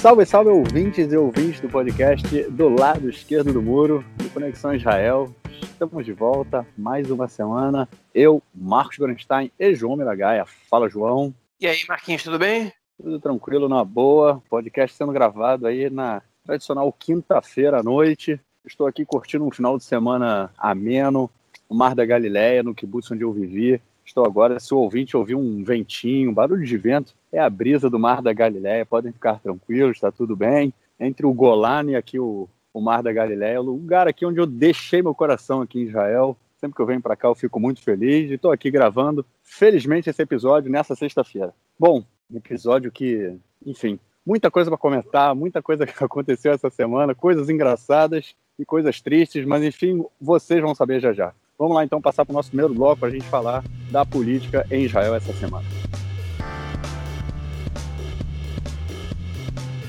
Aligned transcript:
Salve, 0.00 0.24
salve 0.24 0.48
ouvintes 0.48 1.12
e 1.12 1.16
ouvintes 1.18 1.60
do 1.60 1.68
podcast 1.68 2.44
do 2.44 2.70
lado 2.70 3.10
esquerdo 3.10 3.52
do 3.52 3.60
muro, 3.60 4.02
do 4.16 4.30
Conexão 4.30 4.74
Israel. 4.74 5.30
Estamos 5.60 6.06
de 6.06 6.12
volta, 6.14 6.66
mais 6.74 7.10
uma 7.10 7.28
semana. 7.28 7.86
Eu, 8.14 8.42
Marcos 8.54 8.96
Gorenstein 8.96 9.52
e 9.58 9.74
João 9.74 9.98
Miragaia. 9.98 10.46
Fala, 10.70 10.88
João. 10.88 11.34
E 11.60 11.66
aí, 11.66 11.80
Marquinhos, 11.86 12.22
tudo 12.22 12.38
bem? 12.38 12.72
Tudo 12.96 13.20
tranquilo, 13.20 13.68
na 13.68 13.84
boa. 13.84 14.42
Podcast 14.48 14.96
sendo 14.96 15.12
gravado 15.12 15.66
aí 15.66 15.90
na 15.90 16.22
tradicional 16.46 16.90
quinta-feira 16.98 17.80
à 17.80 17.82
noite. 17.82 18.40
Estou 18.64 18.86
aqui 18.86 19.04
curtindo 19.04 19.44
um 19.44 19.50
final 19.50 19.76
de 19.76 19.84
semana 19.84 20.50
ameno, 20.56 21.30
no 21.68 21.76
Mar 21.76 21.94
da 21.94 22.06
Galileia, 22.06 22.62
no 22.62 22.74
kibbutz 22.74 23.10
onde 23.10 23.22
eu 23.22 23.32
vivi. 23.34 23.78
Estou 24.10 24.24
agora, 24.24 24.58
se 24.58 24.74
o 24.74 24.78
ouvinte 24.78 25.16
ouvir 25.16 25.36
um 25.36 25.62
ventinho, 25.62 26.32
um 26.32 26.34
barulho 26.34 26.66
de 26.66 26.76
vento, 26.76 27.14
é 27.30 27.38
a 27.38 27.48
brisa 27.48 27.88
do 27.88 27.96
Mar 27.96 28.20
da 28.20 28.32
Galileia, 28.32 28.84
podem 28.84 29.12
ficar 29.12 29.38
tranquilos, 29.38 29.98
está 29.98 30.10
tudo 30.10 30.34
bem. 30.34 30.74
Entre 30.98 31.24
o 31.24 31.32
Golani 31.32 31.92
e 31.92 31.94
aqui 31.94 32.18
o, 32.18 32.48
o 32.74 32.80
Mar 32.80 33.04
da 33.04 33.12
Galileia, 33.12 33.60
o 33.60 33.64
lugar 33.64 34.08
aqui 34.08 34.26
onde 34.26 34.40
eu 34.40 34.46
deixei 34.46 35.00
meu 35.00 35.14
coração 35.14 35.62
aqui 35.62 35.78
em 35.78 35.84
Israel. 35.84 36.36
Sempre 36.56 36.74
que 36.74 36.82
eu 36.82 36.86
venho 36.86 37.00
para 37.00 37.14
cá 37.14 37.28
eu 37.28 37.36
fico 37.36 37.60
muito 37.60 37.80
feliz 37.84 38.28
e 38.28 38.34
estou 38.34 38.50
aqui 38.50 38.68
gravando, 38.68 39.24
felizmente, 39.44 40.10
esse 40.10 40.20
episódio 40.20 40.72
nessa 40.72 40.96
sexta-feira. 40.96 41.54
Bom, 41.78 42.02
episódio 42.34 42.90
que, 42.90 43.38
enfim, 43.64 43.96
muita 44.26 44.50
coisa 44.50 44.68
para 44.68 44.76
comentar, 44.76 45.36
muita 45.36 45.62
coisa 45.62 45.86
que 45.86 46.02
aconteceu 46.02 46.52
essa 46.52 46.68
semana, 46.68 47.14
coisas 47.14 47.48
engraçadas 47.48 48.34
e 48.58 48.64
coisas 48.64 49.00
tristes, 49.00 49.46
mas 49.46 49.62
enfim, 49.62 50.04
vocês 50.20 50.60
vão 50.60 50.74
saber 50.74 50.98
já 50.98 51.12
já. 51.12 51.32
Vamos 51.60 51.76
lá 51.76 51.84
então 51.84 52.00
passar 52.00 52.24
para 52.24 52.32
o 52.32 52.36
nosso 52.36 52.48
primeiro 52.48 52.72
bloco 52.72 53.00
para 53.00 53.08
a 53.08 53.10
gente 53.10 53.26
falar 53.26 53.62
da 53.90 54.02
política 54.06 54.66
em 54.70 54.84
Israel 54.84 55.14
essa 55.14 55.30
semana. 55.34 55.66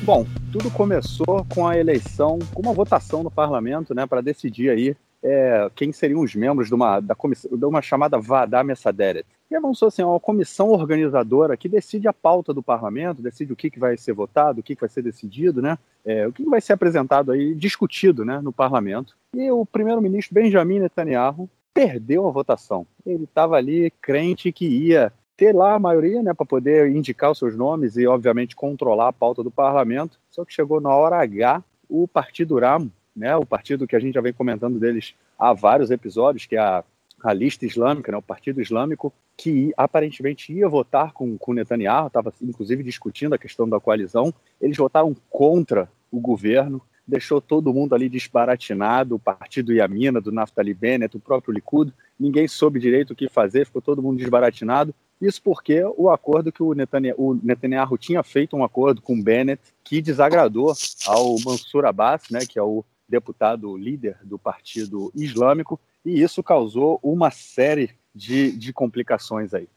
Bom, 0.03 0.25
tudo 0.51 0.69
começou 0.69 1.45
com 1.47 1.65
a 1.65 1.77
eleição, 1.77 2.39
com 2.53 2.61
uma 2.61 2.73
votação 2.73 3.23
no 3.23 3.31
parlamento, 3.31 3.95
né, 3.95 4.05
para 4.05 4.19
decidir 4.19 4.69
aí 4.69 4.97
é, 5.23 5.71
quem 5.73 5.93
seriam 5.93 6.19
os 6.19 6.35
membros 6.35 6.67
de 6.67 6.75
uma, 6.75 6.99
da 6.99 7.15
comissão, 7.15 7.57
de 7.57 7.63
uma 7.63 7.81
chamada 7.81 8.19
Vadá 8.19 8.65
Messaderet. 8.65 9.25
Vamos 9.49 9.77
dizer 9.77 9.85
assim, 9.85 10.03
uma 10.03 10.19
comissão 10.19 10.71
organizadora 10.71 11.55
que 11.55 11.69
decide 11.69 12.05
a 12.05 12.13
pauta 12.13 12.53
do 12.53 12.61
parlamento, 12.61 13.21
decide 13.21 13.53
o 13.53 13.55
que, 13.55 13.69
que 13.69 13.79
vai 13.79 13.95
ser 13.95 14.11
votado, 14.11 14.59
o 14.59 14.63
que, 14.63 14.75
que 14.75 14.81
vai 14.81 14.89
ser 14.89 15.03
decidido, 15.03 15.61
né, 15.61 15.77
é, 16.03 16.27
o 16.27 16.33
que, 16.33 16.43
que 16.43 16.49
vai 16.49 16.59
ser 16.59 16.73
apresentado 16.73 17.31
aí, 17.31 17.55
discutido 17.55 18.25
né, 18.25 18.41
no 18.41 18.51
parlamento. 18.51 19.15
E 19.33 19.49
o 19.49 19.65
primeiro-ministro 19.65 20.35
Benjamin 20.35 20.79
Netanyahu 20.79 21.49
perdeu 21.73 22.27
a 22.27 22.31
votação. 22.31 22.85
Ele 23.05 23.23
estava 23.23 23.55
ali 23.55 23.91
crente 24.01 24.51
que 24.51 24.65
ia 24.65 25.11
ter 25.37 25.55
lá 25.55 25.73
a 25.73 25.79
maioria, 25.79 26.21
né, 26.21 26.33
para 26.33 26.45
poder 26.45 26.91
indicar 26.91 27.31
os 27.31 27.39
seus 27.39 27.55
nomes 27.55 27.97
e, 27.97 28.05
obviamente, 28.05 28.55
controlar 28.55 29.07
a 29.07 29.13
pauta 29.13 29.41
do 29.41 29.49
parlamento. 29.49 30.19
Só 30.29 30.45
que 30.45 30.53
chegou 30.53 30.79
na 30.79 30.93
hora 30.93 31.21
H, 31.21 31.63
o 31.89 32.07
Partido 32.07 32.59
Ram, 32.59 32.91
né, 33.15 33.35
o 33.35 33.45
partido 33.45 33.87
que 33.87 33.95
a 33.95 33.99
gente 33.99 34.13
já 34.13 34.21
vem 34.21 34.33
comentando 34.33 34.79
deles 34.79 35.15
há 35.37 35.51
vários 35.53 35.89
episódios, 35.89 36.45
que 36.45 36.55
é 36.55 36.59
a, 36.59 36.83
a 37.23 37.33
lista 37.33 37.65
islâmica, 37.65 38.11
né, 38.11 38.17
o 38.17 38.21
Partido 38.21 38.61
Islâmico, 38.61 39.11
que 39.35 39.73
aparentemente 39.75 40.53
ia 40.53 40.69
votar 40.69 41.11
com, 41.11 41.35
com 41.37 41.53
Netanyahu, 41.53 42.07
estava 42.07 42.31
inclusive 42.41 42.83
discutindo 42.83 43.33
a 43.33 43.39
questão 43.39 43.67
da 43.67 43.79
coalizão. 43.79 44.31
Eles 44.61 44.77
votaram 44.77 45.15
contra 45.29 45.89
o 46.11 46.19
governo, 46.19 46.81
deixou 47.07 47.41
todo 47.41 47.73
mundo 47.73 47.93
ali 47.93 48.07
desbaratinado, 48.07 49.15
o 49.15 49.19
partido 49.19 49.73
Yamina, 49.73 50.21
do 50.21 50.31
Naftali 50.31 50.73
Bennett, 50.73 51.17
o 51.17 51.19
próprio 51.19 51.53
Likud, 51.53 51.93
ninguém 52.19 52.47
soube 52.47 52.79
direito 52.79 53.11
o 53.11 53.15
que 53.15 53.29
fazer, 53.29 53.65
ficou 53.65 53.81
todo 53.81 54.01
mundo 54.01 54.17
desbaratinado. 54.17 54.93
Isso 55.21 55.41
porque 55.41 55.83
o 55.97 56.09
acordo 56.09 56.51
que 56.51 56.63
o 56.63 56.73
Netanyahu, 56.73 57.15
o 57.17 57.39
Netanyahu 57.43 57.97
tinha 57.97 58.23
feito 58.23 58.55
um 58.55 58.63
acordo 58.63 59.01
com 59.01 59.21
Bennett 59.21 59.61
que 59.83 60.01
desagradou 60.01 60.73
ao 61.05 61.35
Mansur 61.45 61.85
Abbas, 61.85 62.23
né, 62.31 62.39
que 62.47 62.57
é 62.57 62.63
o 62.63 62.83
deputado 63.07 63.77
líder 63.77 64.17
do 64.23 64.39
Partido 64.39 65.11
Islâmico, 65.13 65.79
e 66.03 66.21
isso 66.23 66.41
causou 66.41 66.99
uma 67.03 67.29
série 67.29 67.91
de, 68.15 68.51
de 68.53 68.73
complicações 68.73 69.53
aí. 69.53 69.67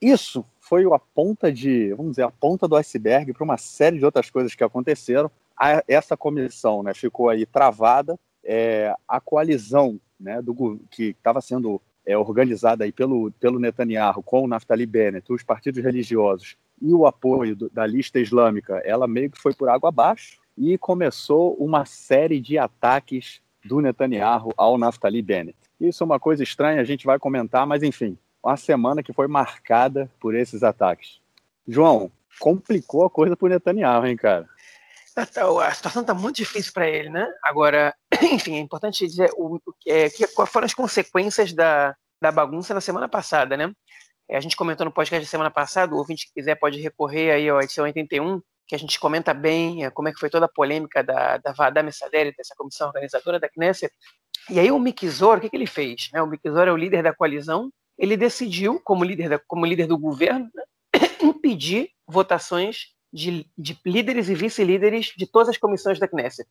Isso 0.00 0.44
foi 0.60 0.84
a 0.84 0.98
ponta 0.98 1.52
de, 1.52 1.92
vamos 1.94 2.12
dizer, 2.12 2.22
a 2.22 2.30
ponta 2.30 2.68
do 2.68 2.76
iceberg 2.76 3.32
para 3.32 3.44
uma 3.44 3.56
série 3.56 3.98
de 3.98 4.04
outras 4.04 4.30
coisas 4.30 4.54
que 4.54 4.62
aconteceram. 4.62 5.30
A, 5.58 5.82
essa 5.88 6.16
comissão 6.16 6.82
né, 6.82 6.94
ficou 6.94 7.28
aí 7.28 7.44
travada, 7.44 8.18
é, 8.44 8.94
a 9.06 9.20
coalizão 9.20 10.00
né, 10.18 10.40
do, 10.40 10.80
que 10.90 11.10
estava 11.10 11.40
sendo 11.40 11.80
é, 12.06 12.16
organizada 12.16 12.84
aí 12.84 12.92
pelo, 12.92 13.30
pelo 13.32 13.58
Netanyahu 13.58 14.22
com 14.22 14.44
o 14.44 14.48
Naftali 14.48 14.86
Bennett, 14.86 15.32
os 15.32 15.42
partidos 15.42 15.82
religiosos 15.82 16.56
e 16.80 16.92
o 16.92 17.06
apoio 17.06 17.54
do, 17.54 17.68
da 17.68 17.86
lista 17.86 18.18
islâmica, 18.18 18.80
ela 18.84 19.06
meio 19.06 19.30
que 19.30 19.40
foi 19.40 19.52
por 19.52 19.68
água 19.68 19.88
abaixo 19.88 20.40
e 20.56 20.78
começou 20.78 21.54
uma 21.54 21.84
série 21.84 22.40
de 22.40 22.56
ataques 22.56 23.40
do 23.64 23.80
Netanyahu 23.80 24.52
ao 24.56 24.78
Naftali 24.78 25.20
Bennett. 25.20 25.58
Isso 25.80 26.02
é 26.02 26.06
uma 26.06 26.18
coisa 26.18 26.42
estranha, 26.42 26.80
a 26.80 26.84
gente 26.84 27.04
vai 27.04 27.18
comentar, 27.18 27.66
mas 27.66 27.82
enfim, 27.82 28.16
uma 28.42 28.56
semana 28.56 29.02
que 29.02 29.12
foi 29.12 29.28
marcada 29.28 30.10
por 30.18 30.34
esses 30.34 30.62
ataques. 30.62 31.20
João, 31.66 32.10
complicou 32.40 33.04
a 33.04 33.10
coisa 33.10 33.36
para 33.36 33.46
o 33.46 33.48
Netanyahu, 33.50 34.06
hein, 34.06 34.16
cara? 34.16 34.48
Tá, 35.26 35.66
a 35.66 35.74
situação 35.74 36.02
está 36.02 36.14
muito 36.14 36.36
difícil 36.36 36.72
para 36.72 36.88
ele, 36.88 37.08
né? 37.10 37.28
Agora, 37.42 37.92
enfim, 38.22 38.54
é 38.54 38.60
importante 38.60 39.06
dizer 39.06 39.30
o, 39.36 39.60
é, 39.86 40.08
quais 40.34 40.50
foram 40.50 40.64
as 40.64 40.74
consequências 40.74 41.52
da, 41.52 41.96
da 42.22 42.30
bagunça 42.30 42.72
na 42.72 42.80
semana 42.80 43.08
passada, 43.08 43.56
né? 43.56 43.72
É, 44.28 44.36
a 44.36 44.40
gente 44.40 44.56
comentou 44.56 44.84
no 44.84 44.92
podcast 44.92 45.26
da 45.26 45.30
semana 45.30 45.50
passada, 45.50 45.92
o 45.94 45.98
ouvinte 45.98 46.26
que 46.26 46.34
quiser 46.34 46.54
pode 46.54 46.80
recorrer 46.80 47.32
aí 47.32 47.50
à 47.50 47.58
edição 47.58 47.84
81, 47.84 48.40
que 48.66 48.74
a 48.76 48.78
gente 48.78 49.00
comenta 49.00 49.34
bem 49.34 49.84
é, 49.84 49.90
como 49.90 50.08
é 50.08 50.12
que 50.12 50.20
foi 50.20 50.30
toda 50.30 50.46
a 50.46 50.52
polêmica 50.52 51.02
da, 51.02 51.38
da 51.38 51.52
Vada 51.52 51.82
Messaderi, 51.82 52.34
dessa 52.36 52.54
comissão 52.56 52.86
organizadora 52.86 53.40
da 53.40 53.48
Knesset. 53.48 53.92
E 54.48 54.60
aí 54.60 54.70
o 54.70 54.78
Mikizor, 54.78 55.38
o 55.38 55.40
que, 55.40 55.50
que 55.50 55.56
ele 55.56 55.66
fez? 55.66 56.10
Né? 56.12 56.22
O 56.22 56.26
Mikizor 56.26 56.68
é 56.68 56.72
o 56.72 56.76
líder 56.76 57.02
da 57.02 57.14
coalizão, 57.14 57.70
ele 57.98 58.16
decidiu, 58.16 58.80
como 58.84 59.02
líder, 59.02 59.30
da, 59.30 59.38
como 59.48 59.66
líder 59.66 59.88
do 59.88 59.98
governo, 59.98 60.48
né? 60.54 60.62
impedir 61.20 61.90
votações 62.06 62.96
de, 63.12 63.46
de 63.56 63.78
líderes 63.84 64.28
e 64.28 64.34
vice-líderes 64.34 65.12
de 65.16 65.26
todas 65.26 65.48
as 65.48 65.58
comissões 65.58 65.98
da 65.98 66.08
Knesset. 66.08 66.48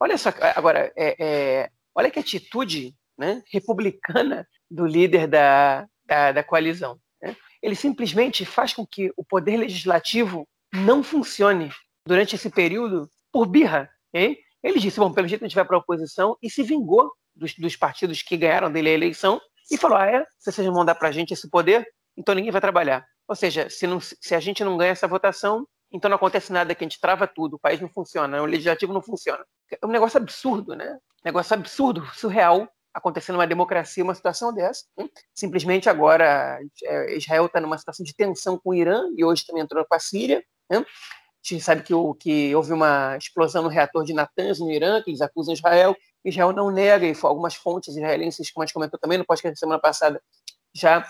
Olha 0.00 0.16
só, 0.16 0.30
agora, 0.54 0.92
é, 0.96 1.16
é, 1.18 1.70
olha 1.94 2.10
que 2.10 2.18
atitude 2.18 2.94
né, 3.16 3.42
republicana 3.50 4.46
do 4.70 4.86
líder 4.86 5.26
da, 5.26 5.86
da, 6.06 6.32
da 6.32 6.44
coalizão. 6.44 6.98
Né? 7.20 7.36
Ele 7.62 7.74
simplesmente 7.74 8.44
faz 8.44 8.72
com 8.72 8.86
que 8.86 9.12
o 9.16 9.24
poder 9.24 9.56
legislativo 9.56 10.48
não 10.72 11.02
funcione 11.02 11.70
durante 12.06 12.36
esse 12.36 12.48
período 12.48 13.10
por 13.32 13.46
birra. 13.46 13.90
Hein? 14.14 14.38
Ele 14.62 14.78
disse: 14.78 15.00
bom, 15.00 15.12
pelo 15.12 15.28
jeito 15.28 15.44
a 15.44 15.48
gente 15.48 15.54
vai 15.54 15.64
para 15.64 15.76
a 15.76 15.80
oposição 15.80 16.36
e 16.42 16.50
se 16.50 16.62
vingou 16.62 17.10
dos, 17.34 17.54
dos, 17.54 17.76
partidos 17.76 18.22
que 18.22 18.36
ganharam 18.36 18.70
dele 18.70 18.90
a 18.90 18.92
eleição 18.92 19.40
e 19.70 19.76
falou: 19.76 19.98
ah, 19.98 20.06
é? 20.06 20.24
Se 20.38 20.52
vocês 20.52 20.66
vão 20.66 20.84
dar 20.84 20.94
para 20.94 21.08
a 21.08 21.12
gente 21.12 21.32
esse 21.32 21.48
poder, 21.48 21.86
então 22.16 22.34
ninguém 22.34 22.50
vai 22.50 22.60
trabalhar. 22.60 23.04
Ou 23.26 23.36
seja, 23.36 23.68
se, 23.68 23.86
não, 23.86 24.00
se 24.00 24.34
a 24.34 24.40
gente 24.40 24.64
não 24.64 24.76
ganha 24.76 24.92
essa 24.92 25.06
votação, 25.06 25.66
então 25.92 26.08
não 26.08 26.16
acontece 26.16 26.52
nada, 26.52 26.74
que 26.74 26.84
a 26.84 26.86
gente 26.88 27.00
trava 27.00 27.26
tudo, 27.26 27.54
o 27.54 27.58
país 27.58 27.80
não 27.80 27.88
funciona, 27.88 28.42
o 28.42 28.46
legislativo 28.46 28.92
não 28.92 29.02
funciona. 29.02 29.44
É 29.70 29.86
um 29.86 29.90
negócio 29.90 30.18
absurdo, 30.18 30.74
né? 30.74 30.98
Negócio 31.24 31.54
absurdo, 31.54 32.06
surreal, 32.14 32.68
acontecer 32.92 33.32
numa 33.32 33.46
democracia 33.46 34.04
uma 34.04 34.14
situação 34.14 34.52
dessa. 34.52 34.84
Simplesmente 35.34 35.88
agora 35.88 36.60
é, 36.84 37.16
Israel 37.16 37.46
está 37.46 37.60
numa 37.60 37.78
situação 37.78 38.04
de 38.04 38.14
tensão 38.14 38.58
com 38.58 38.70
o 38.70 38.74
Irã 38.74 39.02
e 39.16 39.24
hoje 39.24 39.46
também 39.46 39.62
entrou 39.62 39.84
com 39.84 39.94
a 39.94 39.98
Síria. 39.98 40.44
Hein? 40.70 40.84
A 40.84 41.54
gente 41.54 41.64
sabe 41.64 41.82
que, 41.82 41.94
que 42.20 42.54
houve 42.54 42.72
uma 42.72 43.16
explosão 43.16 43.62
no 43.62 43.68
reator 43.68 44.04
de 44.04 44.12
Natanz, 44.12 44.58
no 44.58 44.70
Irã, 44.70 45.02
que 45.02 45.10
eles 45.10 45.20
acusam 45.20 45.54
Israel. 45.54 45.96
Israel 46.24 46.52
não 46.52 46.70
nega, 46.70 47.06
e 47.06 47.14
algumas 47.22 47.54
fontes 47.54 47.96
israelenses, 47.96 48.50
como 48.50 48.62
a 48.62 48.66
gente 48.66 48.74
comentou 48.74 48.98
também 48.98 49.16
no 49.16 49.24
podcast 49.24 49.54
da 49.54 49.58
semana 49.58 49.80
passada, 49.80 50.20
já 50.74 51.06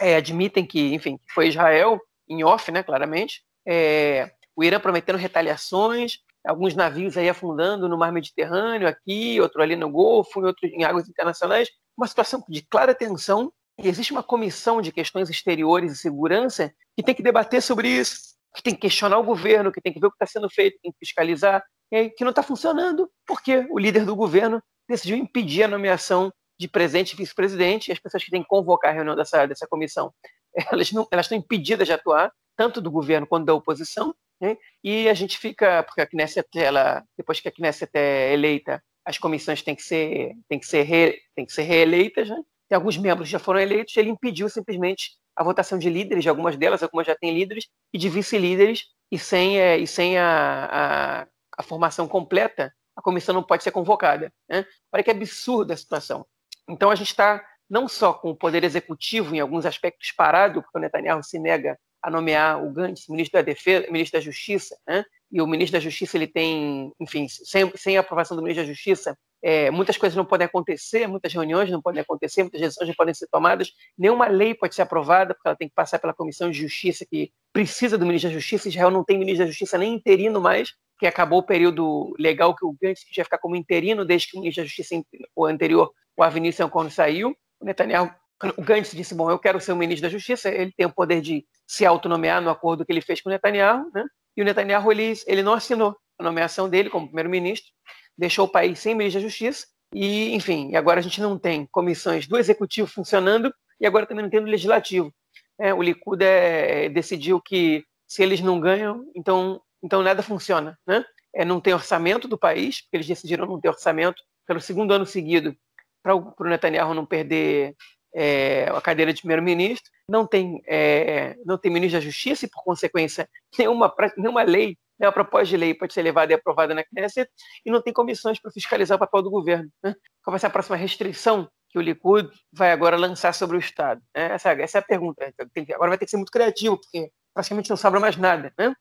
é, 0.00 0.16
admitem 0.16 0.64
que, 0.64 0.94
enfim, 0.94 1.18
foi 1.34 1.48
Israel, 1.48 2.00
em 2.28 2.42
off, 2.44 2.70
né, 2.72 2.82
claramente, 2.82 3.42
é, 3.66 4.30
o 4.54 4.62
Irã 4.62 4.80
prometendo 4.80 5.16
retaliações, 5.16 6.18
alguns 6.46 6.74
navios 6.74 7.16
aí 7.16 7.28
afundando 7.28 7.88
no 7.88 7.98
mar 7.98 8.12
Mediterrâneo, 8.12 8.88
aqui, 8.88 9.40
outro 9.40 9.62
ali 9.62 9.76
no 9.76 9.90
Golfo, 9.90 10.40
outro 10.40 10.66
em 10.66 10.84
águas 10.84 11.08
internacionais, 11.08 11.68
uma 11.96 12.06
situação 12.06 12.44
de 12.48 12.62
clara 12.62 12.94
tensão. 12.94 13.52
E 13.78 13.88
existe 13.88 14.12
uma 14.12 14.22
comissão 14.22 14.80
de 14.80 14.90
questões 14.90 15.28
exteriores 15.28 15.92
e 15.92 15.96
segurança 15.96 16.72
que 16.96 17.02
tem 17.02 17.14
que 17.14 17.22
debater 17.22 17.60
sobre 17.60 17.88
isso, 17.88 18.36
que 18.54 18.62
tem 18.62 18.74
que 18.74 18.80
questionar 18.80 19.18
o 19.18 19.24
governo, 19.24 19.70
que 19.70 19.82
tem 19.82 19.92
que 19.92 20.00
ver 20.00 20.06
o 20.06 20.10
que 20.10 20.16
está 20.16 20.26
sendo 20.26 20.48
feito, 20.48 20.78
tem 20.82 20.90
que 20.90 20.98
fiscalizar, 20.98 21.62
que 21.90 22.24
não 22.24 22.30
está 22.30 22.42
funcionando, 22.42 23.10
porque 23.26 23.66
o 23.70 23.78
líder 23.78 24.06
do 24.06 24.16
governo 24.16 24.62
decidiu 24.88 25.16
impedir 25.16 25.64
a 25.64 25.68
nomeação 25.68 26.32
de 26.58 26.66
presidente 26.68 27.12
e 27.12 27.16
vice-presidente, 27.16 27.88
e 27.88 27.92
as 27.92 27.98
pessoas 27.98 28.24
que 28.24 28.30
têm 28.30 28.42
que 28.42 28.48
convocar 28.48 28.92
a 28.92 28.94
reunião 28.94 29.14
dessa, 29.14 29.44
dessa 29.44 29.66
comissão, 29.66 30.12
elas, 30.72 30.90
não, 30.92 31.06
elas 31.10 31.26
estão 31.26 31.36
impedidas 31.36 31.86
de 31.86 31.92
atuar, 31.92 32.32
tanto 32.56 32.80
do 32.80 32.90
governo 32.90 33.26
quanto 33.26 33.44
da 33.44 33.54
oposição, 33.54 34.14
né? 34.40 34.56
e 34.82 35.08
a 35.08 35.14
gente 35.14 35.38
fica, 35.38 35.82
porque 35.82 36.00
a 36.00 36.06
Knesset, 36.06 36.48
ela, 36.56 37.04
depois 37.16 37.40
que 37.40 37.48
a 37.48 37.52
Knesset 37.52 37.90
é 37.94 38.32
eleita, 38.32 38.82
as 39.04 39.18
comissões 39.18 39.62
têm 39.62 39.74
que 39.74 39.82
ser, 39.82 40.34
têm 40.48 40.58
que 40.58 40.66
ser, 40.66 40.82
re, 40.82 41.18
têm 41.34 41.46
que 41.46 41.52
ser 41.52 41.62
reeleitas, 41.62 42.28
né? 42.28 42.42
Tem 42.68 42.74
alguns 42.74 42.98
membros 42.98 43.28
já 43.28 43.38
foram 43.38 43.60
eleitos, 43.60 43.96
ele 43.96 44.10
impediu 44.10 44.48
simplesmente 44.48 45.12
a 45.36 45.44
votação 45.44 45.78
de 45.78 45.88
líderes, 45.88 46.24
de 46.24 46.28
algumas 46.28 46.56
delas, 46.56 46.82
algumas 46.82 47.06
já 47.06 47.14
têm 47.14 47.32
líderes, 47.32 47.68
e 47.92 47.98
de 47.98 48.08
vice-líderes, 48.08 48.86
e 49.10 49.18
sem, 49.18 49.60
é, 49.60 49.78
e 49.78 49.86
sem 49.86 50.18
a, 50.18 50.64
a, 50.64 51.26
a, 51.58 51.62
formação 51.62 52.08
completa, 52.08 52.72
a 52.96 53.02
comissão 53.02 53.34
não 53.34 53.42
pode 53.42 53.62
ser 53.62 53.70
convocada. 53.70 54.32
Né? 54.48 54.66
Olha 54.92 55.04
que 55.04 55.10
absurda 55.10 55.74
a 55.74 55.76
situação. 55.76 56.26
Então 56.68 56.90
a 56.90 56.94
gente 56.94 57.10
está 57.10 57.44
não 57.68 57.86
só 57.86 58.12
com 58.12 58.30
o 58.30 58.36
poder 58.36 58.64
executivo 58.64 59.34
em 59.34 59.40
alguns 59.40 59.66
aspectos 59.66 60.10
parado, 60.12 60.62
porque 60.62 60.78
o 60.78 60.80
Netanyahu 60.80 61.22
se 61.22 61.38
nega 61.38 61.78
a 62.02 62.10
nomear 62.10 62.64
o 62.64 62.70
Gantz 62.70 63.08
ministro 63.08 63.38
da 63.38 63.42
Defesa, 63.42 63.86
ministro 63.90 64.18
da 64.18 64.24
Justiça, 64.24 64.76
né? 64.86 65.04
e 65.30 65.40
o 65.40 65.46
ministro 65.46 65.78
da 65.78 65.80
Justiça 65.80 66.16
ele 66.16 66.26
tem, 66.26 66.92
enfim, 67.00 67.26
sem, 67.28 67.70
sem 67.76 67.96
a 67.96 68.00
aprovação 68.00 68.36
do 68.36 68.42
ministro 68.42 68.64
da 68.64 68.72
Justiça, 68.72 69.18
é, 69.42 69.70
muitas 69.70 69.96
coisas 69.96 70.16
não 70.16 70.24
podem 70.24 70.46
acontecer, 70.46 71.06
muitas 71.06 71.32
reuniões 71.32 71.70
não 71.70 71.80
podem 71.82 72.00
acontecer, 72.00 72.42
muitas 72.42 72.60
decisões 72.60 72.88
não 72.88 72.94
podem 72.94 73.14
ser 73.14 73.26
tomadas, 73.28 73.72
nenhuma 73.96 74.26
lei 74.26 74.54
pode 74.54 74.74
ser 74.74 74.82
aprovada, 74.82 75.34
porque 75.34 75.48
ela 75.48 75.56
tem 75.56 75.68
que 75.68 75.74
passar 75.74 75.98
pela 75.98 76.14
Comissão 76.14 76.50
de 76.50 76.58
Justiça, 76.58 77.04
que 77.04 77.30
precisa 77.52 77.98
do 77.98 78.06
ministro 78.06 78.30
da 78.30 78.34
Justiça. 78.34 78.68
Israel 78.68 78.90
não 78.90 79.04
tem 79.04 79.18
ministro 79.18 79.44
da 79.44 79.50
Justiça 79.50 79.78
nem 79.78 79.94
interino 79.94 80.40
mais, 80.40 80.74
que 80.98 81.06
acabou 81.06 81.40
o 81.40 81.46
período 81.46 82.14
legal 82.18 82.56
que 82.56 82.64
o 82.64 82.74
Gantz 82.80 83.04
ia 83.16 83.24
ficar 83.24 83.38
como 83.38 83.54
interino 83.54 84.04
desde 84.04 84.30
que 84.30 84.36
o 84.36 84.40
ministro 84.40 84.62
da 84.62 84.66
Justiça 84.66 84.94
o 85.34 85.44
anterior, 85.44 85.92
o 86.16 86.22
Avni 86.22 86.52
Sankorn, 86.52 86.90
saiu. 86.90 87.36
O 87.60 87.64
Netanyahu, 87.64 88.10
o 88.56 88.62
Gantz 88.62 88.92
disse, 88.92 89.14
bom, 89.14 89.30
eu 89.30 89.38
quero 89.38 89.60
ser 89.60 89.72
o 89.72 89.76
ministro 89.76 90.02
da 90.02 90.12
Justiça, 90.12 90.50
ele 90.50 90.72
tem 90.76 90.86
o 90.86 90.92
poder 90.92 91.20
de 91.20 91.46
se 91.66 91.86
autonomear 91.86 92.40
no 92.40 92.50
acordo 92.50 92.84
que 92.84 92.92
ele 92.92 93.00
fez 93.00 93.20
com 93.20 93.28
o 93.28 93.32
Netanyahu, 93.32 93.90
né? 93.94 94.04
e 94.36 94.42
o 94.42 94.44
Netanyahu 94.44 94.92
ele, 94.92 95.14
ele 95.26 95.42
não 95.42 95.54
assinou 95.54 95.96
a 96.18 96.22
nomeação 96.22 96.68
dele 96.68 96.90
como 96.90 97.06
primeiro-ministro, 97.06 97.70
deixou 98.16 98.46
o 98.46 98.48
país 98.48 98.78
sem 98.78 98.94
ministro 98.94 99.22
da 99.22 99.28
Justiça, 99.28 99.66
e, 99.94 100.34
enfim, 100.34 100.74
agora 100.74 101.00
a 101.00 101.02
gente 101.02 101.20
não 101.20 101.38
tem 101.38 101.66
comissões 101.70 102.26
do 102.26 102.36
Executivo 102.36 102.88
funcionando, 102.88 103.52
e 103.80 103.86
agora 103.86 104.06
também 104.06 104.22
não 104.22 104.30
tem 104.30 104.40
do 104.40 104.46
Legislativo. 104.46 105.12
É, 105.58 105.72
o 105.72 105.82
Likud 105.82 106.22
é, 106.22 106.88
decidiu 106.88 107.40
que 107.40 107.84
se 108.06 108.22
eles 108.22 108.40
não 108.40 108.60
ganham, 108.60 109.04
então, 109.14 109.60
então 109.82 110.02
nada 110.02 110.22
funciona. 110.22 110.78
Né? 110.86 111.04
É, 111.34 111.44
não 111.44 111.60
tem 111.60 111.72
orçamento 111.72 112.28
do 112.28 112.38
país, 112.38 112.82
porque 112.82 112.96
eles 112.96 113.06
decidiram 113.06 113.46
não 113.46 113.60
ter 113.60 113.68
orçamento 113.68 114.22
pelo 114.46 114.60
segundo 114.60 114.92
ano 114.92 115.06
seguido, 115.06 115.56
para 116.02 116.14
o 116.14 116.34
Netanyahu 116.44 116.94
não 116.94 117.04
perder 117.04 117.74
é, 118.18 118.66
a 118.74 118.80
cadeira 118.80 119.12
de 119.12 119.20
primeiro-ministro, 119.20 119.92
não 120.08 120.26
tem, 120.26 120.62
é, 120.66 121.36
não 121.44 121.58
tem 121.58 121.70
ministro 121.70 122.00
da 122.00 122.04
Justiça 122.04 122.46
e, 122.46 122.48
por 122.48 122.64
consequência, 122.64 123.28
nenhuma, 123.58 123.94
nenhuma 124.16 124.42
lei, 124.42 124.78
nenhuma 124.98 125.12
proposta 125.12 125.48
de 125.48 125.56
lei 125.58 125.74
pode 125.74 125.92
ser 125.92 126.00
levada 126.00 126.32
e 126.32 126.34
aprovada 126.34 126.74
na 126.74 126.82
Knesset, 126.82 127.30
e 127.64 127.70
não 127.70 127.82
tem 127.82 127.92
comissões 127.92 128.40
para 128.40 128.50
fiscalizar 128.50 128.96
o 128.96 128.98
papel 128.98 129.20
do 129.20 129.30
governo. 129.30 129.70
Né? 129.84 129.94
Qual 130.24 130.32
vai 130.32 130.40
ser 130.40 130.46
a 130.46 130.50
próxima 130.50 130.76
restrição 130.76 131.46
que 131.68 131.78
o 131.78 131.82
Likud 131.82 132.30
vai 132.50 132.72
agora 132.72 132.96
lançar 132.96 133.34
sobre 133.34 133.58
o 133.58 133.60
Estado? 133.60 134.00
Né? 134.16 134.32
Essa, 134.32 134.52
essa, 134.52 134.78
é 134.78 134.80
a 134.80 134.84
pergunta. 134.84 135.30
agora 135.74 135.90
vai 135.90 135.98
ter 135.98 136.06
que 136.06 136.10
ser 136.10 136.16
muito 136.16 136.32
criativo, 136.32 136.78
porque 136.78 137.10
praticamente 137.34 137.68
não 137.68 137.76
sobra 137.76 138.00
mais 138.00 138.16
nada. 138.16 138.50
Né? 138.58 138.74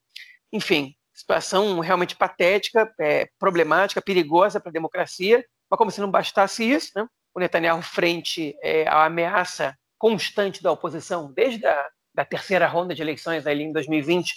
Enfim, 0.54 0.96
situação 1.14 1.82
realmente 1.82 2.16
patética, 2.16 2.90
é, 3.02 3.28
problemática, 3.38 4.02
perigosa 4.02 4.62
para 4.62 4.70
a 4.70 4.74
democracia, 4.74 5.44
mas 5.70 5.78
como 5.78 5.92
se 5.92 6.00
não 6.00 6.10
bastasse 6.10 6.64
isso, 6.64 6.92
né? 6.96 7.06
O 7.36 7.40
Netanyahu 7.40 7.82
frente 7.82 8.56
é, 8.64 8.88
à 8.88 9.06
ameaça 9.06 9.78
constante 9.98 10.64
da 10.64 10.72
oposição, 10.72 11.32
desde 11.34 11.66
a 11.66 11.90
da 12.16 12.24
terceira 12.24 12.66
ronda 12.66 12.96
de 12.96 13.02
eleições 13.02 13.46
ali 13.46 13.64
em 13.64 13.74
2020, 13.74 14.34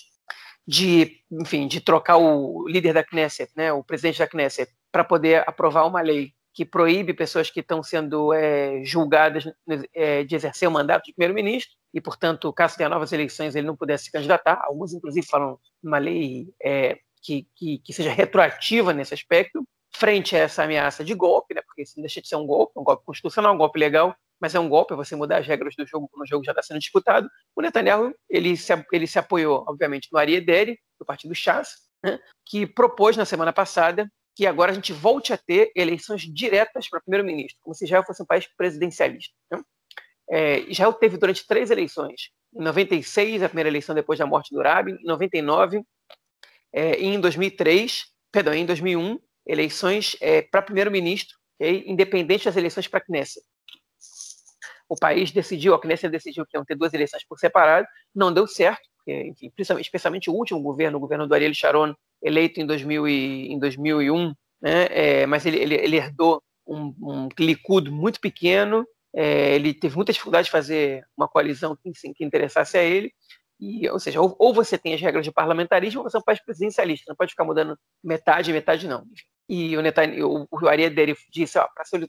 de, 0.66 1.22
enfim, 1.30 1.66
de 1.66 1.80
trocar 1.80 2.16
o 2.16 2.66
líder 2.68 2.92
da 2.92 3.04
Knesset, 3.04 3.50
né, 3.56 3.72
o 3.72 3.84
presidente 3.84 4.18
da 4.18 4.26
Knesset, 4.26 4.70
para 4.90 5.04
poder 5.04 5.48
aprovar 5.48 5.86
uma 5.86 6.00
lei 6.00 6.32
que 6.52 6.64
proíbe 6.64 7.14
pessoas 7.14 7.50
que 7.50 7.60
estão 7.60 7.82
sendo 7.82 8.32
é, 8.32 8.82
julgadas 8.84 9.44
é, 9.94 10.24
de 10.24 10.34
exercer 10.34 10.68
o 10.68 10.72
mandato 10.72 11.04
de 11.04 11.12
primeiro-ministro 11.12 11.72
e, 11.94 12.00
portanto, 12.00 12.52
caso 12.52 12.76
tenha 12.76 12.88
novas 12.88 13.12
eleições, 13.12 13.54
ele 13.54 13.66
não 13.66 13.76
pudesse 13.76 14.06
se 14.06 14.12
candidatar. 14.12 14.60
Alguns, 14.64 14.92
inclusive, 14.92 15.24
falam 15.24 15.56
uma 15.80 15.98
lei 15.98 16.48
é, 16.60 16.98
que, 17.22 17.46
que, 17.54 17.78
que, 17.78 17.92
seja 17.92 18.10
retroativa 18.10 18.92
nesse 18.92 19.14
aspecto 19.14 19.64
frente 19.94 20.36
a 20.36 20.40
essa 20.40 20.64
ameaça 20.64 21.04
de 21.04 21.14
golpe, 21.14 21.54
né, 21.54 21.62
porque 21.62 21.82
isso 21.82 21.94
não 21.96 22.02
deixa 22.02 22.20
de 22.20 22.28
ser 22.28 22.36
um 22.36 22.46
golpe, 22.46 22.72
um 22.76 22.84
golpe 22.84 23.04
constitucional, 23.04 23.54
um 23.54 23.58
golpe 23.58 23.78
legal, 23.78 24.14
mas 24.40 24.54
é 24.54 24.60
um 24.60 24.68
golpe, 24.68 24.92
é 24.92 24.96
você 24.96 25.16
mudar 25.16 25.38
as 25.38 25.46
regras 25.46 25.74
do 25.76 25.86
jogo 25.86 26.08
quando 26.10 26.22
o 26.22 26.26
jogo 26.26 26.44
já 26.44 26.52
está 26.52 26.62
sendo 26.62 26.78
disputado. 26.78 27.28
O 27.56 27.62
Netanyahu 27.62 28.14
ele 28.28 28.56
se, 28.56 28.72
ele 28.92 29.06
se 29.06 29.18
apoiou, 29.18 29.64
obviamente, 29.66 30.08
no 30.12 30.18
Ari 30.18 30.36
Ederi, 30.36 30.78
do 30.98 31.04
partido 31.04 31.34
Chas, 31.34 31.70
né, 32.04 32.18
que 32.46 32.66
propôs 32.66 33.16
na 33.16 33.24
semana 33.24 33.52
passada 33.52 34.08
que 34.38 34.46
agora 34.46 34.70
a 34.70 34.74
gente 34.74 34.92
volte 34.92 35.32
a 35.32 35.36
ter 35.36 35.72
eleições 35.74 36.22
diretas 36.22 36.88
para 36.88 37.00
primeiro-ministro, 37.00 37.58
como 37.60 37.74
se 37.74 37.84
Israel 37.84 38.04
fosse 38.06 38.22
um 38.22 38.26
país 38.26 38.46
presidencialista. 38.56 39.34
Né? 39.50 39.60
É, 40.30 40.60
Israel 40.70 40.92
teve 40.92 41.16
durante 41.16 41.44
três 41.44 41.72
eleições. 41.72 42.30
Em 42.54 42.62
96, 42.62 43.42
a 43.42 43.48
primeira 43.48 43.68
eleição 43.68 43.96
depois 43.96 44.16
da 44.16 44.26
morte 44.26 44.54
do 44.54 44.62
Rabin, 44.62 44.92
em 44.92 45.04
99 45.04 45.82
é, 46.72 47.00
e 47.00 47.06
em 47.06 47.20
2003, 47.20 48.04
perdão, 48.30 48.54
em 48.54 48.64
2001, 48.64 49.18
eleições 49.48 50.16
é, 50.20 50.42
para 50.42 50.62
primeiro-ministro, 50.62 51.36
okay? 51.58 51.82
independente 51.86 52.44
das 52.44 52.56
eleições 52.56 52.86
para 52.86 52.98
a 52.98 53.02
Knesset. 53.02 53.44
O 54.88 54.96
país 54.96 55.32
decidiu, 55.32 55.74
a 55.74 55.80
Knesset 55.80 56.10
decidiu 56.10 56.46
que 56.46 56.56
iam 56.56 56.64
ter 56.64 56.76
duas 56.76 56.92
eleições 56.94 57.24
por 57.26 57.38
separado, 57.38 57.86
não 58.14 58.32
deu 58.32 58.46
certo, 58.46 58.82
porque, 58.96 59.26
enfim, 59.26 59.50
especialmente 59.80 60.30
o 60.30 60.34
último 60.34 60.60
governo, 60.60 60.98
o 60.98 61.00
governo 61.00 61.26
do 61.26 61.34
Ariel 61.34 61.54
Sharon, 61.54 61.94
eleito 62.22 62.60
em, 62.60 62.66
2000 62.66 63.08
e, 63.08 63.52
em 63.52 63.58
2001, 63.58 64.34
né, 64.60 64.86
é, 64.90 65.26
mas 65.26 65.46
ele, 65.46 65.58
ele, 65.58 65.74
ele, 65.74 65.96
herdou 65.96 66.42
um, 66.66 66.94
um 67.00 67.28
Likud 67.38 67.90
muito 67.90 68.20
pequeno, 68.20 68.86
é, 69.14 69.54
ele 69.54 69.72
teve 69.72 69.96
muita 69.96 70.12
dificuldade 70.12 70.46
de 70.46 70.50
fazer 70.50 71.04
uma 71.16 71.28
coalizão 71.28 71.76
que, 71.76 71.90
que 72.14 72.24
interessasse 72.24 72.76
a 72.76 72.82
ele, 72.82 73.12
e, 73.60 73.88
ou 73.88 73.98
seja, 73.98 74.20
ou, 74.20 74.36
ou, 74.38 74.54
você 74.54 74.78
tem 74.78 74.94
as 74.94 75.00
regras 75.00 75.24
de 75.24 75.32
parlamentarismo 75.32 76.00
ou 76.00 76.08
você 76.08 76.16
é 76.16 76.20
um 76.20 76.22
país 76.22 76.42
presidencialista, 76.44 77.06
não 77.08 77.16
pode 77.16 77.32
ficar 77.32 77.44
mudando 77.44 77.76
metade, 78.04 78.52
metade 78.52 78.86
não 78.86 79.04
e 79.48 79.76
o, 79.76 79.80
Netanyahu, 79.80 80.46
o 80.50 80.68
Ariel 80.68 80.90
dele 80.90 81.16
disse, 81.30 81.58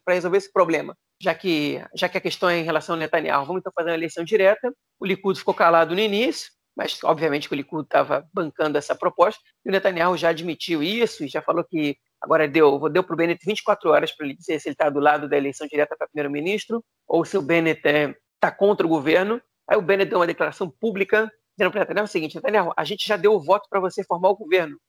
para 0.04 0.14
resolver 0.14 0.38
esse 0.38 0.52
problema, 0.52 0.96
já 1.22 1.34
que, 1.34 1.82
já 1.96 2.10
que 2.10 2.18
a 2.18 2.22
questão 2.22 2.50
é 2.50 2.58
em 2.58 2.64
relação 2.64 2.96
ao 2.96 3.00
Netanyahu, 3.00 3.46
vamos 3.46 3.62
então 3.62 3.72
fazer 3.74 3.92
uma 3.92 3.96
eleição 3.96 4.24
direta. 4.24 4.74
O 5.00 5.06
Likud 5.06 5.40
ficou 5.40 5.54
calado 5.54 5.96
no 5.96 6.02
início, 6.02 6.52
mas 6.76 7.02
obviamente 7.04 7.48
que 7.48 7.54
o 7.54 7.58
Likud 7.58 7.84
estava 7.84 8.28
bancando 8.34 8.78
essa 8.78 8.94
proposta, 8.94 9.42
e 9.66 9.70
o 9.70 9.72
Netanyahu 9.72 10.18
já 10.18 10.30
admitiu 10.30 10.84
isso 10.84 11.24
e 11.24 11.30
já 11.30 11.42
falou 11.42 11.64
que 11.64 11.98
agora 12.22 12.46
deu, 12.46 12.90
deu 12.90 13.04
para 13.04 13.14
o 13.14 13.18
Bennett 13.18 13.46
24 13.46 13.90
horas 13.90 14.12
para 14.12 14.26
ele 14.26 14.36
dizer 14.36 14.60
se 14.60 14.68
ele 14.68 14.74
está 14.74 14.90
do 14.90 15.00
lado 15.00 15.30
da 15.30 15.38
eleição 15.38 15.66
direta 15.66 15.96
para 15.98 16.08
primeiro-ministro 16.08 16.84
ou 17.08 17.24
se 17.24 17.38
o 17.38 17.42
Bennett 17.42 17.78
está 17.78 17.90
é, 17.90 18.14
tá 18.40 18.52
contra 18.52 18.86
o 18.86 18.90
governo. 18.90 19.42
Aí 19.66 19.78
o 19.78 19.82
Bennett 19.82 20.10
deu 20.10 20.20
uma 20.20 20.28
declaração 20.28 20.70
pública 20.70 21.32
dizendo 21.60 21.72
para 21.72 21.82
Netanyahu 21.82 22.06
o 22.06 22.08
seguinte, 22.08 22.36
Netanyahu, 22.36 22.74
a 22.76 22.84
gente 22.86 23.06
já 23.06 23.18
deu 23.18 23.34
o 23.34 23.40
voto 23.40 23.68
para 23.70 23.82
você 23.82 24.02
formar 24.04 24.30
o 24.30 24.36
governo. 24.36 24.80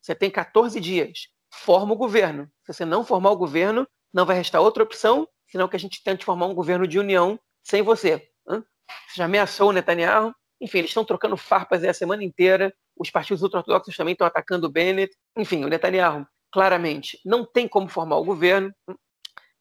Você 0.00 0.14
tem 0.14 0.30
14 0.30 0.80
dias 0.80 1.28
forma 1.52 1.92
o 1.92 1.96
governo. 1.96 2.48
Se 2.64 2.72
você 2.72 2.84
não 2.84 3.04
formar 3.04 3.32
o 3.32 3.36
governo, 3.36 3.86
não 4.14 4.24
vai 4.24 4.36
restar 4.36 4.62
outra 4.62 4.84
opção, 4.84 5.28
senão 5.48 5.66
que 5.68 5.74
a 5.74 5.78
gente 5.78 6.02
tente 6.02 6.24
formar 6.24 6.46
um 6.46 6.54
governo 6.54 6.86
de 6.86 6.98
união 6.98 7.38
sem 7.64 7.82
você. 7.82 8.28
Você 8.46 9.16
já 9.16 9.24
ameaçou 9.24 9.70
o 9.70 9.72
Netanyahu. 9.72 10.32
Enfim, 10.60 10.78
eles 10.78 10.90
estão 10.90 11.04
trocando 11.04 11.36
farpas 11.36 11.82
a 11.82 11.92
semana 11.92 12.22
inteira. 12.22 12.72
Os 12.96 13.10
partidos 13.10 13.42
ultra-ortodoxos 13.42 13.96
também 13.96 14.12
estão 14.12 14.26
atacando 14.26 14.68
o 14.68 14.70
Bennett. 14.70 15.12
Enfim, 15.36 15.64
o 15.64 15.68
Netanyahu, 15.68 16.24
claramente, 16.52 17.18
não 17.24 17.44
tem 17.44 17.66
como 17.66 17.88
formar 17.88 18.16
o 18.16 18.24
governo. 18.24 18.72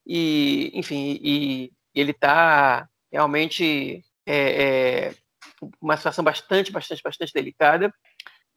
E, 0.06 0.72
enfim, 0.74 1.20
e 1.22 1.72
ele 1.96 2.12
está 2.12 2.88
realmente 3.12 4.04
é, 4.26 5.08
é, 5.08 5.16
uma 5.82 5.98
situação 5.98 6.24
bastante, 6.24 6.72
bastante, 6.72 7.02
bastante 7.04 7.34
delicada 7.34 7.94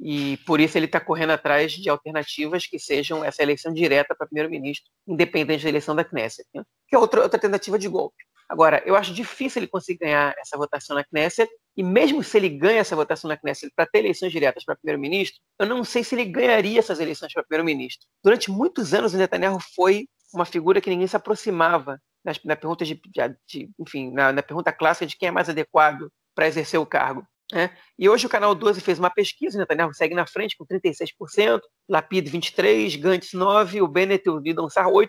e 0.05 0.37
por 0.39 0.61
isso 0.61 0.77
ele 0.77 0.87
está 0.87 0.99
correndo 0.99 1.31
atrás 1.31 1.73
de 1.73 1.89
alternativas 1.89 2.67
que 2.67 2.79
sejam 2.79 3.25
essa 3.25 3.43
eleição 3.43 3.73
direta 3.73 4.15
para 4.17 4.27
primeiro-ministro, 4.27 4.91
independente 5.07 5.63
da 5.63 5.69
eleição 5.69 5.95
da 5.95 6.05
Knesset, 6.05 6.49
né? 6.53 6.65
que 6.89 6.97
é 6.97 6.99
outra, 6.99 7.23
outra 7.23 7.39
tentativa 7.39 7.79
de 7.79 7.89
golpe. 7.89 8.17
Agora, 8.49 8.83
eu 8.85 8.97
acho 8.97 9.15
difícil 9.15 9.61
ele 9.61 9.69
conseguir 9.69 10.01
ganhar 10.01 10.35
essa 10.39 10.59
votação 10.59 10.97
na 10.97 11.05
Knesset, 11.05 11.49
e 11.77 11.83
mesmo 11.83 12.23
se 12.23 12.37
ele 12.37 12.49
ganha 12.49 12.81
essa 12.81 12.97
votação 12.97 13.29
na 13.29 13.37
Knesset 13.37 13.73
para 13.75 13.87
ter 13.87 14.01
eleições 14.01 14.33
diretas 14.33 14.65
para 14.65 14.75
primeiro-ministro, 14.75 15.41
eu 15.59 15.67
não 15.67 15.85
sei 15.85 16.03
se 16.03 16.15
ele 16.15 16.25
ganharia 16.25 16.81
essas 16.81 16.99
eleições 16.99 17.33
para 17.33 17.45
primeiro-ministro. 17.45 18.07
Durante 18.23 18.51
muitos 18.51 18.93
anos, 18.93 19.15
o 19.15 19.17
Netanyahu 19.17 19.59
foi 19.75 20.09
uma 20.35 20.45
figura 20.45 20.81
que 20.81 20.91
ninguém 20.91 21.07
se 21.07 21.17
aproximava 21.17 22.01
na, 22.25 22.33
na 22.45 22.57
pergunta 22.57 22.85
de, 22.85 23.01
de 23.47 23.71
enfim, 23.79 24.11
na, 24.13 24.33
na 24.33 24.43
pergunta 24.43 24.73
clássica 24.73 25.07
de 25.07 25.17
quem 25.17 25.29
é 25.29 25.33
mais 25.33 25.49
adequado 25.49 26.11
para 26.35 26.47
exercer 26.47 26.81
o 26.81 26.87
cargo. 26.87 27.27
É. 27.55 27.69
E 27.99 28.09
hoje 28.09 28.27
o 28.27 28.31
Canal 28.31 28.55
12 28.55 28.81
fez 28.81 28.99
uma 28.99 29.11
pesquisa, 29.11 29.59
Netanyahu 29.59 29.93
segue 29.93 30.15
na 30.15 30.27
frente 30.27 30.57
com 30.57 30.65
36%, 30.65 31.61
Lapid 31.87 32.29
23%, 32.29 32.99
Gantz 32.99 33.33
9%, 33.33 33.83
o 33.83 33.89
Bennett 33.89 34.27
e 34.27 34.31
o 34.31 34.39
Lidon 34.39 34.71
Sar 34.71 34.87
8%. 34.87 35.09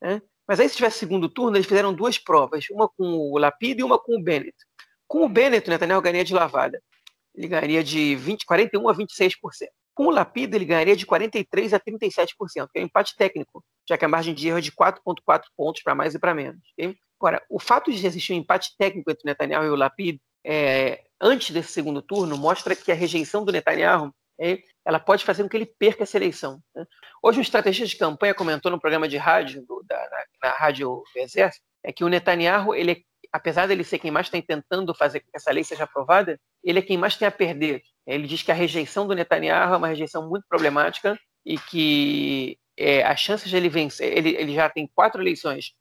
Né? 0.00 0.22
Mas 0.48 0.58
aí 0.58 0.68
se 0.68 0.76
tivesse 0.76 0.98
segundo 0.98 1.28
turno, 1.28 1.56
eles 1.56 1.66
fizeram 1.66 1.92
duas 1.92 2.18
provas, 2.18 2.64
uma 2.70 2.88
com 2.88 3.04
o 3.04 3.36
Lapid 3.36 3.78
e 3.78 3.82
uma 3.82 3.98
com 3.98 4.16
o 4.16 4.22
Bennett. 4.22 4.56
Com 5.06 5.24
o 5.24 5.28
Bennett, 5.28 5.68
o 5.68 5.70
Netanyahu 5.70 6.00
ganharia 6.00 6.24
de 6.24 6.32
lavada. 6.32 6.80
Ele 7.34 7.48
ganharia 7.48 7.84
de 7.84 8.16
20, 8.16 8.46
41% 8.46 8.90
a 8.90 8.94
26%. 8.94 9.32
Com 9.94 10.06
o 10.06 10.10
Lapid, 10.10 10.54
ele 10.54 10.64
ganharia 10.64 10.96
de 10.96 11.06
43% 11.06 11.72
a 11.74 11.80
37%, 11.80 12.68
que 12.72 12.78
é 12.78 12.82
um 12.82 12.84
empate 12.84 13.14
técnico, 13.16 13.62
já 13.88 13.98
que 13.98 14.04
a 14.04 14.08
margem 14.08 14.34
de 14.34 14.48
erro 14.48 14.58
é 14.58 14.60
de 14.60 14.72
4,4 14.72 15.42
pontos 15.56 15.82
para 15.82 15.94
mais 15.94 16.14
e 16.14 16.18
para 16.18 16.34
menos. 16.34 16.60
Okay? 16.72 16.96
Agora, 17.18 17.42
o 17.48 17.58
fato 17.58 17.90
de 17.90 18.06
existir 18.06 18.32
um 18.32 18.36
empate 18.36 18.74
técnico 18.78 19.10
entre 19.10 19.22
o 19.24 19.26
Netanyahu 19.26 19.64
e 19.64 19.70
o 19.70 19.76
Lapid 19.76 20.18
é, 20.46 21.02
antes 21.20 21.50
desse 21.50 21.72
segundo 21.72 22.00
turno 22.00 22.38
mostra 22.38 22.76
que 22.76 22.92
a 22.92 22.94
rejeição 22.94 23.44
do 23.44 23.50
Netanyahu 23.50 24.14
ela 24.84 25.00
pode 25.00 25.24
fazer 25.24 25.42
com 25.42 25.48
que 25.48 25.56
ele 25.56 25.66
perca 25.66 26.04
essa 26.04 26.16
eleição. 26.16 26.62
Né? 26.74 26.84
Hoje, 27.22 27.38
um 27.38 27.42
estrategista 27.42 27.88
de 27.88 27.96
campanha 27.96 28.34
comentou 28.34 28.70
no 28.70 28.78
programa 28.78 29.08
de 29.08 29.16
rádio, 29.16 29.64
do, 29.66 29.82
da, 29.88 29.96
na, 29.96 30.50
na, 30.50 30.56
rádio 30.56 31.02
do 31.14 31.20
Exército, 31.20 31.64
é 31.82 31.90
que 31.90 32.04
o 32.04 32.08
Netanyahu, 32.08 32.74
ele, 32.74 33.04
apesar 33.32 33.66
dele 33.66 33.82
ser 33.82 33.98
quem 33.98 34.10
mais 34.10 34.26
está 34.26 34.40
tentando 34.40 34.94
fazer 34.94 35.20
que 35.20 35.26
essa 35.34 35.50
lei 35.50 35.64
seja 35.64 35.84
aprovada, 35.84 36.38
ele 36.62 36.78
é 36.78 36.82
quem 36.82 36.98
mais 36.98 37.16
tem 37.16 37.26
a 37.26 37.32
perder. 37.32 37.82
Ele 38.06 38.28
diz 38.28 38.42
que 38.42 38.52
a 38.52 38.54
rejeição 38.54 39.06
do 39.06 39.14
Netanyahu 39.14 39.74
é 39.74 39.76
uma 39.78 39.88
rejeição 39.88 40.28
muito 40.28 40.46
problemática 40.48 41.18
e 41.44 41.58
que 41.58 42.58
é, 42.76 43.02
as 43.02 43.18
chances 43.18 43.48
de 43.48 43.56
ele 43.56 43.70
vencer, 43.70 44.16
ele, 44.16 44.36
ele 44.36 44.54
já 44.54 44.68
tem 44.68 44.86
quatro 44.94 45.20
eleições 45.22 45.72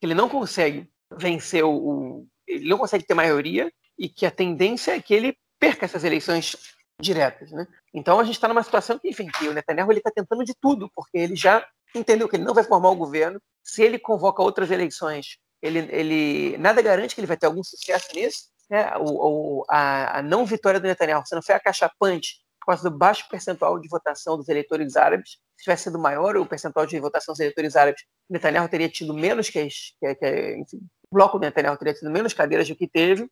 que 0.00 0.06
ele 0.06 0.14
não 0.14 0.28
consegue 0.28 0.90
vencer 1.16 1.64
o 1.64 2.26
ele 2.46 2.68
não 2.68 2.78
consegue 2.78 3.04
ter 3.06 3.14
maioria 3.14 3.70
e 4.00 4.08
que 4.08 4.24
a 4.24 4.30
tendência 4.30 4.96
é 4.96 5.02
que 5.02 5.12
ele 5.12 5.36
perca 5.58 5.84
essas 5.84 6.02
eleições 6.04 6.56
diretas, 6.98 7.52
né? 7.52 7.66
Então 7.92 8.18
a 8.18 8.24
gente 8.24 8.34
está 8.34 8.48
numa 8.48 8.62
situação 8.62 8.98
que, 8.98 9.08
enfim, 9.08 9.26
que 9.26 9.46
o 9.46 9.52
Netanyahu 9.52 9.92
ele 9.92 10.00
está 10.00 10.10
tentando 10.10 10.42
de 10.42 10.54
tudo, 10.58 10.90
porque 10.94 11.18
ele 11.18 11.36
já 11.36 11.66
entendeu 11.94 12.26
que 12.26 12.36
ele 12.36 12.44
não 12.44 12.54
vai 12.54 12.64
formar 12.64 12.88
o 12.88 12.96
governo. 12.96 13.40
Se 13.62 13.82
ele 13.82 13.98
convoca 13.98 14.42
outras 14.42 14.70
eleições, 14.70 15.38
ele, 15.60 15.80
ele 15.90 16.56
nada 16.58 16.80
garante 16.80 17.14
que 17.14 17.20
ele 17.20 17.26
vai 17.26 17.36
ter 17.36 17.46
algum 17.46 17.62
sucesso 17.62 18.08
nisso. 18.14 18.48
Né? 18.70 18.90
O, 18.96 19.60
o 19.60 19.64
a, 19.68 20.18
a, 20.18 20.22
não 20.22 20.46
vitória 20.46 20.80
do 20.80 20.86
Netanyahu, 20.86 21.26
se 21.26 21.34
não 21.34 21.42
foi 21.42 21.54
acachapante 21.54 22.40
por 22.60 22.66
causa 22.66 22.88
do 22.88 22.96
baixo 22.96 23.28
percentual 23.28 23.78
de 23.78 23.88
votação 23.88 24.36
dos 24.36 24.48
eleitores 24.48 24.96
árabes. 24.96 25.32
Se 25.56 25.64
tivesse 25.64 25.84
sido 25.84 25.98
maior 25.98 26.36
o 26.36 26.46
percentual 26.46 26.86
de 26.86 26.98
votação 26.98 27.32
dos 27.32 27.40
eleitores 27.40 27.76
árabes, 27.76 28.02
Netanyahu 28.30 28.68
teria 28.68 28.88
tido 28.88 29.12
menos 29.12 29.50
que, 29.50 29.66
que, 29.66 30.14
que 30.14 30.56
enfim, 30.58 30.80
bloco 31.12 31.38
do 31.38 31.42
Netanyahu 31.42 31.76
teria 31.76 31.94
tido 31.94 32.10
menos 32.10 32.32
cadeiras 32.32 32.68
do 32.68 32.76
que 32.76 32.86
teve. 32.88 33.28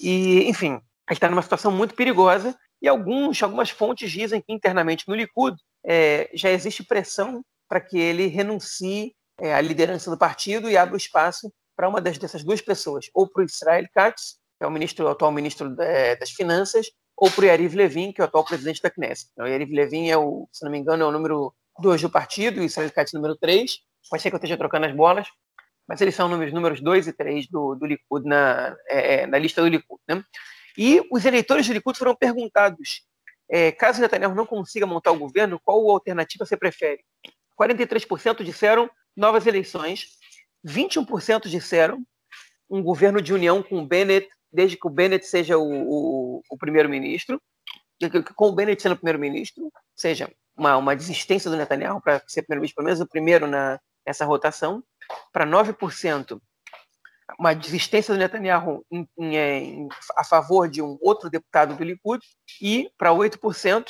E, 0.00 0.48
enfim, 0.48 0.80
a 1.06 1.12
gente 1.12 1.18
está 1.18 1.28
numa 1.28 1.42
situação 1.42 1.70
muito 1.70 1.94
perigosa 1.94 2.56
e 2.80 2.88
alguns, 2.88 3.42
algumas 3.42 3.70
fontes 3.70 4.10
dizem 4.10 4.40
que 4.40 4.52
internamente 4.52 5.04
no 5.08 5.14
Likud 5.14 5.56
é, 5.84 6.30
já 6.34 6.50
existe 6.50 6.82
pressão 6.82 7.42
para 7.68 7.80
que 7.80 7.98
ele 7.98 8.26
renuncie 8.26 9.14
é, 9.40 9.54
à 9.54 9.60
liderança 9.60 10.10
do 10.10 10.18
partido 10.18 10.70
e 10.70 10.76
abra 10.76 10.96
espaço 10.96 11.52
para 11.76 11.88
uma 11.88 12.00
das, 12.00 12.18
dessas 12.18 12.42
duas 12.42 12.60
pessoas, 12.60 13.08
ou 13.14 13.28
para 13.28 13.42
o 13.42 13.44
Israel 13.46 13.86
Katz, 13.94 14.38
que 14.58 14.64
é 14.64 14.66
o, 14.66 14.70
ministro, 14.70 15.06
o 15.06 15.08
atual 15.08 15.30
ministro 15.30 15.74
é, 15.80 16.16
das 16.16 16.30
Finanças, 16.30 16.88
ou 17.16 17.30
para 17.30 17.42
o 17.42 17.46
Yariv 17.46 17.76
Levin, 17.76 18.12
que 18.12 18.20
é 18.20 18.24
o 18.24 18.26
atual 18.26 18.44
presidente 18.44 18.82
da 18.82 18.90
Knesset. 18.90 19.30
Então, 19.32 19.46
o 19.46 19.48
Yariv 19.48 19.72
Levin 19.72 20.08
é 20.08 20.16
o, 20.16 20.48
se 20.52 20.64
não 20.64 20.72
me 20.72 20.78
engano, 20.78 21.04
é 21.04 21.06
o 21.06 21.12
número 21.12 21.54
2 21.80 22.02
do 22.02 22.10
partido, 22.10 22.58
e 22.58 22.60
o 22.60 22.64
Israel 22.64 22.90
Katz 22.92 23.12
número 23.12 23.36
3. 23.36 23.70
Pode 24.10 24.22
ser 24.22 24.30
que 24.30 24.34
eu 24.34 24.38
esteja 24.38 24.56
trocando 24.56 24.86
as 24.86 24.94
bolas, 24.94 25.28
mas 25.88 26.00
eles 26.02 26.14
são 26.14 26.28
números, 26.28 26.52
números 26.52 26.80
2 26.82 27.08
e 27.08 27.12
3 27.14 27.48
do, 27.48 27.74
do 27.74 27.86
Likud 27.86 28.28
na, 28.28 28.76
é, 28.86 29.26
na 29.26 29.38
lista 29.38 29.62
do 29.62 29.68
Likud. 29.68 30.00
Né? 30.06 30.22
E 30.76 31.02
os 31.10 31.24
eleitores 31.24 31.66
do 31.66 31.72
Likud 31.72 31.98
foram 31.98 32.14
perguntados, 32.14 33.02
é, 33.50 33.72
caso 33.72 34.00
Netanyahu 34.00 34.34
não 34.34 34.44
consiga 34.44 34.86
montar 34.86 35.12
o 35.12 35.18
governo, 35.18 35.58
qual 35.64 35.90
alternativa 35.90 36.44
você 36.44 36.56
prefere? 36.56 37.02
43% 37.58 38.44
disseram 38.44 38.90
novas 39.16 39.46
eleições, 39.46 40.18
21% 40.64 41.48
disseram 41.48 42.04
um 42.70 42.82
governo 42.82 43.22
de 43.22 43.32
união 43.32 43.62
com 43.62 43.78
o 43.78 43.86
Bennett, 43.86 44.28
desde 44.52 44.76
que 44.76 44.86
o 44.86 44.90
Bennett 44.90 45.26
seja 45.26 45.56
o, 45.56 45.62
o, 45.62 46.42
o 46.50 46.58
primeiro-ministro, 46.58 47.40
com 48.36 48.48
o 48.48 48.52
Bennett 48.52 48.80
sendo 48.80 48.94
primeiro-ministro, 48.94 49.72
seja 49.96 50.30
uma, 50.56 50.76
uma 50.76 50.94
desistência 50.94 51.50
do 51.50 51.56
Netanyahu 51.56 52.00
para 52.00 52.22
ser 52.26 52.42
primeiro-ministro, 52.42 52.76
pelo 52.76 52.86
menos 52.86 53.00
o 53.00 53.08
primeiro 53.08 53.46
na, 53.46 53.80
nessa 54.06 54.24
rotação, 54.24 54.84
para 55.32 55.46
9% 55.46 56.40
uma 57.38 57.54
desistência 57.54 58.14
do 58.14 58.18
Netanyahu 58.18 58.84
em, 58.90 59.08
em, 59.18 59.36
em, 59.36 59.88
a 60.16 60.24
favor 60.24 60.68
de 60.68 60.80
um 60.80 60.98
outro 61.00 61.28
deputado 61.28 61.76
do 61.76 61.84
Likud 61.84 62.24
e 62.60 62.90
para 62.96 63.10
8%, 63.10 63.86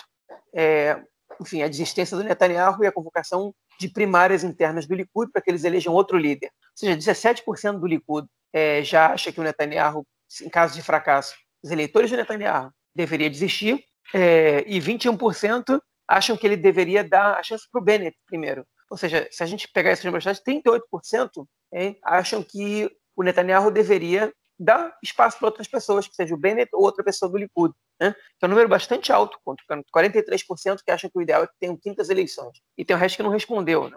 é, 0.55 1.01
enfim, 1.41 1.63
a 1.63 1.69
desistência 1.69 2.17
do 2.17 2.25
Netanyahu 2.25 2.83
e 2.83 2.87
a 2.87 2.93
convocação 2.93 3.55
de 3.79 3.89
primárias 3.89 4.43
internas 4.43 4.87
do 4.87 4.95
Likud 4.95 5.31
para 5.31 5.41
que 5.41 5.51
eles 5.51 5.65
elejam 5.65 5.95
outro 5.95 6.19
líder. 6.19 6.47
Ou 6.47 6.73
seja, 6.75 6.97
17% 6.97 7.79
do 7.79 7.87
Likud 7.87 8.27
é, 8.53 8.83
já 8.83 9.13
acha 9.13 9.31
que 9.31 9.41
o 9.41 9.45
Netanyahu, 9.45 10.05
em 10.43 10.49
caso 10.49 10.75
de 10.75 10.83
fracasso, 10.83 11.35
os 11.63 11.71
eleitores 11.71 12.11
do 12.11 12.17
Netanyahu 12.17 12.71
deveria 12.95 13.31
desistir 13.31 13.85
é, 14.13 14.65
e 14.67 14.81
21% 14.81 15.81
acham 16.09 16.37
que 16.37 16.47
ele 16.47 16.57
deveria 16.57 17.05
dar 17.05 17.39
a 17.39 17.43
chance 17.43 17.69
para 17.71 17.81
o 17.81 17.85
Bennett 17.85 18.17
primeiro. 18.27 18.67
Ou 18.91 18.97
seja, 18.97 19.29
se 19.31 19.43
a 19.43 19.47
gente 19.47 19.69
pegar 19.69 19.91
essas 19.91 20.05
números, 20.05 20.25
38% 20.25 21.47
hein, 21.73 21.99
acham 22.03 22.43
que 22.43 22.91
o 23.15 23.23
Netanyahu 23.23 23.71
deveria 23.71 24.33
dar 24.59 24.97
espaço 25.03 25.39
para 25.39 25.49
outras 25.49 25.69
pessoas, 25.69 26.09
que 26.09 26.15
seja 26.15 26.35
o 26.35 26.39
Bennett 26.39 26.71
ou 26.73 26.83
outra 26.83 27.05
pessoa 27.05 27.31
do 27.31 27.39
Likud. 27.39 27.73
Né? 28.01 28.13
Que 28.13 28.45
é 28.45 28.47
um 28.47 28.51
número 28.51 28.69
bastante 28.69 29.13
alto, 29.13 29.39
43% 29.47 30.79
que 30.85 30.91
acham 30.91 31.09
que 31.09 31.19
o 31.19 31.23
ideal 31.23 31.45
é 31.45 31.47
que 31.47 31.59
tenham 31.61 31.77
quintas 31.77 32.09
eleições. 32.11 32.61
E 32.77 32.85
tem 32.85 32.97
o 32.97 32.99
resto 32.99 33.17
que 33.17 33.23
não 33.23 33.31
respondeu. 33.31 33.89
Né? 33.89 33.97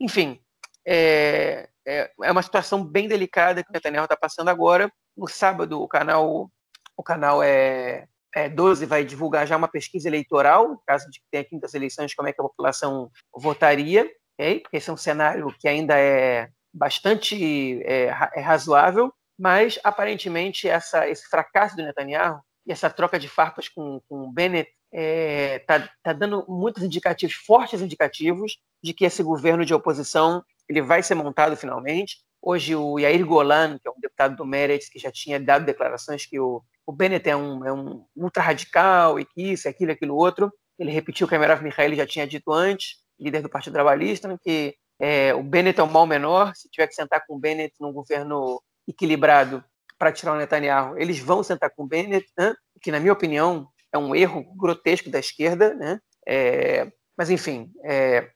Enfim, 0.00 0.40
é, 0.86 1.68
é, 1.86 2.10
é, 2.22 2.32
uma 2.32 2.42
situação 2.42 2.84
bem 2.84 3.08
delicada 3.08 3.62
que 3.62 3.70
o 3.70 3.72
Netanyahu 3.72 4.04
está 4.04 4.16
passando 4.16 4.48
agora. 4.48 4.92
No 5.16 5.28
sábado, 5.28 5.80
o 5.80 5.88
canal, 5.88 6.50
o 6.96 7.02
canal 7.02 7.42
é, 7.42 8.06
é 8.34 8.48
12 8.48 8.86
vai 8.86 9.04
divulgar 9.04 9.46
já 9.46 9.56
uma 9.56 9.68
pesquisa 9.68 10.08
eleitoral, 10.08 10.68
no 10.68 10.82
caso 10.86 11.10
de 11.10 11.20
que 11.20 11.26
tenha 11.30 11.44
quintas 11.44 11.74
eleições, 11.74 12.14
como 12.14 12.28
é 12.28 12.32
que 12.32 12.40
a 12.40 12.44
população 12.44 13.10
votaria, 13.34 14.10
okay? 14.38 14.60
porque 14.60 14.76
esse 14.76 14.90
é 14.90 14.92
um 14.92 14.96
cenário 14.96 15.54
que 15.58 15.68
ainda 15.68 15.98
é 15.98 16.48
bastante 16.72 17.82
é, 17.84 18.06
é 18.34 18.40
razoável, 18.40 19.12
mas 19.38 19.78
aparentemente 19.84 20.68
essa, 20.68 21.08
esse 21.08 21.28
fracasso 21.28 21.76
do 21.76 21.82
Netanyahu 21.82 22.40
e 22.66 22.72
essa 22.72 22.88
troca 22.88 23.18
de 23.18 23.28
farpas 23.28 23.68
com, 23.68 24.00
com 24.08 24.24
o 24.24 24.32
Bennett 24.32 24.70
está 24.92 24.94
é, 24.94 25.58
tá, 25.60 25.90
tá 26.02 26.12
dando 26.12 26.44
muitos 26.48 26.82
indicativos, 26.82 27.34
fortes 27.34 27.80
indicativos, 27.80 28.58
de 28.82 28.92
que 28.92 29.04
esse 29.04 29.22
governo 29.22 29.64
de 29.64 29.72
oposição 29.72 30.44
ele 30.68 30.82
vai 30.82 31.02
ser 31.02 31.14
montado 31.14 31.56
finalmente. 31.56 32.18
Hoje 32.40 32.74
o 32.74 32.98
Yair 32.98 33.24
Golan, 33.24 33.78
que 33.78 33.88
é 33.88 33.90
um 33.90 34.00
deputado 34.00 34.36
do 34.36 34.44
Meretz, 34.44 34.88
que 34.88 34.98
já 34.98 35.10
tinha 35.10 35.38
dado 35.38 35.64
declarações 35.64 36.26
que 36.26 36.38
o, 36.38 36.62
o 36.86 36.92
Bennett 36.92 37.28
é 37.28 37.36
um, 37.36 37.64
é 37.64 37.72
um 37.72 38.04
ultra-radical 38.16 39.18
e 39.18 39.24
que 39.24 39.52
isso, 39.52 39.68
aquilo, 39.68 39.92
aquilo 39.92 40.16
outro. 40.16 40.52
Ele 40.78 40.90
repetiu 40.90 41.26
o 41.26 41.28
que 41.28 41.36
a 41.36 41.38
Merav 41.38 41.62
Mikhaeli 41.62 41.96
já 41.96 42.06
tinha 42.06 42.26
dito 42.26 42.52
antes, 42.52 42.96
líder 43.22 43.42
do 43.42 43.48
Partido 43.48 43.74
Trabalhista, 43.74 44.28
né, 44.28 44.36
que 44.42 44.74
é, 45.00 45.34
o 45.34 45.42
Bennett 45.42 45.80
é 45.80 45.82
um 45.82 45.90
mal 45.90 46.06
menor. 46.06 46.54
Se 46.54 46.68
tiver 46.68 46.86
que 46.86 46.94
sentar 46.94 47.24
com 47.26 47.34
o 47.34 47.38
Bennett 47.38 47.74
num 47.80 47.92
governo 47.92 48.62
equilibrado 48.86 49.64
para 49.98 50.12
tirar 50.12 50.32
o 50.32 50.36
Netanyahu, 50.36 50.96
eles 50.98 51.18
vão 51.18 51.42
sentar 51.42 51.70
com 51.70 51.82
o 51.82 51.86
Bennett, 51.86 52.26
né? 52.38 52.54
que, 52.80 52.92
na 52.92 53.00
minha 53.00 53.12
opinião, 53.12 53.68
é 53.92 53.98
um 53.98 54.14
erro 54.14 54.44
grotesco 54.56 55.10
da 55.10 55.18
esquerda. 55.18 55.74
Né? 55.74 55.98
É, 56.26 56.90
mas, 57.16 57.30
enfim, 57.30 57.70
é, 57.84 58.30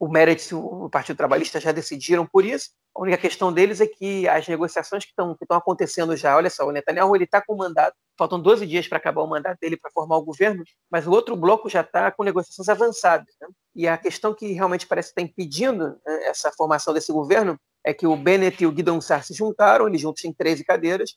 o 0.00 0.08
Meretz 0.08 0.50
e 0.50 0.54
o 0.54 0.88
Partido 0.88 1.18
Trabalhista 1.18 1.60
já 1.60 1.72
decidiram 1.72 2.24
por 2.24 2.42
isso. 2.42 2.70
A 2.96 3.02
única 3.02 3.18
questão 3.18 3.52
deles 3.52 3.82
é 3.82 3.86
que 3.86 4.26
as 4.26 4.48
negociações 4.48 5.04
que 5.04 5.10
estão 5.10 5.36
que 5.36 5.44
acontecendo 5.50 6.16
já, 6.16 6.34
olha 6.34 6.48
só, 6.48 6.66
o 6.66 6.72
Netanyahu 6.72 7.14
ele 7.14 7.24
está 7.24 7.42
com 7.42 7.52
o 7.52 7.58
mandato, 7.58 7.94
faltam 8.18 8.40
12 8.40 8.66
dias 8.66 8.88
para 8.88 8.96
acabar 8.96 9.20
o 9.20 9.26
mandato 9.26 9.58
dele 9.60 9.76
para 9.76 9.90
formar 9.90 10.16
o 10.16 10.24
governo, 10.24 10.64
mas 10.90 11.06
o 11.06 11.10
outro 11.10 11.36
bloco 11.36 11.68
já 11.68 11.82
está 11.82 12.10
com 12.10 12.24
negociações 12.24 12.70
avançadas. 12.70 13.28
Né? 13.38 13.48
E 13.76 13.86
a 13.86 13.98
questão 13.98 14.32
que 14.32 14.50
realmente 14.52 14.86
parece 14.86 15.10
estar 15.10 15.20
impedindo 15.20 15.90
né, 16.06 16.24
essa 16.24 16.50
formação 16.50 16.94
desse 16.94 17.12
governo 17.12 17.60
é 17.84 17.92
que 17.92 18.06
o 18.06 18.16
Bennett 18.16 18.64
e 18.64 18.66
o 18.66 18.72
Guidon 18.72 19.02
Sar 19.02 19.22
se 19.22 19.34
juntaram, 19.34 19.86
eles 19.86 20.00
juntos 20.00 20.22
têm 20.22 20.32
13 20.32 20.64
cadeiras, 20.64 21.14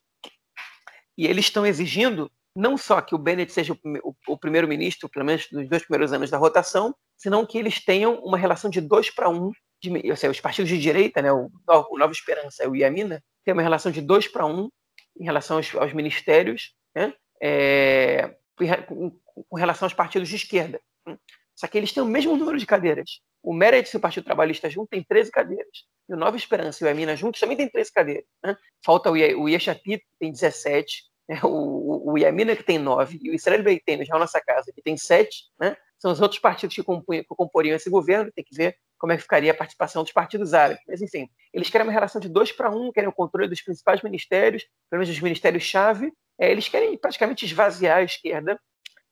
e 1.17 1.25
eles 1.25 1.45
estão 1.45 1.65
exigindo 1.65 2.29
não 2.55 2.77
só 2.77 3.01
que 3.01 3.15
o 3.15 3.17
Bennett 3.17 3.51
seja 3.51 3.74
o, 3.74 4.15
o 4.27 4.38
primeiro-ministro, 4.38 5.10
pelo 5.10 5.25
menos 5.25 5.48
nos 5.51 5.67
dois 5.67 5.83
primeiros 5.83 6.13
anos 6.13 6.29
da 6.29 6.38
rotação, 6.38 6.95
senão 7.17 7.45
que 7.45 7.57
eles 7.57 7.83
tenham 7.83 8.15
uma 8.24 8.38
relação 8.38 8.69
de 8.69 8.79
dois 8.79 9.10
para 9.10 9.29
um 9.29 9.51
de, 9.81 10.10
ou 10.10 10.15
seja, 10.15 10.31
os 10.31 10.39
partidos 10.39 10.69
de 10.69 10.79
direita, 10.79 11.22
né, 11.22 11.31
o, 11.31 11.50
o 11.89 11.98
Nova 11.98 12.13
Esperança 12.13 12.63
e 12.63 12.67
o 12.67 12.75
Iamina, 12.75 13.22
tem 13.43 13.53
uma 13.53 13.62
relação 13.62 13.91
de 13.91 14.01
dois 14.01 14.27
para 14.27 14.45
um 14.45 14.69
em 15.19 15.25
relação 15.25 15.57
aos, 15.57 15.75
aos 15.75 15.93
ministérios, 15.93 16.74
né, 16.95 17.13
é, 17.41 18.36
com, 18.88 19.12
com, 19.50 19.57
relação 19.57 19.86
aos 19.86 19.93
partidos 19.93 20.29
de 20.29 20.38
esquerda. 20.38 20.79
Só 21.55 21.67
que 21.67 21.77
eles 21.77 21.91
têm 21.91 22.01
o 22.01 22.07
mesmo 22.07 22.36
número 22.36 22.57
de 22.57 22.65
cadeiras. 22.65 23.19
O 23.43 23.53
Meredith 23.53 23.93
e 23.93 23.98
o 23.98 24.00
Partido 24.00 24.24
Trabalhista 24.24 24.69
junto 24.69 24.89
tem 24.89 25.03
13 25.03 25.29
cadeiras. 25.29 25.86
E 26.10 26.13
o 26.13 26.17
Nova 26.17 26.38
Esperança 26.38 26.81
e 26.81 26.86
o 26.86 26.88
Iamina 26.88 27.15
juntos 27.15 27.39
também 27.39 27.57
tem 27.57 27.69
13 27.69 27.91
cadeiras. 27.91 28.25
Né. 28.43 28.55
Falta 28.83 29.12
o, 29.12 29.15
que 29.15 30.01
tem 30.19 30.31
17, 30.31 31.03
né, 31.27 31.39
o, 31.44 32.12
o 32.12 32.18
Iamina, 32.18 32.56
que 32.56 32.63
tem 32.63 32.77
9, 32.77 33.20
e 33.22 33.30
o 33.30 33.34
Israel 33.34 33.63
Beiteno, 33.63 34.06
já 34.06 34.13
é 34.13 34.18
a 34.18 34.20
nossa 34.20 34.42
casa, 34.42 34.72
que 34.74 34.82
tem 34.82 34.98
7, 34.98 35.30
né, 35.60 35.75
são 36.03 36.12
os 36.12 36.20
outros 36.20 36.39
partidos 36.39 36.75
que, 36.75 36.84
que 36.84 37.25
comporiam 37.30 37.75
esse 37.75 37.89
governo, 37.89 38.32
tem 38.36 38.44
que 38.44 38.56
ver 38.56 38.75
como 38.98 39.13
é 39.13 39.15
que 39.15 39.22
ficaria 39.22 39.51
a 39.51 39.56
participação 39.56 40.03
dos 40.03 40.12
partidos 40.12 40.53
árabes. 40.53 40.84
Mas, 40.88 41.01
enfim, 41.01 41.30
eles 41.53 41.70
querem 41.70 41.88
uma 41.88 41.94
relação 41.94 42.20
de 42.20 42.27
dois 42.27 42.51
para 42.51 42.70
um, 42.70 42.92
querem 42.92 43.10
o 43.10 43.13
controle 43.13 43.50
dos 43.50 43.62
principais 43.62 44.01
ministérios, 44.01 44.63
pelo 44.89 45.00
menos 45.00 45.08
dos 45.08 45.22
ministérios-chave. 45.22 46.12
É, 46.38 46.51
eles 46.51 46.68
querem 46.68 46.98
praticamente 46.98 47.46
esvaziar 47.46 47.98
a 47.98 48.03
esquerda 48.03 48.60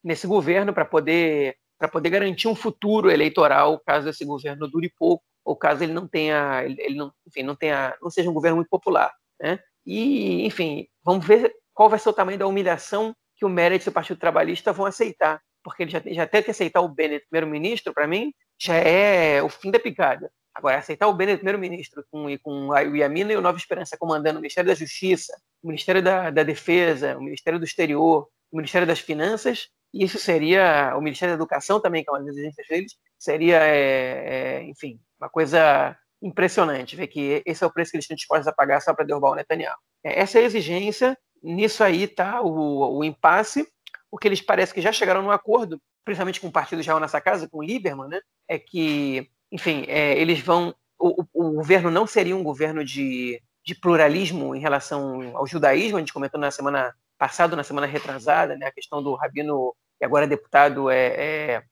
nesse 0.04 0.28
governo 0.28 0.74
para 0.74 0.84
poder, 0.84 1.56
poder 1.92 2.10
garantir 2.10 2.48
um 2.48 2.56
futuro 2.56 3.10
eleitoral, 3.10 3.80
caso 3.86 4.10
esse 4.10 4.26
governo 4.26 4.68
dure 4.68 4.92
pouco, 4.98 5.24
ou 5.46 5.56
caso 5.56 5.84
ele 5.84 5.94
não 5.94 6.08
tenha, 6.08 6.64
ele 6.66 6.96
não, 6.96 7.12
enfim, 7.28 7.44
não 7.44 7.56
tenha, 7.56 7.96
não 8.02 8.10
seja 8.10 8.30
um 8.30 8.34
governo 8.34 8.58
muito 8.58 8.70
popular. 8.70 9.14
Né? 9.42 9.60
E, 9.86 10.46
enfim, 10.46 10.88
vamos 11.04 11.26
ver 11.26 11.54
qual 11.74 11.90
vai 11.90 12.00
ser 12.00 12.10
o 12.10 12.14
tamanho 12.14 12.38
da 12.38 12.48
humilhação 12.48 13.16
que 13.36 13.46
o 13.46 13.50
Meredith 13.50 13.88
e 13.88 13.90
o 13.90 13.94
Partido 13.94 14.20
Trabalhista 14.20 14.72
vão 14.72 14.86
aceitar 14.86 15.42
porque 15.64 15.84
ele 15.84 15.92
já, 15.92 16.02
já 16.06 16.28
tem 16.28 16.44
que 16.44 16.52
aceitar 16.52 16.82
o 16.82 16.90
Bennett 16.90 17.26
primeiro-ministro, 17.30 17.94
para 17.94 18.08
mim, 18.08 18.34
já 18.60 18.76
é 18.76 19.42
o 19.42 19.50
fim 19.50 19.72
da 19.72 19.80
picada. 19.80 20.32
Agora, 20.54 20.78
aceitar 20.78 21.08
o 21.08 21.14
Bennett 21.14 21.38
primeiro-ministro 21.38 22.04
com, 22.12 22.26
com 22.40 22.68
o 22.68 22.96
Yamina 22.96 23.32
e 23.32 23.38
o 23.38 23.42
Nova 23.42 23.58
Esperança 23.58 23.98
comandando 23.98 24.38
o 24.38 24.42
Ministério 24.42 24.70
da 24.70 24.76
Justiça, 24.76 25.34
o 25.64 25.68
Ministério 25.68 26.02
da, 26.02 26.30
da 26.30 26.44
Defesa, 26.44 27.18
o 27.18 27.22
Ministério 27.22 27.58
do 27.58 27.66
Exterior, 27.66 28.28
o 28.52 28.58
Ministério 28.58 28.88
das 28.88 29.00
Finanças, 29.00 29.70
e 29.94 30.04
isso 30.04 30.18
seria 30.18 30.94
o 30.98 31.02
Ministério 31.02 31.34
da 31.34 31.38
Educação 31.38 31.80
também, 31.80 32.04
que 32.04 32.10
é 32.10 32.14
uma 32.14 32.20
das 32.20 32.30
exigências 32.30 32.68
deles, 32.68 32.98
seria, 33.18 33.60
é, 33.64 34.60
é, 34.60 34.64
enfim, 34.64 35.00
uma 35.20 35.30
coisa 35.30 35.96
impressionante 36.22 36.96
ver 36.96 37.08
que 37.08 37.42
esse 37.46 37.64
é 37.64 37.68
o 37.68 37.72
preço 37.72 37.92
que 37.92 37.98
eles 37.98 38.04
estão 38.04 38.16
dispostos 38.16 38.48
a 38.48 38.54
pagar 38.54 38.82
só 38.82 38.94
para 38.94 39.06
derrubar 39.06 39.32
o 39.32 39.36
Netanyahu. 39.36 39.78
É, 40.04 40.20
essa 40.20 40.38
é 40.38 40.44
a 40.44 40.46
exigência, 40.46 41.18
nisso 41.42 41.84
aí 41.84 42.04
está 42.04 42.42
o, 42.42 42.98
o 42.98 43.04
impasse, 43.04 43.68
o 44.12 44.18
que 44.18 44.28
eles 44.28 44.42
parecem 44.42 44.76
que 44.76 44.82
já 44.82 44.92
chegaram 44.92 45.22
num 45.22 45.32
acordo, 45.32 45.82
principalmente 46.04 46.40
com 46.40 46.48
o 46.48 46.52
partido 46.52 46.82
Israel 46.82 47.00
nessa 47.00 47.22
casa, 47.22 47.48
com 47.48 47.60
o 47.60 47.64
Lieberman, 47.64 48.08
né, 48.08 48.22
é 48.48 48.60
que, 48.60 49.30
enfim, 49.52 49.86
é, 49.88 50.20
eles 50.20 50.40
vão. 50.40 50.76
O, 51.00 51.26
o, 51.34 51.52
governo 51.54 51.90
não 51.90 52.06
seria 52.06 52.36
um 52.36 52.44
governo 52.44 52.86
de, 52.86 53.42
de 53.66 53.74
pluralismo 53.74 54.56
em 54.56 54.60
relação 54.60 55.36
ao 55.36 55.48
judaísmo, 55.48 55.98
a 55.98 56.00
gente 56.00 56.14
comentou 56.14 56.40
na 56.40 56.52
semana 56.52 56.94
passada, 57.18 57.56
na 57.56 57.64
semana 57.64 57.88
retrasada, 57.88 58.56
né, 58.56 58.68
a 58.68 58.72
questão 58.72 59.02
do 59.02 59.16
rabino, 59.16 59.76
e 60.00 60.06
agora 60.06 60.28
deputado, 60.28 60.90
é, 60.90 61.08
é, 61.08 61.64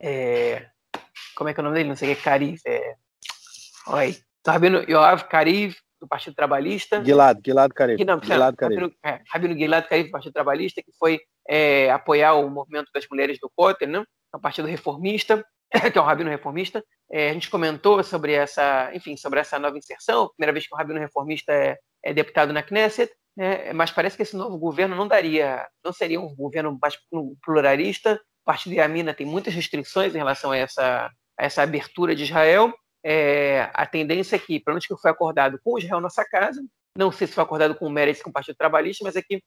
é 0.00 0.66
como 1.34 1.50
é 1.50 1.54
que 1.54 1.60
é 1.60 1.62
o 1.62 1.64
nome 1.64 1.76
dele? 1.76 1.88
Não 1.88 1.96
sei 1.96 2.12
o 2.12 2.16
que, 2.16 2.22
Cariz, 2.22 2.62
é, 2.66 2.96
Oi. 3.90 4.18
Do 4.44 4.50
Rabino 4.50 4.84
Yoav 4.86 5.24
Kariv, 5.28 5.74
do 6.00 6.06
Partido 6.06 6.34
Trabalhista. 6.34 7.04
Gilad, 7.04 7.38
Gilad 7.44 7.72
Kariv. 7.72 8.04
Não, 8.04 8.20
Gilad 8.22 8.54
Kariv. 8.56 8.80
Rabino, 8.80 8.94
é, 9.04 9.20
Rabino 9.30 9.58
Gilad 9.58 9.86
Kariv, 9.88 10.06
do 10.06 10.12
Partido 10.12 10.32
Trabalhista, 10.32 10.82
que 10.82 10.92
foi 10.98 11.20
é, 11.48 11.90
apoiar 11.90 12.34
o 12.34 12.48
movimento 12.48 12.90
das 12.92 13.06
mulheres 13.10 13.38
do 13.40 13.50
Kotel, 13.54 13.88
né? 13.88 14.04
É 14.32 14.36
um 14.36 14.40
partido 14.40 14.68
reformista, 14.68 15.44
que 15.92 15.98
é 15.98 16.00
um 16.00 16.04
rabino 16.04 16.30
reformista. 16.30 16.84
É, 17.10 17.30
a 17.30 17.32
gente 17.32 17.50
comentou 17.50 18.02
sobre 18.02 18.32
essa, 18.32 18.90
enfim, 18.94 19.16
sobre 19.16 19.40
essa 19.40 19.58
nova 19.58 19.78
inserção, 19.78 20.28
primeira 20.36 20.52
vez 20.52 20.66
que 20.66 20.74
um 20.74 20.78
rabino 20.78 21.00
reformista 21.00 21.52
é, 21.52 21.78
é 22.04 22.12
deputado 22.12 22.52
na 22.52 22.62
Knesset, 22.62 23.10
né? 23.36 23.72
mas 23.72 23.90
parece 23.90 24.16
que 24.16 24.22
esse 24.22 24.36
novo 24.36 24.58
governo 24.58 24.94
não 24.94 25.08
daria, 25.08 25.66
não 25.82 25.92
seria 25.92 26.20
um 26.20 26.34
governo 26.34 26.78
mais 26.80 26.98
pluralista. 27.42 28.20
O 28.42 28.44
partido 28.44 28.74
Yamina 28.74 29.14
tem 29.14 29.26
muitas 29.26 29.54
restrições 29.54 30.14
em 30.14 30.18
relação 30.18 30.50
a 30.52 30.56
essa, 30.56 31.10
a 31.38 31.44
essa 31.44 31.62
abertura 31.62 32.14
de 32.14 32.24
Israel, 32.24 32.72
é, 33.04 33.70
a 33.72 33.86
tendência 33.86 34.36
é 34.36 34.38
que, 34.38 34.60
pelo 34.60 34.74
menos 34.74 34.86
que 34.86 34.96
foi 34.96 35.10
acordado 35.10 35.58
com 35.62 35.74
o 35.74 35.78
Israel 35.78 36.00
Nossa 36.00 36.24
Casa, 36.24 36.62
não 36.96 37.12
sei 37.12 37.26
se 37.26 37.32
foi 37.32 37.44
acordado 37.44 37.74
com 37.74 37.86
o 37.86 37.90
Meretz 37.90 38.22
com 38.22 38.30
o 38.30 38.32
Partido 38.32 38.56
Trabalhista, 38.56 39.04
mas 39.04 39.16
é 39.16 39.22
que 39.22 39.42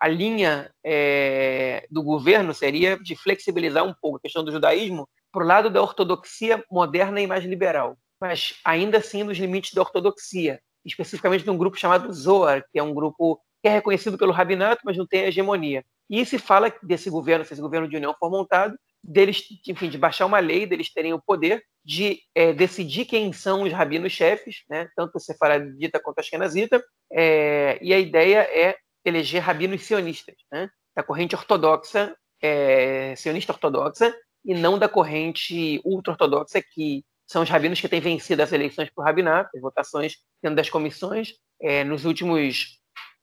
a 0.00 0.08
linha 0.08 0.70
é, 0.84 1.86
do 1.90 2.02
governo 2.02 2.54
seria 2.54 2.98
de 2.98 3.16
flexibilizar 3.16 3.84
um 3.84 3.94
pouco 4.00 4.18
a 4.18 4.20
questão 4.20 4.44
do 4.44 4.52
judaísmo 4.52 5.08
para 5.32 5.44
o 5.44 5.46
lado 5.46 5.70
da 5.70 5.82
ortodoxia 5.82 6.64
moderna 6.70 7.20
e 7.20 7.26
mais 7.26 7.44
liberal, 7.44 7.96
mas 8.20 8.54
ainda 8.64 8.98
assim 8.98 9.22
nos 9.22 9.38
limites 9.38 9.74
da 9.74 9.82
ortodoxia, 9.82 10.60
especificamente 10.84 11.44
de 11.44 11.50
um 11.50 11.58
grupo 11.58 11.76
chamado 11.76 12.12
Zohar, 12.12 12.64
que 12.72 12.78
é 12.78 12.82
um 12.82 12.94
grupo 12.94 13.40
que 13.62 13.68
é 13.68 13.72
reconhecido 13.72 14.16
pelo 14.16 14.32
rabinato, 14.32 14.82
mas 14.84 14.96
não 14.96 15.06
tem 15.06 15.24
hegemonia. 15.24 15.84
E 16.08 16.24
se 16.24 16.38
fala 16.38 16.72
desse 16.82 17.10
governo, 17.10 17.44
se 17.44 17.52
esse 17.52 17.62
governo 17.62 17.88
de 17.88 17.96
união 17.96 18.14
for 18.18 18.30
montado, 18.30 18.78
deles, 19.02 19.44
enfim, 19.66 19.88
de 19.88 19.98
baixar 19.98 20.26
uma 20.26 20.38
lei, 20.38 20.66
deles 20.66 20.92
terem 20.92 21.12
o 21.12 21.20
poder 21.20 21.62
de 21.88 22.20
é, 22.34 22.52
decidir 22.52 23.06
quem 23.06 23.32
são 23.32 23.62
os 23.62 23.72
rabinos-chefes, 23.72 24.62
né, 24.68 24.90
tanto 24.94 25.16
o 25.16 25.18
sefaradita 25.18 25.98
quanto 25.98 26.18
a 26.18 26.20
ashkenazita, 26.20 26.84
é, 27.10 27.78
e 27.80 27.94
a 27.94 27.98
ideia 27.98 28.40
é 28.40 28.76
eleger 29.02 29.40
rabinos 29.40 29.80
sionistas, 29.84 30.36
né, 30.52 30.68
da 30.94 31.02
corrente 31.02 31.34
ortodoxa, 31.34 32.14
é, 32.42 33.14
sionista 33.16 33.54
ortodoxa, 33.54 34.14
e 34.44 34.52
não 34.52 34.78
da 34.78 34.86
corrente 34.86 35.80
ultra-ortodoxa, 35.82 36.60
que 36.60 37.02
são 37.26 37.42
os 37.42 37.48
rabinos 37.48 37.80
que 37.80 37.88
têm 37.88 38.02
vencido 38.02 38.42
as 38.42 38.52
eleições 38.52 38.90
por 38.90 39.02
rabinato, 39.02 39.56
as 39.56 39.62
votações 39.62 40.16
dentro 40.42 40.56
das 40.56 40.68
comissões, 40.68 41.32
é, 41.58 41.84
nos 41.84 42.04
últimos, 42.04 42.80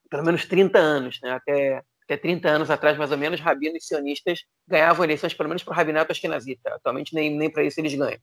pelo 0.09 0.25
menos, 0.25 0.43
30 0.47 0.79
anos, 0.79 1.19
né, 1.21 1.33
até 1.33 1.83
até 2.07 2.17
30 2.17 2.47
anos 2.47 2.69
atrás, 2.69 2.97
mais 2.97 3.11
ou 3.11 3.17
menos, 3.17 3.39
rabinos 3.39 3.85
sionistas 3.87 4.39
ganhavam 4.67 5.03
eleições, 5.03 5.33
pelo 5.33 5.49
menos 5.49 5.63
para 5.63 5.71
o 5.71 5.75
rabinato 5.75 6.11
ashkenazita. 6.11 6.75
Atualmente, 6.75 7.15
nem, 7.15 7.35
nem 7.35 7.49
para 7.49 7.63
isso 7.63 7.79
eles 7.79 7.95
ganham. 7.95 8.19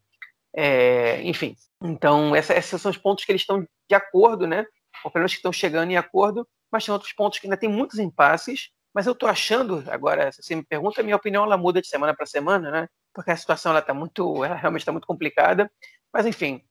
É, 0.55 1.23
enfim, 1.23 1.57
então, 1.83 2.35
essa, 2.35 2.55
esses 2.55 2.81
são 2.81 2.91
os 2.91 2.99
pontos 2.99 3.25
que 3.25 3.33
eles 3.33 3.43
estão 3.43 3.63
de 3.63 3.95
acordo, 3.95 4.47
né? 4.47 4.65
Ou 5.05 5.11
pelo 5.11 5.23
menos 5.23 5.33
que 5.33 5.39
estão 5.39 5.53
chegando 5.53 5.91
em 5.91 5.97
acordo, 5.97 6.47
mas 6.71 6.85
tem 6.85 6.93
outros 6.93 7.13
pontos 7.13 7.39
que 7.39 7.47
ainda 7.47 7.57
tem 7.57 7.69
muitos 7.69 7.99
impasses. 7.99 8.71
Mas 8.95 9.07
eu 9.07 9.13
estou 9.15 9.29
achando, 9.29 9.83
agora, 9.89 10.31
se 10.31 10.43
você 10.43 10.55
me 10.55 10.65
pergunta, 10.65 11.01
a 11.01 11.05
minha 11.05 11.17
opinião 11.17 11.45
ela 11.45 11.57
muda 11.57 11.81
de 11.81 11.89
semana 11.89 12.15
para 12.15 12.27
semana, 12.27 12.71
né? 12.71 12.89
Porque 13.15 13.31
a 13.31 13.37
situação 13.37 13.71
ela 13.71 13.81
está 13.81 13.95
muito, 13.95 14.45
ela 14.45 14.55
realmente 14.55 14.83
está 14.83 14.93
muito 14.93 15.07
complicada. 15.07 15.71
Mas, 16.13 16.27
enfim, 16.27 16.63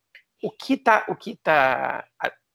o 0.43 0.51
que 0.51 0.73
está 0.73 1.05
o 1.07 1.15
que 1.15 1.35
tá 1.37 2.05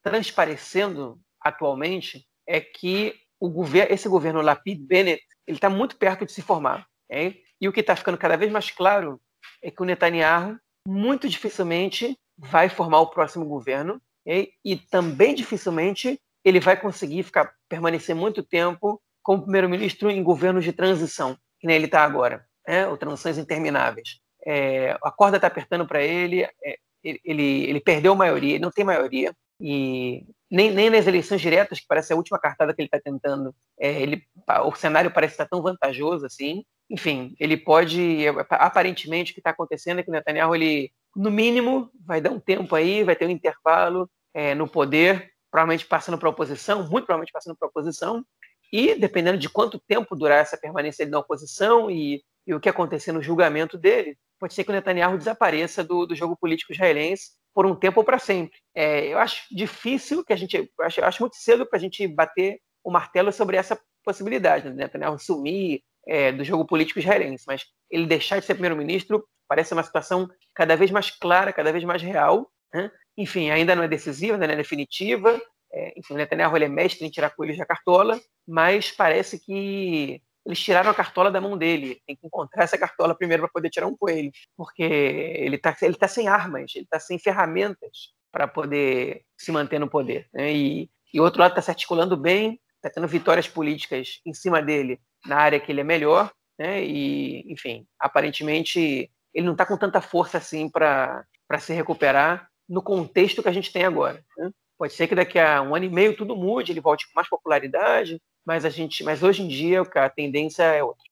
transparecendo 0.01 1.19
atualmente 1.41 2.25
é 2.47 2.61
que 2.61 3.13
o 3.39 3.49
governo, 3.49 3.93
esse 3.93 4.07
governo 4.07 4.41
Lapid 4.41 4.79
Bennett, 4.87 5.21
ele 5.45 5.57
está 5.57 5.69
muito 5.69 5.97
perto 5.97 6.25
de 6.25 6.31
se 6.31 6.41
formar. 6.41 6.87
E 7.09 7.67
o 7.67 7.73
que 7.73 7.81
está 7.81 7.95
ficando 7.95 8.17
cada 8.17 8.37
vez 8.37 8.51
mais 8.51 8.71
claro 8.71 9.21
é 9.61 9.69
que 9.69 9.81
o 9.81 9.85
Netanyahu 9.85 10.57
muito 10.87 11.27
dificilmente 11.27 12.17
vai 12.37 12.69
formar 12.69 13.01
o 13.01 13.09
próximo 13.09 13.43
governo 13.43 14.01
okay? 14.25 14.51
e 14.63 14.77
também 14.77 15.35
dificilmente 15.35 16.17
ele 16.45 16.61
vai 16.61 16.79
conseguir 16.79 17.23
ficar 17.23 17.53
permanecer 17.67 18.15
muito 18.15 18.41
tempo 18.41 19.01
como 19.21 19.41
primeiro-ministro 19.41 20.09
em 20.09 20.23
governos 20.23 20.63
de 20.63 20.71
transição, 20.71 21.37
que 21.59 21.67
nem 21.67 21.75
ele 21.75 21.87
está 21.87 22.05
agora, 22.05 22.45
né? 22.65 22.87
ou 22.87 22.95
transições 22.95 23.37
intermináveis. 23.37 24.21
É, 24.45 24.97
a 25.03 25.11
corda 25.11 25.35
está 25.35 25.47
apertando 25.47 25.85
para 25.85 26.01
ele, 26.01 26.43
é, 26.43 26.77
ele, 27.03 27.65
ele 27.65 27.81
perdeu 27.81 28.15
maioria, 28.15 28.53
ele 28.53 28.63
não 28.63 28.71
tem 28.71 28.85
maioria, 28.85 29.35
e 29.59 30.23
nem, 30.49 30.71
nem 30.71 30.89
nas 30.89 31.05
eleições 31.05 31.41
diretas, 31.41 31.79
que 31.79 31.87
parece 31.87 32.13
a 32.13 32.15
última 32.15 32.39
cartada 32.39 32.73
que 32.73 32.81
ele 32.81 32.87
está 32.87 32.99
tentando, 32.99 33.53
é, 33.79 34.01
ele, 34.01 34.23
o 34.65 34.75
cenário 34.75 35.11
parece 35.11 35.33
estar 35.33 35.47
tão 35.47 35.61
vantajoso 35.61 36.25
assim. 36.25 36.63
Enfim, 36.89 37.35
ele 37.39 37.57
pode. 37.57 38.25
Aparentemente, 38.49 39.31
o 39.31 39.33
que 39.33 39.41
está 39.41 39.49
acontecendo 39.49 39.99
é 39.99 40.03
que 40.03 40.09
o 40.09 40.13
Netanyahu, 40.13 40.55
ele, 40.55 40.91
no 41.15 41.29
mínimo, 41.29 41.91
vai 42.05 42.21
dar 42.21 42.31
um 42.31 42.39
tempo 42.39 42.75
aí, 42.75 43.03
vai 43.03 43.15
ter 43.15 43.25
um 43.25 43.29
intervalo 43.29 44.09
é, 44.33 44.55
no 44.55 44.67
poder, 44.67 45.31
provavelmente 45.51 45.85
passando 45.85 46.17
para 46.17 46.29
a 46.29 46.31
oposição, 46.31 46.87
muito 46.87 47.05
provavelmente 47.05 47.33
passando 47.33 47.57
para 47.57 47.67
a 47.67 47.69
oposição, 47.69 48.23
e 48.71 48.95
dependendo 48.95 49.37
de 49.37 49.49
quanto 49.49 49.79
tempo 49.79 50.15
durar 50.15 50.41
essa 50.41 50.57
permanência 50.57 51.03
dele 51.03 51.11
na 51.11 51.19
oposição 51.19 51.91
e, 51.91 52.23
e 52.45 52.53
o 52.53 52.59
que 52.59 52.69
acontecer 52.69 53.11
no 53.11 53.21
julgamento 53.21 53.77
dele, 53.77 54.17
pode 54.39 54.53
ser 54.53 54.63
que 54.63 54.69
o 54.69 54.73
Netanyahu 54.73 55.17
desapareça 55.17 55.83
do, 55.83 56.05
do 56.05 56.15
jogo 56.15 56.37
político 56.37 56.71
israelense 56.71 57.31
por 57.57 57.65
um 57.65 57.73
tempo 57.73 58.01
ou 58.01 58.03
para 58.03 58.19
sempre. 58.19 58.55
É, 58.75 59.07
eu 59.07 59.17
acho 59.17 59.47
difícil 59.49 60.23
que 60.23 60.31
a 60.31 60.35
gente, 60.35 60.71
acho, 60.79 61.03
acho 61.03 61.23
muito 61.23 61.37
cedo 61.37 61.65
para 61.65 61.79
a 61.79 61.81
gente 61.81 62.07
bater 62.07 62.59
o 62.83 62.91
martelo 62.91 63.31
sobre 63.31 63.57
essa 63.57 63.81
possibilidade, 64.05 64.69
né? 64.69 64.75
Netanyahu 64.75 65.17
sumir 65.17 65.81
é, 66.07 66.31
do 66.31 66.43
jogo 66.43 66.67
político 66.67 66.99
israelense, 66.99 67.45
mas 67.47 67.65
ele 67.89 68.05
deixar 68.05 68.37
de 68.37 68.45
ser 68.45 68.53
primeiro-ministro 68.53 69.27
parece 69.47 69.73
uma 69.73 69.81
situação 69.81 70.29
cada 70.53 70.75
vez 70.75 70.91
mais 70.91 71.09
clara, 71.09 71.51
cada 71.51 71.71
vez 71.71 71.83
mais 71.83 71.99
real. 71.99 72.47
Né? 72.71 72.91
Enfim, 73.17 73.49
ainda 73.49 73.75
não 73.75 73.81
é 73.81 73.87
decisiva, 73.87 74.37
não 74.37 74.45
é 74.45 74.55
definitiva. 74.55 75.41
É, 75.73 75.93
enfim, 75.97 76.13
Netanyahu 76.13 76.55
ele 76.57 76.65
é 76.65 76.69
mestre 76.69 77.07
em 77.07 77.09
tirar 77.09 77.31
coelhos 77.31 77.57
da 77.57 77.65
cartola, 77.65 78.21
mas 78.47 78.91
parece 78.91 79.43
que 79.43 80.21
eles 80.47 80.59
tiraram 80.59 80.89
a 80.89 80.93
cartola 80.93 81.29
da 81.29 81.41
mão 81.41 81.57
dele. 81.57 82.01
Tem 82.07 82.15
que 82.15 82.25
encontrar 82.25 82.63
essa 82.63 82.77
cartola 82.77 83.13
primeiro 83.13 83.43
para 83.43 83.51
poder 83.51 83.69
tirar 83.69 83.85
um 83.85 83.97
coelho, 83.97 84.31
porque 84.55 84.81
ele 84.81 85.57
está 85.57 85.75
ele 85.81 85.95
tá 85.95 86.07
sem 86.07 86.27
armas, 86.29 86.71
ele 86.73 86.85
está 86.85 86.99
sem 86.99 87.19
ferramentas 87.19 88.13
para 88.31 88.47
poder 88.47 89.23
se 89.37 89.51
manter 89.51 89.77
no 89.77 89.89
poder. 89.89 90.29
Né? 90.33 90.53
E, 90.53 90.89
e 91.13 91.19
o 91.19 91.23
outro 91.23 91.41
lado 91.41 91.51
está 91.51 91.61
se 91.61 91.71
articulando 91.71 92.15
bem, 92.15 92.59
está 92.75 92.89
tendo 92.89 93.07
vitórias 93.07 93.47
políticas 93.47 94.21
em 94.25 94.33
cima 94.33 94.61
dele 94.61 95.01
na 95.25 95.35
área 95.35 95.59
que 95.59 95.71
ele 95.71 95.81
é 95.81 95.83
melhor, 95.83 96.31
né? 96.57 96.81
e, 96.83 97.51
enfim, 97.51 97.85
aparentemente 97.99 99.11
ele 99.33 99.45
não 99.45 99.53
está 99.53 99.65
com 99.65 99.77
tanta 99.77 99.99
força 99.99 100.37
assim 100.37 100.69
para 100.69 101.25
se 101.59 101.73
recuperar 101.73 102.49
no 102.69 102.81
contexto 102.81 103.43
que 103.43 103.49
a 103.49 103.53
gente 103.53 103.71
tem 103.71 103.83
agora. 103.83 104.23
Né? 104.37 104.49
Pode 104.77 104.93
ser 104.93 105.07
que 105.07 105.15
daqui 105.15 105.39
a 105.39 105.61
um 105.61 105.75
ano 105.75 105.85
e 105.85 105.89
meio 105.89 106.15
tudo 106.15 106.35
mude, 106.35 106.71
ele 106.71 106.79
volte 106.79 107.05
com 107.07 107.13
mais 107.15 107.27
popularidade, 107.27 108.21
mas 108.47 108.63
a 108.63 108.69
gente, 108.69 109.03
mas 109.03 109.21
hoje 109.21 109.43
em 109.43 109.47
dia 109.49 109.81
a 109.81 110.09
tendência 110.09 110.63
é 110.63 110.81
outra. 110.81 111.03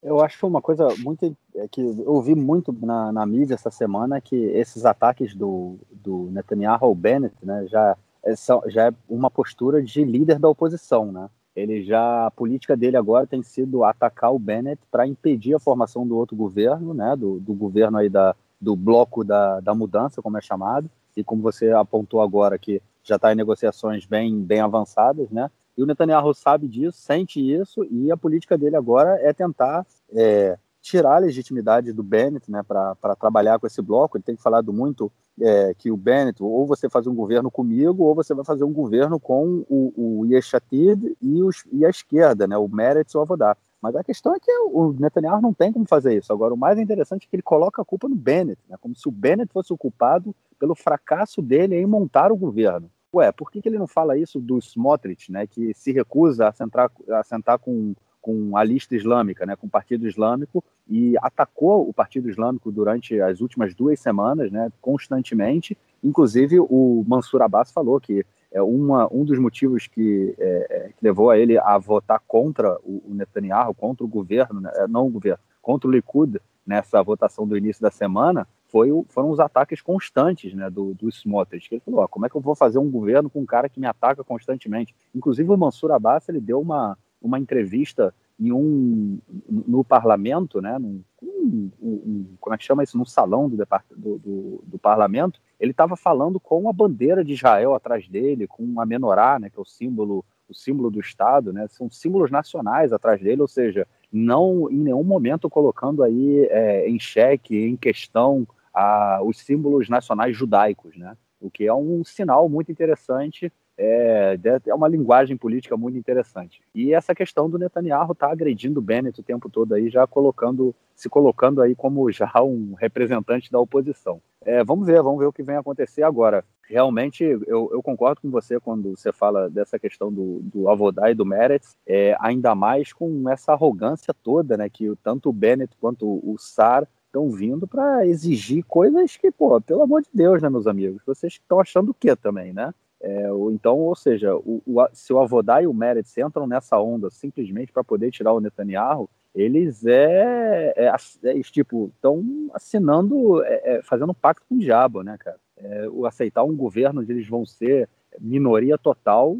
Eu 0.00 0.20
acho 0.20 0.46
uma 0.46 0.62
coisa 0.62 0.86
muito 0.98 1.36
é, 1.56 1.66
que 1.66 1.80
eu 1.80 2.12
ouvi 2.12 2.32
muito 2.36 2.72
na, 2.72 3.10
na 3.10 3.26
mídia 3.26 3.54
essa 3.54 3.72
semana 3.72 4.20
que 4.20 4.36
esses 4.36 4.84
ataques 4.84 5.34
do, 5.34 5.76
do 5.90 6.30
Netanyahu 6.30 6.84
ao 6.84 6.94
Bennett, 6.94 7.34
né, 7.42 7.66
já 7.66 7.96
é, 8.24 8.34
já 8.68 8.86
é 8.86 8.94
uma 9.08 9.28
postura 9.28 9.82
de 9.82 10.04
líder 10.04 10.38
da 10.38 10.48
oposição, 10.48 11.10
né? 11.10 11.28
Ele 11.56 11.82
já 11.82 12.26
a 12.26 12.30
política 12.30 12.76
dele 12.76 12.96
agora 12.96 13.26
tem 13.26 13.42
sido 13.42 13.82
atacar 13.82 14.32
o 14.32 14.38
Bennett 14.38 14.80
para 14.92 15.08
impedir 15.08 15.54
a 15.54 15.58
formação 15.58 16.06
do 16.06 16.16
outro 16.16 16.36
governo, 16.36 16.94
né? 16.94 17.16
Do, 17.16 17.40
do 17.40 17.52
governo 17.52 17.98
aí 17.98 18.08
da, 18.08 18.36
do 18.60 18.76
bloco 18.76 19.24
da, 19.24 19.58
da 19.58 19.74
mudança, 19.74 20.22
como 20.22 20.38
é 20.38 20.40
chamado, 20.40 20.88
e 21.16 21.24
como 21.24 21.42
você 21.42 21.72
apontou 21.72 22.22
agora 22.22 22.56
que 22.56 22.80
já 23.02 23.16
está 23.16 23.32
em 23.32 23.36
negociações 23.36 24.06
bem 24.06 24.40
bem 24.40 24.60
avançadas, 24.60 25.28
né? 25.30 25.50
E 25.78 25.82
o 25.82 25.86
Netanyahu 25.86 26.34
sabe 26.34 26.66
disso, 26.66 26.98
sente 26.98 27.40
isso, 27.40 27.86
e 27.88 28.10
a 28.10 28.16
política 28.16 28.58
dele 28.58 28.74
agora 28.74 29.16
é 29.22 29.32
tentar 29.32 29.86
é, 30.12 30.58
tirar 30.82 31.14
a 31.14 31.18
legitimidade 31.18 31.92
do 31.92 32.02
Bennett 32.02 32.50
né, 32.50 32.64
para 32.64 33.14
trabalhar 33.14 33.60
com 33.60 33.66
esse 33.68 33.80
bloco. 33.80 34.16
Ele 34.16 34.24
tem 34.24 34.36
falado 34.36 34.72
muito 34.72 35.08
é, 35.40 35.72
que 35.74 35.92
o 35.92 35.96
Bennett, 35.96 36.42
ou 36.42 36.66
você 36.66 36.90
faz 36.90 37.06
um 37.06 37.14
governo 37.14 37.48
comigo, 37.48 38.02
ou 38.02 38.12
você 38.12 38.34
vai 38.34 38.44
fazer 38.44 38.64
um 38.64 38.72
governo 38.72 39.20
com 39.20 39.64
o, 39.68 40.20
o 40.20 40.26
Yeshatid 40.26 41.16
e, 41.22 41.42
os, 41.44 41.64
e 41.70 41.86
a 41.86 41.90
esquerda, 41.90 42.48
né, 42.48 42.58
o 42.58 42.66
Meretz 42.66 43.14
ou 43.14 43.20
o 43.20 43.22
Avodá. 43.22 43.56
Mas 43.80 43.94
a 43.94 44.02
questão 44.02 44.34
é 44.34 44.40
que 44.40 44.50
o 44.50 44.92
Netanyahu 44.98 45.40
não 45.40 45.54
tem 45.54 45.72
como 45.72 45.86
fazer 45.86 46.18
isso. 46.18 46.32
Agora, 46.32 46.52
o 46.52 46.58
mais 46.58 46.76
interessante 46.76 47.26
é 47.26 47.30
que 47.30 47.36
ele 47.36 47.42
coloca 47.42 47.80
a 47.80 47.84
culpa 47.84 48.08
no 48.08 48.16
Bennett, 48.16 48.60
né, 48.68 48.76
como 48.80 48.96
se 48.96 49.06
o 49.06 49.12
Bennett 49.12 49.52
fosse 49.52 49.72
o 49.72 49.78
culpado 49.78 50.34
pelo 50.58 50.74
fracasso 50.74 51.40
dele 51.40 51.76
em 51.76 51.86
montar 51.86 52.32
o 52.32 52.36
governo. 52.36 52.90
Ué, 53.14 53.32
por 53.32 53.50
que, 53.50 53.62
que 53.62 53.68
ele 53.68 53.78
não 53.78 53.86
fala 53.86 54.18
isso 54.18 54.38
do 54.38 54.58
Smotrich, 54.58 55.32
né, 55.32 55.46
que 55.46 55.72
se 55.74 55.92
recusa 55.92 56.48
a 56.48 56.52
sentar, 56.52 56.90
a 57.10 57.24
sentar 57.24 57.58
com 57.58 57.94
com 58.28 58.56
a 58.56 58.64
lista 58.64 58.94
islâmica, 58.94 59.46
né, 59.46 59.56
com 59.56 59.66
o 59.66 59.70
Partido 59.70 60.06
Islâmico, 60.06 60.62
e 60.86 61.16
atacou 61.22 61.88
o 61.88 61.94
Partido 61.94 62.28
Islâmico 62.28 62.70
durante 62.70 63.18
as 63.20 63.40
últimas 63.40 63.74
duas 63.74 63.98
semanas, 64.00 64.50
né, 64.50 64.70
constantemente. 64.82 65.78
Inclusive, 66.04 66.60
o 66.60 67.04
Mansur 67.08 67.40
Abbas 67.40 67.72
falou 67.72 67.98
que 67.98 68.26
é 68.52 68.60
uma, 68.60 69.08
um 69.12 69.24
dos 69.24 69.38
motivos 69.38 69.86
que, 69.86 70.34
é, 70.38 70.66
é, 70.70 70.88
que 70.88 71.02
levou 71.02 71.30
a 71.30 71.38
ele 71.38 71.58
a 71.58 71.78
votar 71.78 72.20
contra 72.26 72.78
o, 72.82 73.02
o 73.08 73.14
Netanyahu, 73.14 73.74
contra 73.74 74.04
o 74.04 74.08
governo, 74.08 74.60
né, 74.60 74.70
não 74.88 75.06
o 75.06 75.10
governo, 75.10 75.42
contra 75.62 75.88
o 75.88 75.92
Likud 75.92 76.38
nessa 76.66 77.02
votação 77.02 77.46
do 77.46 77.56
início 77.56 77.80
da 77.80 77.90
semana, 77.90 78.46
foi 78.68 78.90
foram 79.08 79.30
os 79.30 79.40
ataques 79.40 79.80
constantes 79.80 80.54
né, 80.54 80.70
do, 80.70 80.94
do 80.94 81.08
Smotrich. 81.08 81.68
Ele 81.70 81.80
falou: 81.80 82.06
como 82.08 82.26
é 82.26 82.28
que 82.28 82.36
eu 82.36 82.40
vou 82.40 82.54
fazer 82.54 82.78
um 82.78 82.90
governo 82.90 83.28
com 83.28 83.40
um 83.40 83.46
cara 83.46 83.68
que 83.68 83.80
me 83.80 83.86
ataca 83.86 84.22
constantemente? 84.22 84.94
Inclusive, 85.14 85.50
o 85.50 85.56
Mansur 85.56 85.90
Abbas 85.90 86.28
ele 86.28 86.40
deu 86.40 86.60
uma, 86.60 86.96
uma 87.20 87.38
entrevista 87.38 88.14
em 88.38 88.52
um 88.52 89.18
no 89.48 89.82
parlamento, 89.82 90.60
né, 90.60 90.78
num, 90.78 91.02
um, 91.20 91.70
um, 91.82 92.26
como 92.40 92.54
é 92.54 92.58
que 92.58 92.64
chama 92.64 92.84
isso, 92.84 92.96
num 92.96 93.04
salão 93.04 93.48
do, 93.48 93.56
do, 93.56 94.18
do, 94.18 94.64
do 94.64 94.78
parlamento, 94.78 95.40
ele 95.58 95.72
estava 95.72 95.96
falando 95.96 96.38
com 96.38 96.68
a 96.68 96.72
bandeira 96.72 97.24
de 97.24 97.32
Israel 97.32 97.74
atrás 97.74 98.06
dele, 98.08 98.46
com 98.46 98.80
a 98.80 98.86
menorá, 98.86 99.38
né, 99.40 99.50
que 99.50 99.58
é 99.58 99.62
o 99.62 99.64
símbolo 99.64 100.24
o 100.48 100.54
símbolo 100.54 100.90
do 100.90 100.98
Estado, 100.98 101.52
né, 101.52 101.66
são 101.68 101.90
símbolos 101.90 102.30
nacionais 102.30 102.90
atrás 102.90 103.20
dele, 103.20 103.42
ou 103.42 103.48
seja, 103.48 103.86
não 104.10 104.70
em 104.70 104.78
nenhum 104.78 105.04
momento 105.04 105.50
colocando 105.50 106.02
aí 106.02 106.46
é, 106.50 106.88
em 106.88 106.98
xeque, 106.98 107.54
em 107.54 107.76
questão, 107.76 108.46
a, 108.78 109.20
os 109.22 109.38
símbolos 109.38 109.88
nacionais 109.88 110.36
judaicos, 110.36 110.96
né, 110.96 111.16
o 111.40 111.50
que 111.50 111.66
é 111.66 111.74
um 111.74 112.04
sinal 112.04 112.48
muito 112.48 112.70
interessante 112.70 113.52
é, 113.78 114.36
é 114.66 114.74
uma 114.74 114.88
linguagem 114.88 115.36
política 115.36 115.76
muito 115.76 115.96
interessante. 115.96 116.60
E 116.74 116.92
essa 116.92 117.14
questão 117.14 117.48
do 117.48 117.58
Netanyahu 117.58 118.12
tá 118.12 118.30
agredindo 118.30 118.80
o 118.80 118.82
Bennett 118.82 119.20
o 119.20 119.22
tempo 119.22 119.48
todo 119.48 119.72
aí, 119.72 119.88
já 119.88 120.04
colocando, 120.04 120.74
se 120.96 121.08
colocando 121.08 121.62
aí 121.62 121.76
como 121.76 122.10
já 122.10 122.30
um 122.42 122.74
representante 122.74 123.52
da 123.52 123.60
oposição. 123.60 124.20
É, 124.44 124.64
vamos 124.64 124.86
ver, 124.86 125.00
vamos 125.00 125.20
ver 125.20 125.26
o 125.26 125.32
que 125.32 125.44
vem 125.44 125.56
acontecer 125.56 126.02
agora. 126.02 126.44
Realmente, 126.68 127.22
eu, 127.22 127.70
eu, 127.72 127.82
concordo 127.82 128.20
com 128.20 128.30
você 128.30 128.58
quando 128.58 128.96
você 128.96 129.12
fala 129.12 129.48
dessa 129.48 129.78
questão 129.78 130.12
do, 130.12 130.40
do 130.42 130.64
e 131.08 131.14
do 131.14 131.24
Meretz, 131.24 131.76
é, 131.86 132.16
ainda 132.20 132.54
mais 132.54 132.92
com 132.92 133.28
essa 133.30 133.52
arrogância 133.52 134.12
toda, 134.12 134.56
né, 134.56 134.68
que 134.68 134.92
tanto 135.02 135.30
o 135.30 135.32
Bennett 135.32 135.74
quanto 135.80 136.06
o 136.06 136.36
Sar 136.36 136.86
estão 137.08 137.30
vindo 137.30 137.66
para 137.66 138.06
exigir 138.06 138.62
coisas 138.64 139.16
que, 139.16 139.30
pô, 139.30 139.60
pelo 139.60 139.82
amor 139.82 140.02
de 140.02 140.08
Deus, 140.12 140.40
né, 140.42 140.48
meus 140.48 140.66
amigos? 140.66 141.02
Vocês 141.04 141.32
estão 141.32 141.58
achando 141.58 141.90
o 141.90 141.94
quê 141.94 142.14
também, 142.14 142.52
né? 142.52 142.72
É, 143.00 143.28
então, 143.52 143.78
ou 143.78 143.94
seja, 143.94 144.34
o, 144.36 144.60
o, 144.66 144.86
se 144.92 145.12
o 145.12 145.20
Avodá 145.20 145.62
e 145.62 145.66
o 145.66 145.74
Meretz 145.74 146.16
entram 146.18 146.46
nessa 146.46 146.80
onda 146.80 147.10
simplesmente 147.10 147.72
para 147.72 147.84
poder 147.84 148.10
tirar 148.10 148.32
o 148.32 148.40
Netanyahu, 148.40 149.08
eles 149.34 149.86
é, 149.86 150.74
é, 150.76 150.92
é 151.24 151.40
tipo 151.42 151.92
estão 151.94 152.50
assinando, 152.52 153.42
é, 153.44 153.76
é, 153.76 153.82
fazendo 153.82 154.10
um 154.10 154.14
pacto 154.14 154.44
com 154.48 154.56
o 154.56 154.58
diabo, 154.58 155.02
né, 155.02 155.16
cara? 155.18 155.38
É, 155.56 155.88
o 155.88 156.06
aceitar 156.06 156.44
um 156.44 156.56
governo 156.56 157.00
onde 157.00 157.12
eles 157.12 157.28
vão 157.28 157.44
ser 157.46 157.88
minoria 158.20 158.76
total, 158.76 159.36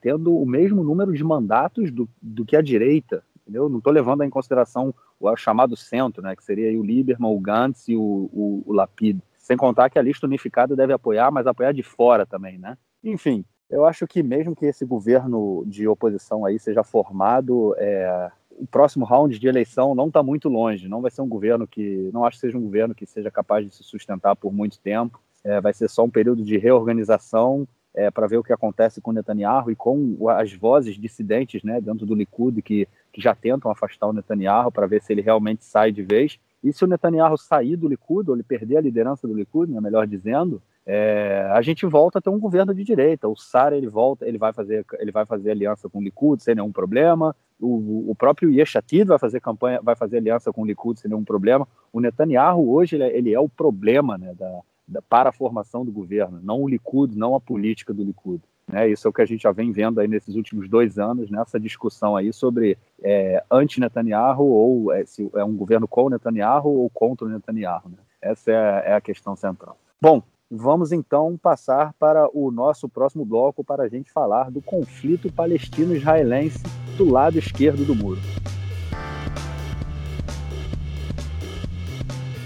tendo 0.00 0.36
o 0.36 0.44
mesmo 0.44 0.82
número 0.82 1.12
de 1.12 1.22
mandatos 1.22 1.92
do, 1.92 2.08
do 2.20 2.44
que 2.44 2.56
a 2.56 2.60
direita, 2.60 3.22
entendeu? 3.50 3.68
Não 3.68 3.78
estou 3.78 3.92
levando 3.92 4.22
em 4.22 4.30
consideração 4.30 4.94
o 5.18 5.36
chamado 5.36 5.76
centro, 5.76 6.22
né, 6.22 6.34
que 6.36 6.44
seria 6.44 6.78
o 6.78 6.84
Lieberman, 6.84 7.34
o 7.34 7.40
Gantz 7.40 7.88
e 7.88 7.96
o, 7.96 8.30
o, 8.32 8.62
o 8.64 8.72
Lapid. 8.72 9.20
Sem 9.36 9.56
contar 9.56 9.90
que 9.90 9.98
a 9.98 10.02
lista 10.02 10.26
unificada 10.26 10.76
deve 10.76 10.92
apoiar, 10.92 11.30
mas 11.30 11.46
apoiar 11.46 11.72
de 11.72 11.82
fora 11.82 12.24
também, 12.24 12.56
né? 12.56 12.78
Enfim, 13.02 13.44
eu 13.68 13.84
acho 13.84 14.06
que 14.06 14.22
mesmo 14.22 14.54
que 14.54 14.66
esse 14.66 14.84
governo 14.84 15.64
de 15.66 15.88
oposição 15.88 16.44
aí 16.44 16.58
seja 16.58 16.84
formado, 16.84 17.74
é, 17.78 18.30
o 18.50 18.66
próximo 18.66 19.04
round 19.04 19.36
de 19.36 19.48
eleição 19.48 19.94
não 19.94 20.06
está 20.06 20.22
muito 20.22 20.48
longe. 20.48 20.88
Não 20.88 21.00
vai 21.00 21.10
ser 21.10 21.22
um 21.22 21.28
governo 21.28 21.66
que, 21.66 22.10
não 22.12 22.24
acho 22.24 22.36
que 22.36 22.42
seja 22.42 22.58
um 22.58 22.62
governo 22.62 22.94
que 22.94 23.06
seja 23.06 23.30
capaz 23.30 23.64
de 23.66 23.74
se 23.74 23.82
sustentar 23.82 24.36
por 24.36 24.52
muito 24.52 24.78
tempo. 24.78 25.20
É, 25.42 25.60
vai 25.60 25.72
ser 25.72 25.88
só 25.88 26.04
um 26.04 26.10
período 26.10 26.44
de 26.44 26.58
reorganização 26.58 27.66
é, 27.94 28.10
para 28.10 28.26
ver 28.26 28.36
o 28.36 28.42
que 28.42 28.52
acontece 28.52 29.00
com 29.00 29.12
Netanyahu 29.12 29.70
e 29.70 29.76
com 29.76 30.28
as 30.28 30.52
vozes 30.52 30.96
dissidentes, 30.96 31.62
né, 31.62 31.80
dentro 31.80 32.06
do 32.06 32.14
Likud 32.14 32.62
que, 32.62 32.86
que 33.12 33.20
já 33.20 33.34
tentam 33.34 33.70
afastar 33.70 34.06
o 34.06 34.12
Netanyahu 34.12 34.70
para 34.70 34.86
ver 34.86 35.02
se 35.02 35.12
ele 35.12 35.22
realmente 35.22 35.64
sai 35.64 35.92
de 35.92 36.02
vez. 36.02 36.38
E 36.62 36.72
se 36.72 36.84
o 36.84 36.86
Netanyahu 36.86 37.38
sair 37.38 37.76
do 37.76 37.88
Likud 37.88 38.28
ou 38.28 38.36
ele 38.36 38.42
perder 38.42 38.76
a 38.76 38.80
liderança 38.80 39.26
do 39.26 39.34
Likud, 39.34 39.72
né, 39.72 39.80
melhor 39.80 40.06
dizendo, 40.06 40.62
é, 40.86 41.48
a 41.52 41.62
gente 41.62 41.86
volta 41.86 42.18
a 42.18 42.22
ter 42.22 42.30
um 42.30 42.38
governo 42.38 42.74
de 42.74 42.84
direita. 42.84 43.28
O 43.28 43.36
Sara 43.36 43.76
ele 43.76 43.88
volta, 43.88 44.26
ele 44.26 44.38
vai 44.38 44.52
fazer, 44.52 44.84
ele 44.98 45.12
vai 45.12 45.24
fazer 45.24 45.50
aliança 45.50 45.88
com 45.88 45.98
o 45.98 46.02
Likud 46.02 46.42
sem 46.42 46.54
nenhum 46.54 46.72
problema. 46.72 47.34
O, 47.58 48.10
o 48.10 48.14
próprio 48.14 48.50
Yeshatid 48.50 49.06
vai 49.06 49.18
fazer 49.18 49.40
campanha, 49.40 49.80
vai 49.82 49.94
fazer 49.94 50.18
aliança 50.18 50.52
com 50.52 50.62
o 50.62 50.66
Likud 50.66 50.98
sem 50.98 51.08
nenhum 51.08 51.24
problema. 51.24 51.66
O 51.92 52.00
Netanyahu 52.00 52.72
hoje 52.72 52.96
ele 52.96 53.04
é, 53.04 53.16
ele 53.16 53.32
é 53.32 53.40
o 53.40 53.48
problema 53.48 54.18
né, 54.18 54.34
da, 54.34 54.60
da, 54.86 55.02
para 55.02 55.30
a 55.30 55.32
formação 55.32 55.84
do 55.84 55.92
governo, 55.92 56.40
não 56.42 56.62
o 56.62 56.68
Likud, 56.68 57.16
não 57.16 57.34
a 57.34 57.40
política 57.40 57.94
do 57.94 58.02
Likud. 58.02 58.42
Né, 58.70 58.88
isso 58.88 59.06
é 59.06 59.10
o 59.10 59.12
que 59.12 59.22
a 59.22 59.26
gente 59.26 59.42
já 59.42 59.50
vem 59.50 59.72
vendo 59.72 60.00
aí 60.00 60.06
nesses 60.06 60.36
últimos 60.36 60.68
dois 60.68 60.98
anos, 60.98 61.30
nessa 61.30 61.58
discussão 61.58 62.16
aí 62.16 62.32
sobre 62.32 62.78
é, 63.02 63.42
anti-Netanyahu 63.50 64.44
ou 64.44 64.92
é, 64.92 65.04
se 65.04 65.28
é 65.34 65.44
um 65.44 65.56
governo 65.56 65.88
com 65.88 66.08
Netanyahu 66.08 66.68
ou 66.68 66.90
contra 66.90 67.26
o 67.26 67.28
Netanyahu. 67.28 67.88
Né? 67.88 67.98
Essa 68.22 68.52
é, 68.52 68.90
é 68.90 68.94
a 68.94 69.00
questão 69.00 69.34
central. 69.34 69.76
Bom, 70.00 70.22
Vamos 70.52 70.90
então 70.90 71.38
passar 71.40 71.92
para 71.92 72.28
o 72.36 72.50
nosso 72.50 72.88
próximo 72.88 73.24
bloco 73.24 73.62
para 73.62 73.84
a 73.84 73.88
gente 73.88 74.10
falar 74.10 74.50
do 74.50 74.60
conflito 74.60 75.32
palestino-israelense 75.32 76.58
do 76.96 77.08
lado 77.08 77.38
esquerdo 77.38 77.84
do 77.84 77.94
muro. 77.94 78.18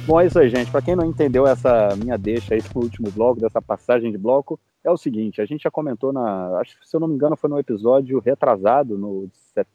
Bom, 0.06 0.20
é 0.20 0.26
isso 0.26 0.38
aí, 0.38 0.50
gente. 0.50 0.70
Para 0.70 0.82
quem 0.82 0.94
não 0.94 1.06
entendeu 1.06 1.46
essa 1.46 1.96
minha 1.96 2.18
deixa 2.18 2.52
aí 2.52 2.62
no 2.74 2.82
último 2.82 3.10
bloco, 3.10 3.40
dessa 3.40 3.62
passagem 3.62 4.12
de 4.12 4.18
bloco, 4.18 4.60
é 4.84 4.90
o 4.90 4.96
seguinte: 4.96 5.40
a 5.40 5.46
gente 5.46 5.62
já 5.62 5.70
comentou 5.70 6.12
na. 6.12 6.58
Acho 6.58 6.78
que, 6.78 6.88
se 6.88 6.94
eu 6.94 7.00
não 7.00 7.08
me 7.08 7.14
engano, 7.14 7.36
foi 7.36 7.50
no 7.50 7.58
episódio 7.58 8.20
retrasado, 8.20 8.96
no 8.98 9.28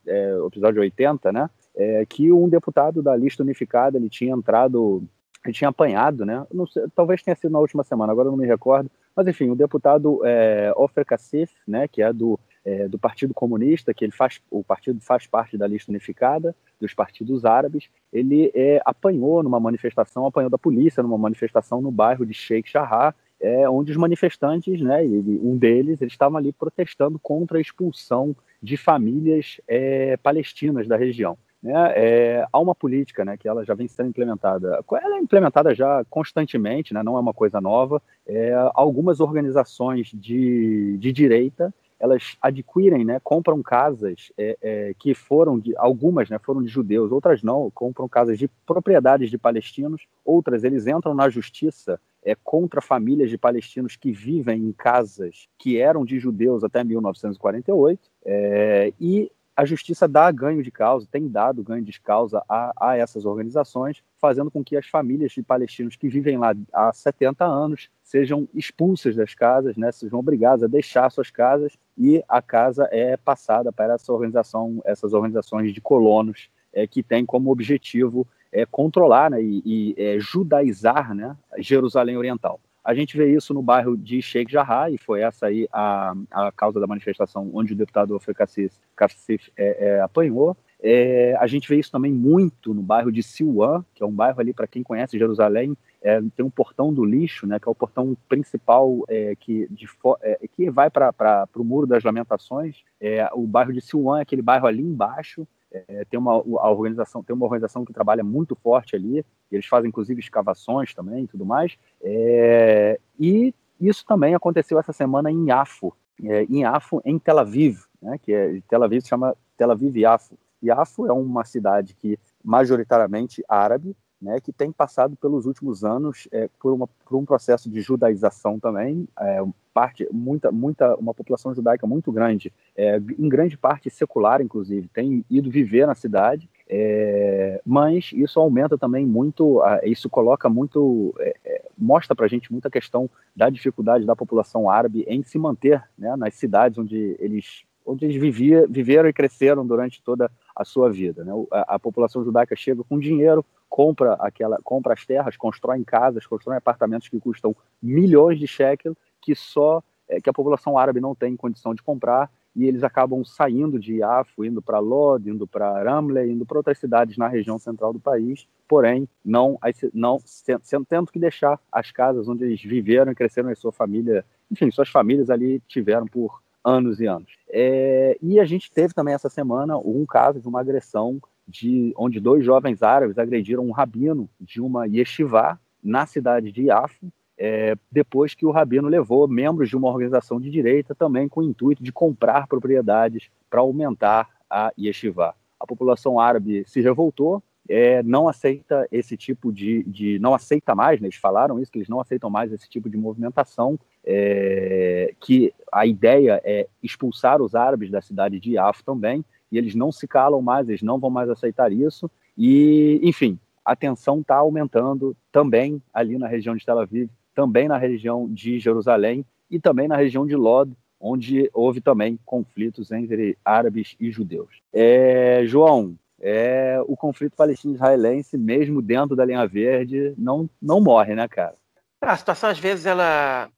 é, 0.06 0.38
episódio 0.46 0.82
80, 0.82 1.32
né? 1.32 1.50
É, 1.76 2.06
que 2.06 2.32
um 2.32 2.48
deputado 2.48 3.02
da 3.02 3.16
lista 3.16 3.44
unificada 3.44 3.98
ele 3.98 4.10
tinha 4.10 4.34
entrado 4.34 5.04
ele 5.46 5.54
tinha 5.54 5.70
apanhado, 5.70 6.26
né? 6.26 6.46
Sei, 6.72 6.84
talvez 6.94 7.24
tenha 7.24 7.36
sido 7.36 7.52
na 7.52 7.60
última 7.60 7.84
semana, 7.84 8.12
agora 8.12 8.28
eu 8.28 8.32
não 8.32 8.38
me 8.38 8.46
recordo. 8.46 8.92
Mas 9.16 9.28
enfim, 9.28 9.50
o 9.50 9.56
deputado 9.56 10.22
é, 10.26 10.72
Ofer 10.76 11.06
Kassif, 11.06 11.54
né, 11.68 11.88
que 11.88 12.02
é 12.02 12.12
do, 12.12 12.40
é, 12.64 12.88
do 12.88 13.00
Partido 13.00 13.34
Comunista, 13.34 13.94
que 13.94 14.06
ele 14.06 14.12
faz, 14.12 14.42
o 14.50 14.64
partido 14.64 15.00
faz 15.02 15.28
parte 15.28 15.58
da 15.58 15.68
lista 15.68 15.92
unificada 15.92 16.56
dos 16.80 16.94
partidos 16.94 17.46
árabes, 17.46 17.90
ele 18.12 18.52
é, 18.54 18.82
apanhou 18.86 19.44
numa 19.44 19.60
manifestação, 19.60 20.26
apanhou 20.26 20.50
da 20.50 20.58
polícia 20.58 21.04
numa 21.04 21.18
manifestação 21.18 21.82
no 21.82 21.92
bairro 21.92 22.26
de 22.26 22.34
Sheikh 22.34 22.72
Jarrah, 22.72 23.14
é, 23.42 23.70
onde 23.70 23.92
os 23.92 23.98
manifestantes, 23.98 24.82
né, 24.82 25.04
ele, 25.04 25.40
um 25.42 25.58
deles, 25.58 26.02
eles 26.02 26.14
estavam 26.14 26.38
ali 26.38 26.52
protestando 26.52 27.20
contra 27.20 27.58
a 27.58 27.62
expulsão 27.62 28.36
de 28.62 28.76
famílias 28.78 29.62
é, 29.68 30.18
palestinas 30.18 30.88
da 30.88 30.98
região 30.98 31.38
né, 31.62 31.94
é, 31.96 32.48
há 32.52 32.60
uma 32.60 32.74
política 32.74 33.26
né, 33.26 33.38
que 33.38 33.48
ela 33.48 33.66
já 33.66 33.74
vem 33.74 33.88
sendo 33.88 34.10
implementada. 34.10 34.84
Ela 34.92 35.18
é 35.18 35.20
implementada 35.20 35.76
já 35.76 36.04
constantemente, 36.10 36.94
né, 36.94 37.04
não 37.04 37.18
é 37.18 37.20
uma 37.20 37.34
coisa 37.34 37.60
nova. 37.60 38.02
É, 38.26 38.54
algumas 38.74 39.20
organizações 39.20 40.12
de, 40.14 40.98
de 40.98 41.12
direita 41.12 41.74
elas 42.00 42.38
adquirem, 42.42 43.04
né, 43.04 43.20
compram 43.22 43.62
casas 43.62 44.32
é, 44.38 44.58
é, 44.62 44.94
que 44.98 45.14
foram 45.14 45.60
de 45.60 45.76
algumas, 45.76 46.30
né, 46.30 46.40
foram 46.40 46.64
de 46.64 46.70
judeus, 46.70 47.12
outras 47.12 47.44
não, 47.44 47.70
compram 47.72 48.08
casas 48.08 48.40
de 48.40 48.48
propriedades 48.66 49.30
de 49.30 49.38
palestinos, 49.38 50.08
outras 50.24 50.64
eles 50.64 50.88
entram 50.88 51.14
na 51.14 51.30
justiça 51.30 52.00
é, 52.24 52.36
contra 52.36 52.82
famílias 52.82 53.30
de 53.30 53.38
palestinos 53.38 53.96
que 53.96 54.12
vivem 54.12 54.64
em 54.64 54.72
casas 54.72 55.48
que 55.58 55.80
eram 55.80 56.06
de 56.06 56.20
judeus 56.20 56.64
até 56.64 56.84
1948 56.84 58.10
é, 58.26 58.94
e 59.00 59.32
a 59.60 59.66
justiça 59.66 60.08
dá 60.08 60.32
ganho 60.32 60.64
de 60.64 60.72
causa, 60.72 61.06
tem 61.12 61.28
dado 61.28 61.62
ganho 61.62 61.84
de 61.84 62.00
causa 62.00 62.42
a, 62.48 62.72
a 62.80 62.96
essas 62.96 63.26
organizações, 63.26 64.02
fazendo 64.18 64.50
com 64.50 64.64
que 64.64 64.78
as 64.78 64.88
famílias 64.88 65.34
de 65.34 65.44
palestinos 65.44 65.98
que 65.98 66.08
vivem 66.08 66.38
lá 66.38 66.56
há 66.72 66.94
70 66.94 67.44
anos 67.44 67.90
sejam 68.02 68.48
expulsas 68.54 69.18
das 69.18 69.36
casas, 69.36 69.76
né, 69.76 69.92
sejam 69.92 70.18
obrigadas 70.18 70.64
a 70.64 70.68
deixar 70.68 71.12
suas 71.12 71.30
casas 71.30 71.78
e 71.98 72.24
a 72.30 72.42
casa 72.42 72.88
é 72.90 73.18
passada 73.18 73.70
para 73.70 73.96
essa 73.96 74.14
organização, 74.14 74.82
essas 74.86 75.12
organizações 75.12 75.74
de 75.74 75.82
colonos 75.82 76.50
é, 76.72 76.88
que 76.88 77.04
têm 77.04 77.26
como 77.26 77.52
objetivo 77.52 78.26
é, 78.52 78.66
controlar 78.66 79.32
né, 79.32 79.42
e, 79.42 79.62
e 79.66 79.96
é, 79.98 80.20
judaizar 80.20 81.14
né, 81.14 81.36
Jerusalém 81.58 82.18
Oriental. 82.18 82.60
A 82.84 82.94
gente 82.94 83.16
vê 83.16 83.32
isso 83.36 83.54
no 83.54 83.62
bairro 83.62 83.96
de 83.96 84.22
Sheikh 84.22 84.52
Jarrah, 84.52 84.90
e 84.90 84.98
foi 84.98 85.22
essa 85.22 85.48
aí 85.48 85.68
a, 85.72 86.14
a 86.32 86.52
causa 86.52 86.80
da 86.80 86.88
manifestação 86.88 87.50
onde 87.54 87.74
o 87.74 87.76
deputado 87.76 88.16
Ofre 88.16 88.34
Kassif 88.34 89.52
é, 89.56 89.88
é, 89.88 90.02
apanhou. 90.02 90.58
É, 90.82 91.36
a 91.40 91.46
gente 91.46 91.68
vê 91.68 91.78
isso 91.78 91.92
também 91.92 92.12
muito 92.12 92.74
no 92.74 92.82
bairro 92.82 93.12
de 93.12 93.22
Silwan, 93.22 93.84
que 93.94 94.02
é 94.02 94.06
um 94.06 94.12
bairro 94.12 94.40
ali, 94.40 94.54
para 94.54 94.66
quem 94.66 94.82
conhece 94.82 95.20
Jerusalém, 95.20 95.76
é, 96.02 96.22
tem 96.36 96.46
um 96.46 96.50
portão 96.50 96.94
do 96.94 97.04
lixo, 97.04 97.46
né, 97.46 97.60
que 97.60 97.68
é 97.68 97.72
o 97.72 97.76
portão 97.76 98.16
principal 98.30 99.04
é, 99.10 99.36
que, 99.36 99.68
de, 99.70 99.88
é, 100.22 100.40
que 100.52 100.70
vai 100.72 100.90
para 100.90 101.48
o 101.56 101.64
Muro 101.64 101.86
das 101.86 102.04
Lamentações. 102.04 102.78
É, 103.00 103.30
o 103.34 103.46
bairro 103.46 103.74
de 103.74 103.82
Silwan 103.82 104.20
é 104.20 104.22
aquele 104.22 104.42
bairro 104.42 104.66
ali 104.66 104.82
embaixo, 104.82 105.46
é, 105.72 106.06
tem 106.06 106.20
uma 106.20 106.34
a 106.34 106.72
organização 106.72 107.24
tem 107.24 107.36
uma 107.36 107.46
organização 107.46 107.86
que 107.86 107.94
trabalha 107.94 108.24
muito 108.24 108.56
forte 108.56 108.96
ali. 108.96 109.26
Eles 109.52 109.66
fazem 109.66 109.90
inclusive 109.90 110.20
escavações 110.20 110.94
também, 110.94 111.24
e 111.24 111.28
tudo 111.28 111.46
mais. 111.46 111.78
É, 112.02 113.00
e 113.20 113.54
isso 113.80 114.06
também 114.06 114.36
aconteceu 114.36 114.80
essa 114.80 114.92
semana 114.92 115.32
em 115.32 115.50
Yafo, 115.50 115.94
é, 116.24 116.44
em 116.44 116.62
Yafo, 116.62 117.02
em 117.06 117.18
Tel 117.18 117.40
Aviv, 117.40 117.82
né? 118.02 118.18
Que 118.18 118.34
é 118.34 118.62
Tel 118.68 118.84
Aviv 118.84 119.02
se 119.02 119.10
chama 119.10 119.36
Tel 119.58 119.72
Aviv 119.72 119.96
Yafo. 119.98 120.38
Yafo 120.64 121.08
é 121.08 121.14
uma 121.14 121.46
cidade 121.46 121.96
que 121.96 122.20
majoritariamente 122.44 123.44
árabe, 123.48 123.96
né, 124.22 124.40
que 124.40 124.52
tem 124.52 124.72
passado 124.72 125.16
pelos 125.16 125.46
últimos 125.46 125.84
anos 125.84 126.28
é, 126.32 126.50
por, 126.60 126.74
uma, 126.74 126.88
por, 126.88 127.18
um 127.18 127.26
processo 127.26 127.70
de 127.70 127.82
judaização 127.82 128.60
também, 128.60 129.08
é, 129.20 129.44
parte 129.74 130.08
muita 130.12 130.52
muita 130.52 130.96
uma 130.96 131.14
população 131.14 131.54
judaica 131.56 131.88
muito 131.88 132.12
grande, 132.12 132.52
é, 132.76 132.98
em 132.98 133.30
grande 133.30 133.58
parte 133.58 133.90
secular 133.90 134.42
inclusive, 134.42 134.90
tem 134.90 135.24
ido 135.30 135.50
viver 135.50 135.88
na 135.88 135.96
cidade, 135.96 136.50
é, 136.68 137.62
mas 137.66 138.12
isso 138.14 138.40
aumenta 138.40 138.78
também 138.78 139.06
muito, 139.06 139.62
isso 139.84 140.10
coloca 140.10 140.50
muito, 140.50 141.16
é, 141.20 141.36
é, 141.46 141.66
mostra 141.78 142.16
para 142.16 142.26
a 142.26 142.30
gente 142.30 142.52
muita 142.52 142.70
questão 142.70 143.10
da 143.36 143.50
dificuldade 143.50 144.06
da 144.06 144.16
população 144.16 144.70
árabe 144.70 145.06
em 145.08 145.24
se 145.24 145.40
manter 145.40 145.84
né, 145.98 146.16
nas 146.16 146.36
cidades 146.36 146.78
onde 146.78 147.16
eles 147.20 147.64
onde 147.90 148.06
eles 148.06 148.22
vivia, 148.22 148.68
viveram 148.70 149.10
e 149.10 149.14
cresceram 149.14 149.66
durante 149.66 150.02
toda 150.04 150.32
a 150.56 150.64
sua 150.64 150.92
vida. 150.92 151.24
Né? 151.24 151.32
A, 151.52 151.76
a, 151.76 151.80
população 151.80 152.24
judaica 152.24 152.56
chega 152.56 152.84
com 152.84 153.00
dinheiro, 153.00 153.44
compra 153.68 154.14
aquela, 154.14 154.60
compra 154.64 154.94
as 154.94 155.06
terras, 155.06 155.36
constrói 155.36 155.84
casas, 155.84 156.28
constrói 156.28 156.58
apartamentos 156.58 157.10
que 157.10 157.20
custam 157.20 157.56
milhões 157.82 158.40
de 158.40 158.48
shekel, 158.48 158.96
que 159.20 159.34
só 159.34 159.82
é, 160.08 160.22
que 160.22 160.30
a 160.30 160.34
população 160.34 160.78
árabe 160.78 161.00
não 161.00 161.16
tem 161.16 161.36
condição 161.36 161.74
de 161.74 161.82
comprar 161.82 162.30
e 162.56 162.66
eles 162.66 162.84
acabam 162.84 163.24
saindo 163.24 163.80
de 163.80 163.98
Yafo, 163.98 164.44
indo 164.44 164.62
para 164.62 164.80
Lod, 164.80 165.28
indo 165.28 165.48
para 165.48 165.84
Ramle, 165.84 166.32
indo 166.32 166.46
para 166.46 166.58
outras 166.58 166.78
cidades 166.78 167.18
na 167.18 167.28
região 167.28 167.58
central 167.58 167.94
do 167.94 168.00
país, 168.00 168.48
porém 168.68 169.08
não, 169.24 169.58
não 169.94 170.20
sendo, 170.26 170.86
tendo 170.86 171.12
que 171.12 171.20
deixar 171.20 171.60
as 171.72 171.92
casas 171.92 172.28
onde 172.28 172.44
eles 172.44 172.62
viveram 172.62 173.12
e 173.12 173.16
cresceram 173.16 173.50
a 173.50 173.56
sua 173.56 173.72
família, 173.72 174.26
enfim, 174.52 174.70
suas 174.72 174.90
famílias 174.90 175.30
ali 175.30 175.62
tiveram 175.68 176.06
por 176.06 176.42
anos 176.70 177.00
e 177.00 177.06
anos. 177.06 177.32
É, 177.50 178.18
e 178.22 178.40
a 178.40 178.46
gente 178.46 178.72
teve 178.72 178.94
também 178.94 179.14
essa 179.14 179.30
semana 179.30 179.78
um 179.78 180.06
caso 180.06 180.40
de 180.40 180.48
uma 180.48 180.60
agressão 180.60 181.20
de 181.48 181.94
onde 181.98 182.20
dois 182.20 182.46
jovens 182.46 182.84
árabes 182.84 183.18
agrediram 183.18 183.66
um 183.66 183.72
rabino 183.72 184.30
de 184.40 184.62
uma 184.62 184.86
yeshiva 184.86 185.60
na 185.84 186.06
cidade 186.06 186.52
de 186.52 186.68
Yafo, 186.68 187.12
é, 187.38 187.76
depois 187.92 188.36
que 188.36 188.46
o 188.46 188.52
rabino 188.52 188.88
levou 188.88 189.28
membros 189.28 189.70
de 189.70 189.76
uma 189.76 189.88
organização 189.88 190.40
de 190.40 190.52
direita 190.52 190.94
também 190.94 191.28
com 191.28 191.40
o 191.40 191.44
intuito 191.44 191.82
de 191.82 191.92
comprar 191.92 192.48
propriedades 192.48 193.30
para 193.50 193.62
aumentar 193.62 194.28
a 194.50 194.72
yeshiva. 194.78 195.34
A 195.60 195.66
população 195.66 196.20
árabe 196.20 196.64
se 196.68 196.82
revoltou, 196.82 197.42
é, 197.70 198.02
não 198.02 198.28
aceita 198.28 198.88
esse 198.92 199.16
tipo 199.16 199.54
de, 199.54 199.84
de, 199.84 200.18
não 200.18 200.34
aceita 200.34 200.74
mais, 200.74 201.00
né, 201.00 201.08
eles 201.08 201.18
falaram 201.18 201.60
isso, 201.60 201.72
que 201.72 201.78
eles 201.78 201.88
não 201.88 202.02
aceitam 202.02 202.30
mais 202.30 202.52
esse 202.52 202.68
tipo 202.68 202.90
de 202.90 202.98
movimentação, 202.98 203.80
é, 204.04 205.14
que 205.20 205.54
a 205.72 205.86
ideia 205.86 206.42
é 206.44 206.68
expulsar 206.82 207.40
os 207.42 207.54
árabes 207.54 207.92
da 207.92 208.02
cidade 208.02 208.40
de 208.40 208.54
Yafo 208.54 208.84
também, 208.84 209.24
e 209.52 209.58
eles 209.58 209.76
não 209.76 209.92
se 209.92 210.08
calam 210.08 210.42
mais, 210.42 210.68
eles 210.68 210.82
não 210.82 211.00
vão 211.00 211.12
mais 211.12 211.30
aceitar 211.30 211.72
isso. 211.72 212.10
E, 212.38 213.00
enfim, 213.04 213.38
a 213.64 213.76
tensão 213.76 214.20
está 214.20 214.36
aumentando 214.36 215.16
também 215.32 215.82
ali 215.94 216.18
na 216.18 216.28
região 216.28 216.56
de 216.56 216.66
Tel 216.66 216.80
Aviv, 216.80 217.10
também 217.36 217.68
na 217.68 217.78
região 217.78 218.28
de 218.28 218.60
Jerusalém 218.60 219.24
e 219.50 219.60
também 219.60 219.88
na 219.88 219.96
região 219.96 220.26
de 220.26 220.36
Lod, 220.36 220.72
onde 221.00 221.50
houve 221.54 221.82
também 221.82 222.20
conflitos 222.26 222.92
entre 222.92 223.38
árabes 223.44 223.96
e 224.00 224.12
judeus. 224.12 224.62
É, 224.74 225.44
João, 225.46 225.96
é, 226.22 226.78
o 226.86 226.96
conflito 226.96 227.36
palestino-israelense, 227.36 228.38
mesmo 228.38 228.82
dentro 228.82 229.16
da 229.16 229.26
linha 229.26 229.46
verde, 229.48 230.14
não, 230.18 230.50
não 230.62 230.82
morre, 230.82 231.16
né, 231.16 231.28
cara? 231.28 231.56
A 232.02 232.18
situação, 232.18 232.50
às 232.50 232.60
vezes, 232.60 232.86
ela, 232.86 233.50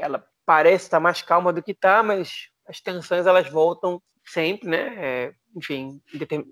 ela 0.00 0.26
parece 0.44 0.86
estar 0.86 1.00
mais 1.00 1.22
calma 1.22 1.52
do 1.52 1.62
que 1.62 1.72
está, 1.72 2.02
mas 2.02 2.48
as 2.66 2.80
tensões 2.80 3.26
elas 3.26 3.48
voltam 3.48 4.00
sempre, 4.24 4.68
né? 4.68 4.94
É, 4.96 5.34
enfim, 5.54 6.00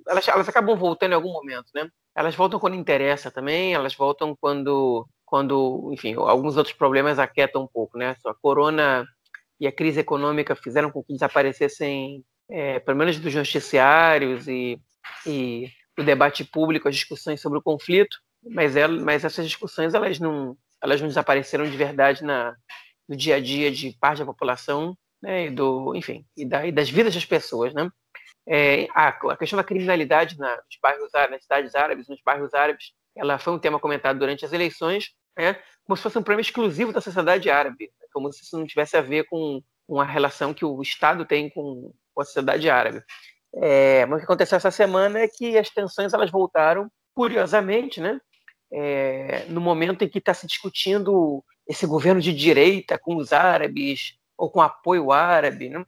elas, 0.09 0.27
elas 0.29 0.49
acabam 0.49 0.77
voltando 0.77 1.13
em 1.13 1.15
algum 1.15 1.33
momento, 1.33 1.67
né? 1.75 1.89
Elas 2.15 2.35
voltam 2.35 2.61
quando 2.61 2.77
interessa 2.77 3.31
também, 3.31 3.75
elas 3.75 3.95
voltam 3.95 4.37
quando, 4.41 5.07
quando, 5.25 5.91
enfim, 5.93 6.15
alguns 6.15 6.57
outros 6.57 6.75
problemas 6.75 7.19
aquietam 7.19 7.63
um 7.63 7.67
pouco, 7.67 7.99
né? 7.99 8.17
A 8.25 8.35
corona 8.35 9.07
e 9.59 9.67
a 9.67 9.73
crise 9.73 10.01
econômica 10.01 10.55
fizeram 10.55 10.91
com 10.91 11.03
que 11.03 11.13
desaparecessem, 11.13 12.25
é, 12.49 12.79
pelo 12.79 12.99
menos 12.99 13.19
dos 13.19 13.35
noticiários 13.35 14.47
e, 14.47 14.81
e 15.27 15.71
o 15.99 16.03
debate 16.03 16.45
público, 16.45 16.89
as 16.89 16.95
discussões 16.95 17.41
sobre 17.41 17.59
o 17.59 17.63
conflito, 17.63 18.17
mas, 18.43 18.77
ela, 18.77 19.01
mas 19.01 19.25
essas 19.25 19.47
discussões 19.47 19.95
elas 19.95 20.19
não, 20.19 20.57
elas 20.83 21.01
não 21.01 21.09
desapareceram 21.09 21.65
de 21.65 21.77
verdade 21.77 22.23
na, 22.23 22.55
no 23.09 23.17
dia 23.17 23.37
a 23.37 23.41
dia 23.41 23.71
de 23.71 23.97
parte 23.99 24.19
da 24.19 24.27
população 24.27 24.97
né, 25.23 25.47
e 25.47 25.51
do, 25.51 25.95
enfim, 25.95 26.27
e, 26.37 26.45
da, 26.45 26.67
e 26.67 26.73
das 26.73 26.91
vidas 26.91 27.15
das 27.15 27.25
pessoas, 27.25 27.73
né? 27.73 27.91
É, 28.47 28.87
a, 28.95 29.09
a, 29.09 29.37
questão 29.39 29.57
da 29.57 29.65
criminalidade 29.65 30.39
na, 30.39 30.55
nos 30.55 30.79
bairros 30.83 31.11
nas 31.31 31.43
cidades 31.43 31.75
árabes, 31.75 32.09
nos 32.09 32.21
bairros 32.23 32.53
árabes, 32.53 32.93
ela 33.17 33.39
foi 33.39 33.55
um 33.55 33.59
tema 33.59 33.81
comentado 33.81 34.19
durante 34.19 34.45
as 34.45 34.53
eleições, 34.53 35.15
né, 35.37 35.57
como 35.85 35.97
se 35.97 36.03
fosse 36.03 36.19
um 36.19 36.23
problema 36.23 36.43
exclusivo 36.43 36.93
da 36.93 37.01
sociedade 37.01 37.49
árabe, 37.49 37.91
como 38.13 38.31
se 38.31 38.43
isso 38.43 38.59
não 38.59 38.67
tivesse 38.67 38.99
a 38.99 39.01
ver 39.01 39.25
com 39.25 39.63
uma 39.89 40.05
relação 40.05 40.53
que 40.53 40.65
o 40.65 40.81
Estado 40.83 41.25
tem 41.25 41.49
com, 41.49 41.93
com 42.13 42.21
a 42.21 42.25
sociedade 42.25 42.69
árabe. 42.69 43.03
É, 43.57 44.05
mas 44.07 44.17
o 44.17 44.19
que 44.21 44.25
aconteceu 44.25 44.57
essa 44.57 44.71
semana 44.71 45.21
é 45.21 45.29
que 45.29 45.57
as 45.57 45.71
tensões 45.71 46.13
elas 46.13 46.31
voltaram, 46.31 46.91
curiosamente, 47.15 48.01
né, 48.01 48.21
é, 48.73 49.45
no 49.49 49.61
momento 49.61 50.03
em 50.03 50.09
que 50.09 50.19
está 50.19 50.35
se 50.35 50.47
discutindo 50.47 51.45
esse 51.67 51.87
governo 51.87 52.21
de 52.21 52.33
direita 52.33 52.99
com 52.99 53.17
os 53.17 53.33
árabes, 53.33 54.19
ou 54.37 54.51
com 54.51 54.61
apoio 54.61 55.13
árabe, 55.13 55.69
né? 55.69 55.85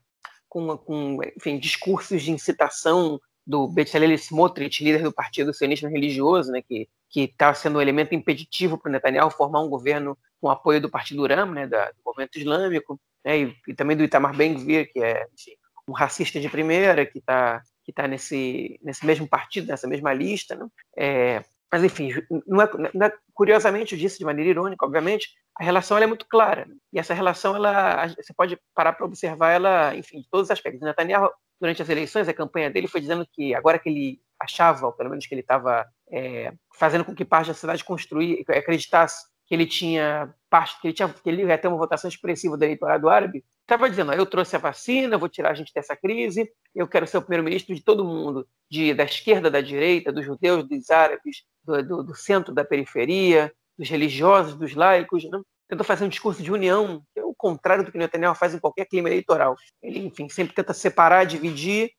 com, 0.48 0.76
com 0.78 1.18
enfim, 1.36 1.58
discursos 1.58 2.22
de 2.22 2.30
incitação 2.30 3.20
do 3.46 3.68
Bezalel 3.68 4.12
Smotrich, 4.12 4.82
líder 4.82 5.02
do 5.02 5.12
Partido 5.12 5.52
Sionista 5.52 5.88
Religioso, 5.88 6.50
né, 6.50 6.62
que 6.62 6.88
está 7.14 7.54
sendo 7.54 7.78
um 7.78 7.82
elemento 7.82 8.14
impeditivo 8.14 8.76
para 8.76 8.90
Netanyahu 8.90 9.30
formar 9.30 9.62
um 9.62 9.68
governo 9.68 10.18
com 10.40 10.50
apoio 10.50 10.80
do 10.80 10.90
Partido 10.90 11.26
Ram, 11.26 11.52
né, 11.52 11.66
da, 11.66 11.90
do 11.90 11.98
movimento 12.04 12.38
islâmico, 12.38 13.00
né, 13.24 13.38
e, 13.38 13.56
e, 13.68 13.74
também 13.74 13.96
do 13.96 14.02
Itamar 14.02 14.36
Ben-Gvir, 14.36 14.92
que 14.92 15.02
é 15.02 15.26
enfim, 15.32 15.52
um 15.88 15.92
racista 15.92 16.40
de 16.40 16.48
primeira, 16.48 17.06
que 17.06 17.18
está 17.18 17.62
que 17.86 17.92
tá 17.92 18.08
nesse, 18.08 18.80
nesse 18.82 19.06
mesmo 19.06 19.28
partido, 19.28 19.68
nessa 19.68 19.86
mesma 19.86 20.12
lista. 20.12 20.56
Né? 20.56 20.66
É, 20.98 21.44
mas, 21.70 21.84
enfim, 21.84 22.10
não 22.44 22.60
é, 22.60 22.68
não 22.92 23.06
é, 23.06 23.12
curiosamente, 23.32 23.94
eu 23.94 23.98
disse 23.98 24.18
de 24.18 24.24
maneira 24.24 24.50
irônica, 24.50 24.84
obviamente, 24.84 25.28
a 25.54 25.62
relação 25.62 25.96
é 25.96 26.06
muito 26.06 26.26
clara. 26.28 26.66
Né? 26.66 26.74
E 26.92 26.98
essa 26.98 27.14
relação, 27.14 27.54
ela, 27.54 28.08
você 28.08 28.34
pode 28.34 28.58
parar 28.74 28.92
para 28.92 29.06
observar 29.06 29.52
ela, 29.52 29.94
enfim, 29.94 30.20
de 30.20 30.28
todos 30.28 30.48
os 30.48 30.50
aspectos. 30.50 30.82
Netanyahu, 30.82 31.30
durante 31.60 31.80
as 31.80 31.88
eleições, 31.88 32.28
a 32.28 32.34
campanha 32.34 32.70
dele 32.70 32.88
foi 32.88 33.00
dizendo 33.00 33.24
que 33.32 33.54
agora 33.54 33.78
que 33.78 33.88
ele 33.88 34.20
achava, 34.38 34.86
ou 34.86 34.92
pelo 34.92 35.10
menos 35.10 35.24
que 35.24 35.32
ele 35.34 35.42
estava 35.42 35.86
é, 36.10 36.52
fazendo 36.74 37.04
com 37.04 37.14
que 37.14 37.24
parte 37.24 37.48
da 37.48 37.54
cidade 37.54 37.84
construir, 37.84 38.44
acreditasse 38.48 39.26
que 39.46 39.54
ele 39.54 39.64
tinha 39.64 40.34
parte, 40.50 40.80
que 40.80 40.88
ele 40.88 40.94
tinha, 40.94 41.08
que 41.08 41.28
ele 41.28 41.44
ia 41.44 41.56
ter 41.56 41.68
uma 41.68 41.76
votação 41.76 42.08
expressiva 42.08 42.56
do 42.56 42.64
eleitorado 42.64 43.08
árabe, 43.08 43.44
estava 43.66 43.90
dizendo: 43.90 44.12
eu 44.12 44.24
trouxe 44.24 44.56
a 44.56 44.58
vacina, 44.58 45.18
vou 45.18 45.28
tirar 45.28 45.50
a 45.50 45.54
gente 45.54 45.72
dessa 45.74 45.96
crise, 45.96 46.50
eu 46.74 46.86
quero 46.86 47.06
ser 47.06 47.18
o 47.18 47.22
primeiro-ministro 47.22 47.74
de 47.74 47.82
todo 47.82 48.04
mundo, 48.04 48.46
de, 48.70 48.94
da 48.94 49.04
esquerda, 49.04 49.50
da 49.50 49.60
direita, 49.60 50.12
dos 50.12 50.24
judeus, 50.24 50.66
dos 50.68 50.90
árabes, 50.90 51.42
do, 51.64 51.82
do, 51.82 52.02
do 52.04 52.14
centro, 52.14 52.54
da 52.54 52.64
periferia, 52.64 53.52
dos 53.76 53.88
religiosos, 53.88 54.54
dos 54.54 54.74
laicos, 54.74 55.24
né? 55.24 55.40
tentou 55.68 55.84
fazer 55.84 56.04
um 56.04 56.08
discurso 56.08 56.42
de 56.42 56.52
união, 56.52 57.02
que 57.12 57.20
é 57.20 57.24
o 57.24 57.34
contrário 57.34 57.84
do 57.84 57.90
que 57.90 57.98
Netanyahu 57.98 58.36
faz 58.36 58.54
em 58.54 58.60
qualquer 58.60 58.86
clima 58.86 59.08
eleitoral. 59.08 59.56
Ele, 59.82 59.98
enfim, 59.98 60.28
sempre 60.28 60.54
tenta 60.54 60.72
separar, 60.72 61.24
dividir 61.24 61.90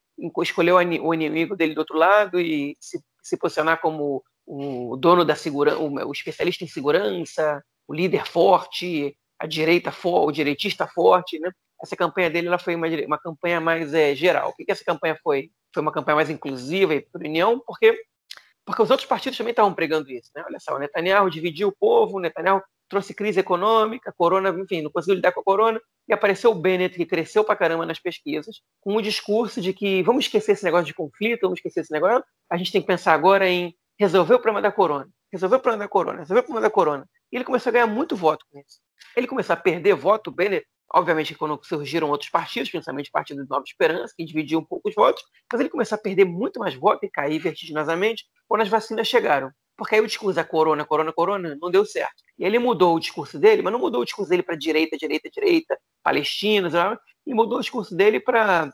escolher 0.41 0.71
o 0.73 1.13
inimigo 1.13 1.55
dele 1.55 1.75
do 1.75 1.79
outro 1.79 1.97
lado 1.97 2.39
e 2.39 2.75
se, 2.79 2.99
se 3.21 3.37
posicionar 3.37 3.79
como 3.79 4.23
o 4.45 4.95
dono 4.97 5.25
da 5.25 5.35
segurança, 5.35 5.77
o 5.79 6.11
especialista 6.11 6.63
em 6.63 6.67
segurança, 6.67 7.61
o 7.87 7.93
líder 7.93 8.25
forte, 8.25 9.15
a 9.39 9.45
direita 9.45 9.91
forte, 9.91 10.27
o 10.27 10.31
direitista 10.31 10.87
forte, 10.87 11.39
né? 11.39 11.51
Essa 11.81 11.95
campanha 11.95 12.29
dele 12.29 12.47
ela 12.47 12.57
foi 12.57 12.75
uma, 12.75 12.87
uma 13.05 13.19
campanha 13.19 13.61
mais 13.61 13.93
é, 13.93 14.15
geral. 14.15 14.53
Por 14.55 14.65
que 14.65 14.71
essa 14.71 14.83
campanha 14.83 15.17
foi? 15.23 15.51
Foi 15.73 15.81
uma 15.81 15.91
campanha 15.91 16.15
mais 16.15 16.29
inclusiva 16.29 16.95
e 16.95 17.01
por 17.01 17.21
união, 17.21 17.61
porque 17.65 17.95
porque 18.65 18.81
os 18.81 18.91
outros 18.91 19.07
partidos 19.07 19.37
também 19.37 19.51
estavam 19.51 19.73
pregando 19.73 20.11
isso, 20.11 20.29
né? 20.35 20.43
Olha 20.45 20.59
só, 20.59 20.75
o 20.75 20.79
Netanyahu 20.79 21.29
dividiu 21.29 21.69
o 21.69 21.71
povo, 21.71 22.17
o 22.17 22.19
Netanyahu 22.19 22.61
trouxe 22.89 23.13
crise 23.13 23.39
econômica, 23.39 24.13
corona, 24.17 24.49
enfim, 24.49 24.81
não 24.81 24.91
conseguiu 24.91 25.15
lidar 25.15 25.31
com 25.31 25.39
a 25.39 25.43
corona, 25.43 25.79
e 26.05 26.13
apareceu 26.13 26.51
o 26.51 26.55
Bennett, 26.55 26.97
que 26.97 27.05
cresceu 27.05 27.45
pra 27.45 27.55
caramba 27.55 27.85
nas 27.85 27.97
pesquisas, 27.97 28.61
com 28.81 28.95
o 28.95 29.01
discurso 29.01 29.61
de 29.61 29.71
que 29.71 30.03
vamos 30.03 30.25
esquecer 30.25 30.51
esse 30.51 30.65
negócio 30.65 30.85
de 30.85 30.93
conflito, 30.93 31.43
vamos 31.43 31.59
esquecer 31.59 31.79
esse 31.79 31.91
negócio, 31.93 32.25
a 32.49 32.57
gente 32.57 32.71
tem 32.71 32.81
que 32.81 32.87
pensar 32.87 33.13
agora 33.13 33.47
em 33.47 33.73
resolver 33.97 34.35
o 34.35 34.39
problema 34.39 34.61
da 34.61 34.71
corona, 34.71 35.07
resolver 35.31 35.55
o 35.55 35.59
problema 35.59 35.85
da 35.85 35.89
corona, 35.89 36.19
resolver 36.19 36.41
o 36.41 36.43
problema 36.43 36.67
da 36.67 36.69
corona. 36.69 37.09
E 37.31 37.37
ele 37.37 37.45
começou 37.45 37.69
a 37.69 37.73
ganhar 37.73 37.87
muito 37.87 38.17
voto 38.17 38.45
com 38.51 38.59
isso. 38.59 38.79
Ele 39.15 39.27
começou 39.27 39.53
a 39.53 39.57
perder 39.57 39.93
voto, 39.95 40.31
Bennett, 40.31 40.65
obviamente, 40.93 41.35
quando 41.35 41.59
surgiram 41.63 42.09
outros 42.09 42.29
partidos, 42.29 42.69
principalmente 42.69 43.09
o 43.09 43.11
Partido 43.11 43.43
de 43.43 43.49
Nova 43.49 43.63
Esperança, 43.65 44.13
que 44.15 44.23
dividiu 44.23 44.59
um 44.59 44.65
pouco 44.65 44.89
os 44.89 44.95
votos, 44.95 45.23
mas 45.51 45.59
ele 45.59 45.69
começou 45.69 45.95
a 45.95 45.99
perder 45.99 46.25
muito 46.25 46.59
mais 46.59 46.75
voto 46.75 47.05
e 47.05 47.09
cair 47.09 47.39
vertiginosamente 47.39 48.25
quando 48.47 48.61
as 48.61 48.69
vacinas 48.69 49.07
chegaram. 49.07 49.51
Porque 49.77 49.93
aí 49.93 50.01
o 50.01 50.07
discurso 50.07 50.35
da 50.35 50.43
corona, 50.43 50.83
corona, 50.83 51.13
corona, 51.13 51.57
não 51.61 51.69
deu 51.69 51.85
certo. 51.85 52.15
E 52.37 52.43
ele 52.43 52.57
mudou 52.57 52.95
o 52.95 52.99
discurso 52.99 53.37
dele, 53.37 53.61
mas 53.61 53.71
não 53.71 53.79
mudou 53.79 54.01
o 54.01 54.05
discurso 54.05 54.29
dele 54.29 54.41
para 54.41 54.55
direita, 54.55 54.97
direita, 54.97 55.29
direita, 55.29 55.77
palestinos, 56.03 56.73
e 57.25 57.33
mudou 57.33 57.59
o 57.59 57.61
discurso 57.61 57.95
dele 57.95 58.19
para 58.19 58.73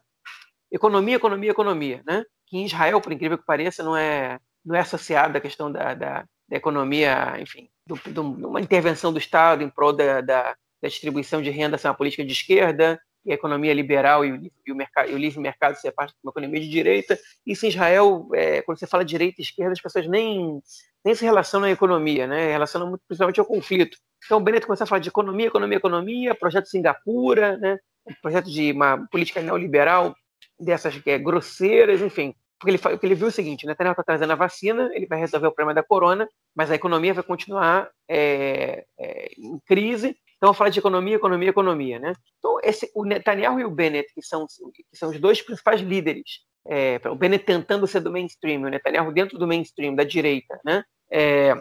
economia, 0.71 1.15
economia, 1.15 1.51
economia, 1.51 2.03
né? 2.05 2.23
Que 2.47 2.57
em 2.57 2.65
Israel, 2.65 3.01
por 3.01 3.11
incrível 3.11 3.37
que 3.37 3.45
pareça, 3.45 3.83
não 3.83 3.97
é, 3.97 4.39
não 4.63 4.75
é 4.75 4.79
associada 4.79 5.37
à 5.37 5.41
questão 5.41 5.69
da, 5.69 5.93
da, 5.93 6.25
da 6.47 6.57
economia, 6.57 7.35
enfim, 7.39 7.69
de 7.85 8.19
uma 8.19 8.61
intervenção 8.61 9.11
do 9.11 9.19
Estado 9.19 9.63
em 9.63 9.69
prol 9.69 9.93
da, 9.93 10.21
da, 10.21 10.55
da 10.81 10.89
distribuição 10.89 11.41
de 11.41 11.49
renda 11.49 11.77
ser 11.77 11.87
uma 11.87 11.93
política 11.93 12.23
de 12.23 12.31
esquerda, 12.31 12.99
e 13.25 13.31
a 13.31 13.35
economia 13.35 13.73
liberal 13.73 14.25
e 14.25 14.31
o, 14.31 14.51
e 14.65 14.71
o, 14.71 14.75
mercado, 14.75 15.09
e 15.09 15.13
o 15.13 15.17
livre 15.17 15.39
mercado 15.39 15.75
ser 15.75 15.91
parte 15.91 16.11
de 16.11 16.19
uma 16.23 16.31
economia 16.31 16.59
de 16.59 16.69
direita. 16.69 17.17
Isso 17.45 17.65
em 17.65 17.69
Israel, 17.69 18.27
é, 18.33 18.61
quando 18.61 18.79
você 18.79 18.87
fala 18.87 19.05
direita 19.05 19.39
e 19.39 19.43
esquerda, 19.43 19.71
as 19.71 19.81
pessoas 19.81 20.07
nem, 20.07 20.61
nem 21.03 21.15
se 21.15 21.23
relacionam 21.23 21.67
à 21.67 21.71
economia, 21.71 22.27
né? 22.27 22.51
relacionam 22.51 22.89
muito, 22.89 23.01
principalmente 23.07 23.39
ao 23.39 23.45
conflito. 23.45 23.97
Então, 24.25 24.37
o 24.37 24.41
Bennett 24.41 24.65
começou 24.65 24.83
a 24.83 24.87
falar 24.87 24.99
de 24.99 25.09
economia, 25.09 25.47
economia, 25.47 25.77
economia, 25.77 26.35
projeto 26.35 26.67
Singapura, 26.67 27.57
né? 27.57 27.79
projeto 28.21 28.49
de 28.49 28.71
uma 28.71 29.07
política 29.09 29.41
neoliberal 29.41 30.13
dessas 30.59 30.99
é, 31.05 31.17
grosseiras, 31.17 32.01
enfim. 32.01 32.35
Porque 32.63 32.71
ele, 32.71 32.77
porque 32.77 33.05
ele 33.05 33.15
viu 33.15 33.27
o 33.27 33.31
seguinte, 33.31 33.65
Netanyahu 33.65 33.91
está 33.91 34.03
trazendo 34.03 34.31
a 34.31 34.37
vacina, 34.37 34.89
ele 34.93 35.05
vai 35.05 35.19
resolver 35.19 35.47
o 35.47 35.51
problema 35.51 35.73
da 35.73 35.83
corona, 35.83 36.29
mas 36.55 36.71
a 36.71 36.75
economia 36.75 37.13
vai 37.13 37.23
continuar 37.23 37.89
é, 38.07 38.85
é, 38.97 39.31
em 39.37 39.59
crise, 39.65 40.15
então, 40.37 40.53
falo 40.53 40.69
de 40.69 40.79
economia, 40.79 41.15
economia, 41.15 41.49
economia, 41.49 41.99
né? 41.99 42.13
Então, 42.37 42.59
esse, 42.63 42.89
o 42.95 43.03
Netanyahu 43.03 43.59
e 43.59 43.65
o 43.65 43.69
Bennett, 43.69 44.13
que 44.13 44.21
são, 44.21 44.45
que 44.73 44.85
são 44.93 45.09
os 45.09 45.19
dois 45.19 45.41
principais 45.41 45.81
líderes, 45.81 46.41
é, 46.65 47.01
o 47.09 47.15
Bennett 47.15 47.45
tentando 47.45 47.85
ser 47.85 47.99
do 47.99 48.11
mainstream, 48.11 48.61
o 48.61 48.69
Netanyahu 48.69 49.11
dentro 49.11 49.37
do 49.37 49.47
mainstream, 49.47 49.93
da 49.93 50.05
direita, 50.05 50.57
né? 50.63 50.83
É, 51.11 51.53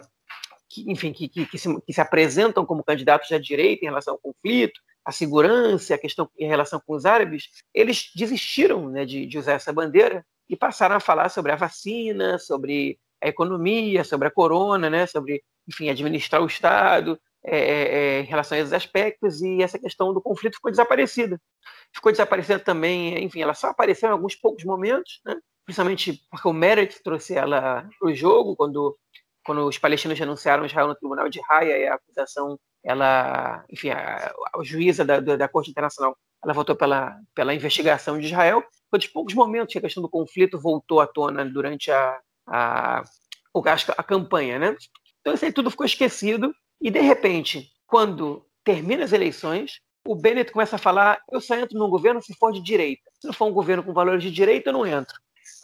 que, 0.69 0.89
enfim, 0.89 1.11
que, 1.11 1.27
que, 1.27 1.45
que, 1.45 1.57
se, 1.57 1.81
que 1.81 1.93
se 1.93 2.01
apresentam 2.01 2.65
como 2.65 2.83
candidatos 2.83 3.29
da 3.29 3.37
direita 3.37 3.83
em 3.83 3.89
relação 3.89 4.13
ao 4.13 4.19
conflito, 4.19 4.79
a 5.05 5.11
segurança, 5.11 5.95
a 5.95 5.97
questão 5.97 6.29
em 6.37 6.47
relação 6.47 6.81
com 6.85 6.93
os 6.93 7.05
árabes, 7.05 7.49
eles 7.73 8.09
desistiram 8.15 8.89
né, 8.89 9.05
de, 9.05 9.25
de 9.25 9.37
usar 9.37 9.53
essa 9.53 9.73
bandeira 9.73 10.25
e 10.49 10.55
passaram 10.55 10.95
a 10.95 10.99
falar 10.99 11.29
sobre 11.29 11.51
a 11.51 11.55
vacina, 11.55 12.37
sobre 12.37 12.99
a 13.21 13.27
economia, 13.27 14.03
sobre 14.03 14.27
a 14.27 14.31
corona, 14.31 14.89
né, 14.89 15.05
sobre, 15.07 15.43
enfim, 15.67 15.89
administrar 15.89 16.41
o 16.41 16.47
Estado, 16.47 17.19
é, 17.45 17.57
é, 17.57 17.95
é, 17.95 18.19
em 18.21 18.25
relação 18.25 18.57
a 18.57 18.61
esses 18.61 18.73
aspectos 18.73 19.41
e 19.41 19.61
essa 19.61 19.77
questão 19.77 20.13
do 20.13 20.21
conflito 20.21 20.55
ficou 20.55 20.71
desaparecida. 20.71 21.39
Ficou 21.93 22.11
desaparecendo 22.11 22.63
também, 22.63 23.23
enfim, 23.23 23.41
ela 23.41 23.53
só 23.53 23.67
apareceu 23.67 24.09
em 24.09 24.11
alguns 24.13 24.35
poucos 24.35 24.63
momentos, 24.63 25.21
né? 25.25 25.35
principalmente 25.65 26.21
porque 26.29 26.47
o 26.47 26.53
Meredith 26.53 27.01
trouxe 27.03 27.35
ela 27.35 27.87
para 27.99 28.09
o 28.09 28.13
jogo, 28.13 28.55
quando, 28.55 28.97
quando 29.45 29.65
os 29.67 29.77
palestinos 29.77 30.19
denunciaram 30.19 30.65
Israel 30.65 30.87
no 30.87 30.95
tribunal 30.95 31.29
de 31.29 31.41
Haia 31.49 31.77
e 31.77 31.87
a 31.87 31.95
acusação, 31.95 32.57
ela, 32.83 33.63
enfim, 33.69 33.89
a, 33.89 34.33
a 34.55 34.63
juíza 34.63 35.05
da, 35.05 35.19
da 35.19 35.47
Corte 35.47 35.69
Internacional, 35.69 36.17
ela 36.43 36.53
votou 36.53 36.75
pela, 36.75 37.17
pela 37.33 37.53
investigação 37.53 38.19
de 38.19 38.27
Israel. 38.27 38.63
Foi 38.89 38.99
dos 38.99 39.07
poucos 39.07 39.33
momentos 39.33 39.71
que 39.71 39.77
a 39.77 39.81
questão 39.81 40.03
do 40.03 40.09
conflito 40.09 40.59
voltou 40.59 40.99
à 40.99 41.07
tona 41.07 41.45
durante 41.45 41.89
a, 41.91 42.19
a, 42.47 43.03
a, 43.97 44.03
campanha, 44.03 44.59
né? 44.59 44.75
Então 45.21 45.33
isso 45.33 45.45
aí 45.45 45.53
tudo 45.53 45.71
ficou 45.71 45.85
esquecido 45.85 46.53
e, 46.81 46.91
de 46.91 46.99
repente, 46.99 47.71
quando 47.87 48.45
termina 48.63 49.03
as 49.03 49.13
eleições, 49.13 49.79
o 50.05 50.15
Bennett 50.15 50.51
começa 50.51 50.75
a 50.75 50.79
falar: 50.79 51.21
eu 51.31 51.39
só 51.39 51.55
entro 51.55 51.77
num 51.77 51.89
governo 51.89 52.21
se 52.21 52.35
for 52.35 52.51
de 52.51 52.61
direita. 52.61 53.09
Se 53.19 53.27
não 53.27 53.33
for 53.33 53.45
um 53.45 53.53
governo 53.53 53.83
com 53.83 53.93
valores 53.93 54.21
de 54.21 54.31
direita, 54.31 54.69
eu 54.69 54.73
não 54.73 54.85
entro. 54.85 55.15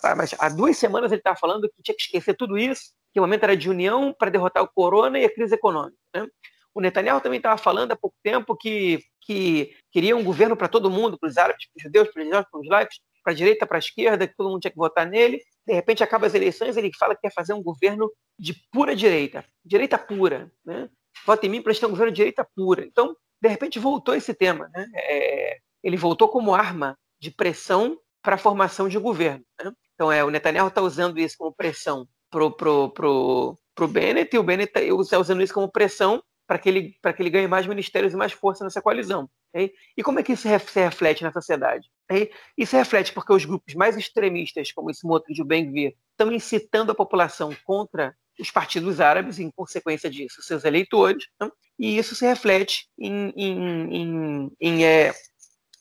Ah, 0.03 0.15
mas 0.15 0.33
há 0.39 0.47
duas 0.47 0.77
semanas 0.77 1.11
ele 1.11 1.19
estava 1.19 1.37
falando 1.37 1.69
que 1.69 1.83
tinha 1.83 1.95
que 1.95 2.03
esquecer 2.03 2.35
tudo 2.35 2.57
isso, 2.57 2.93
que 3.13 3.19
o 3.19 3.23
momento 3.23 3.43
era 3.43 3.55
de 3.55 3.69
união 3.69 4.13
para 4.17 4.31
derrotar 4.31 4.63
o 4.63 4.67
corona 4.67 5.19
e 5.19 5.25
a 5.25 5.33
crise 5.33 5.55
econômica. 5.55 5.97
Né? 6.15 6.25
O 6.73 6.81
Netanyahu 6.81 7.21
também 7.21 7.37
estava 7.37 7.57
falando 7.57 7.91
há 7.91 7.95
pouco 7.95 8.15
tempo 8.23 8.55
que, 8.55 9.03
que 9.21 9.75
queria 9.91 10.15
um 10.15 10.23
governo 10.23 10.55
para 10.55 10.67
todo 10.67 10.89
mundo, 10.89 11.17
para 11.17 11.29
os 11.29 11.37
árabes, 11.37 11.67
para 11.67 11.77
os 11.77 11.83
judeus, 11.83 12.09
para 12.09 12.23
os 12.23 12.29
para 12.29 12.59
os 12.59 12.67
laicos, 12.67 12.99
para 13.23 13.33
a 13.33 13.35
direita, 13.35 13.67
para 13.67 13.77
a 13.77 13.79
esquerda, 13.79 14.27
que 14.27 14.35
todo 14.35 14.49
mundo 14.49 14.61
tinha 14.61 14.71
que 14.71 14.77
votar 14.77 15.05
nele. 15.05 15.41
De 15.65 15.73
repente, 15.73 16.03
acaba 16.03 16.27
as 16.27 16.33
eleições, 16.33 16.77
ele 16.77 16.91
fala 16.97 17.15
que 17.15 17.21
quer 17.21 17.33
fazer 17.33 17.53
um 17.53 17.61
governo 17.61 18.11
de 18.37 18.55
pura 18.71 18.95
direita, 18.95 19.43
direita 19.65 19.97
pura. 19.97 20.51
Né? 20.65 20.89
vota 21.25 21.45
em 21.45 21.49
mim 21.49 21.61
para 21.61 21.73
ter 21.73 21.85
um 21.85 21.89
governo 21.89 22.11
de 22.11 22.17
direita 22.17 22.47
pura. 22.55 22.85
Então, 22.85 23.15
de 23.41 23.49
repente, 23.49 23.79
voltou 23.79 24.15
esse 24.15 24.33
tema. 24.33 24.69
Né? 24.73 24.85
É, 24.95 25.57
ele 25.83 25.97
voltou 25.97 26.27
como 26.27 26.53
arma 26.53 26.97
de 27.19 27.31
pressão 27.31 27.97
para 28.21 28.35
a 28.35 28.37
formação 28.37 28.87
de 28.87 28.97
governo. 28.97 29.43
Né? 29.63 29.71
Então, 29.93 30.11
é, 30.11 30.23
o 30.23 30.29
Netanyahu 30.29 30.67
está 30.67 30.81
usando 30.81 31.19
isso 31.19 31.35
como 31.37 31.53
pressão 31.53 32.07
para 32.29 32.45
o 32.45 32.51
pro, 32.51 32.89
pro, 32.89 33.59
pro 33.75 33.87
Bennett 33.87 34.35
e 34.35 34.39
o 34.39 34.43
Bennett 34.43 34.71
está 34.75 35.15
tá 35.15 35.19
usando 35.19 35.41
isso 35.41 35.53
como 35.53 35.71
pressão 35.71 36.21
para 36.49 36.57
que, 36.57 36.67
ele, 36.67 36.95
que 37.15 37.21
ele 37.21 37.29
ganhe 37.29 37.47
mais 37.47 37.67
ministérios 37.67 38.11
e 38.11 38.17
mais 38.17 38.31
força 38.31 38.63
nessa 38.63 38.81
coalizão. 38.81 39.29
Okay? 39.53 39.71
E 39.95 40.01
como 40.01 40.19
é 40.19 40.23
que 40.23 40.33
isso 40.33 40.41
se 40.41 40.79
reflete 40.79 41.23
na 41.23 41.31
sociedade? 41.31 41.87
Okay? 42.09 42.31
Isso 42.57 42.75
reflete 42.75 43.13
porque 43.13 43.31
os 43.31 43.45
grupos 43.45 43.75
mais 43.75 43.95
extremistas, 43.95 44.71
como 44.71 44.89
esse 44.89 45.05
outro 45.05 45.31
de 45.31 45.43
Ben-Gvir, 45.43 45.95
estão 46.09 46.31
incitando 46.31 46.91
a 46.91 46.95
população 46.95 47.55
contra 47.63 48.15
os 48.39 48.49
partidos 48.49 48.99
árabes, 48.99 49.37
em 49.37 49.51
consequência 49.51 50.09
disso, 50.09 50.41
seus 50.41 50.65
eleitores, 50.65 51.27
né? 51.39 51.51
e 51.77 51.99
isso 51.99 52.15
se 52.15 52.25
reflete 52.25 52.89
em, 52.97 53.31
em, 53.37 53.95
em, 53.95 54.51
em 54.59 54.83
é, 54.85 55.13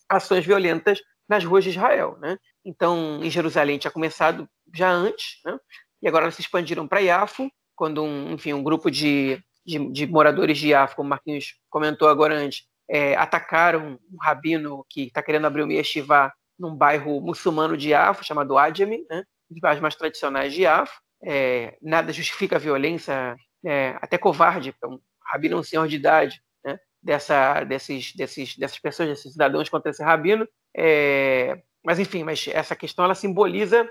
ações 0.06 0.44
violentas 0.44 1.00
nas 1.26 1.46
ruas 1.46 1.64
de 1.64 1.70
Israel. 1.70 2.18
Né? 2.20 2.36
Então, 2.62 3.24
em 3.24 3.30
Jerusalém 3.30 3.78
tinha 3.78 3.90
começado 3.90 4.46
já 4.74 4.90
antes, 4.90 5.40
né? 5.46 5.58
e 6.02 6.06
agora 6.06 6.24
elas 6.24 6.34
se 6.34 6.42
expandiram 6.42 6.86
para 6.86 7.00
Iafo, 7.00 7.50
quando 7.74 8.02
um, 8.02 8.34
enfim, 8.34 8.52
um 8.52 8.62
grupo 8.62 8.90
de, 8.90 9.42
de, 9.68 9.92
de 9.92 10.06
moradores 10.06 10.56
de 10.56 10.68
Iafo, 10.68 10.96
como 10.96 11.08
o 11.08 11.10
Marquinhos 11.10 11.56
comentou 11.68 12.08
agora 12.08 12.34
antes, 12.34 12.66
é, 12.88 13.14
atacaram 13.16 13.98
um 14.10 14.16
rabino 14.18 14.84
que 14.88 15.04
está 15.04 15.22
querendo 15.22 15.46
abrir 15.46 15.62
uma 15.62 15.74
yeshiva 15.74 16.32
num 16.58 16.74
bairro 16.74 17.20
muçulmano 17.20 17.76
de 17.76 17.90
Iafo, 17.90 18.24
chamado 18.24 18.56
Adjami, 18.56 19.04
né? 19.10 19.22
os 19.50 19.60
bairros 19.60 19.82
mais 19.82 19.94
tradicionais 19.94 20.54
de 20.54 20.62
Iafo, 20.62 20.98
é, 21.22 21.76
nada 21.82 22.12
justifica 22.14 22.56
a 22.56 22.58
violência, 22.58 23.36
é, 23.64 23.94
até 24.00 24.16
covarde, 24.16 24.72
para 24.72 24.88
um 24.88 24.98
rabino 25.22 25.58
um 25.58 25.62
senhor 25.62 25.86
de 25.86 25.96
idade, 25.96 26.40
né, 26.64 26.78
dessa, 27.02 27.62
desses, 27.64 28.14
desses, 28.14 28.56
dessas 28.56 28.78
pessoas, 28.78 29.10
desses 29.10 29.32
cidadãos 29.32 29.68
contra 29.68 29.90
esse 29.90 30.02
rabino. 30.02 30.48
É, 30.74 31.60
mas, 31.84 31.98
enfim, 31.98 32.24
mas 32.24 32.48
essa 32.48 32.74
questão 32.74 33.04
ela 33.04 33.14
simboliza 33.14 33.86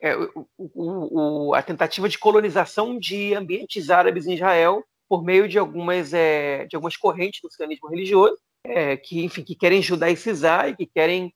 é, 0.00 0.16
o, 0.16 0.48
o, 0.56 1.48
o, 1.48 1.54
a 1.54 1.62
tentativa 1.62 2.08
de 2.08 2.18
colonização 2.18 2.98
de 2.98 3.34
ambientes 3.34 3.90
árabes 3.90 4.26
em 4.26 4.34
Israel 4.34 4.82
por 5.12 5.22
meio 5.22 5.46
de 5.46 5.58
algumas, 5.58 6.14
é, 6.14 6.64
de 6.64 6.74
algumas 6.74 6.96
correntes 6.96 7.42
do 7.42 7.50
sionismo 7.50 7.86
religioso, 7.86 8.38
é, 8.64 8.96
que, 8.96 9.22
enfim, 9.22 9.44
que 9.44 9.54
querem 9.54 9.82
judaicizar 9.82 10.70
e 10.70 10.74
que 10.74 10.86
querem, 10.86 11.34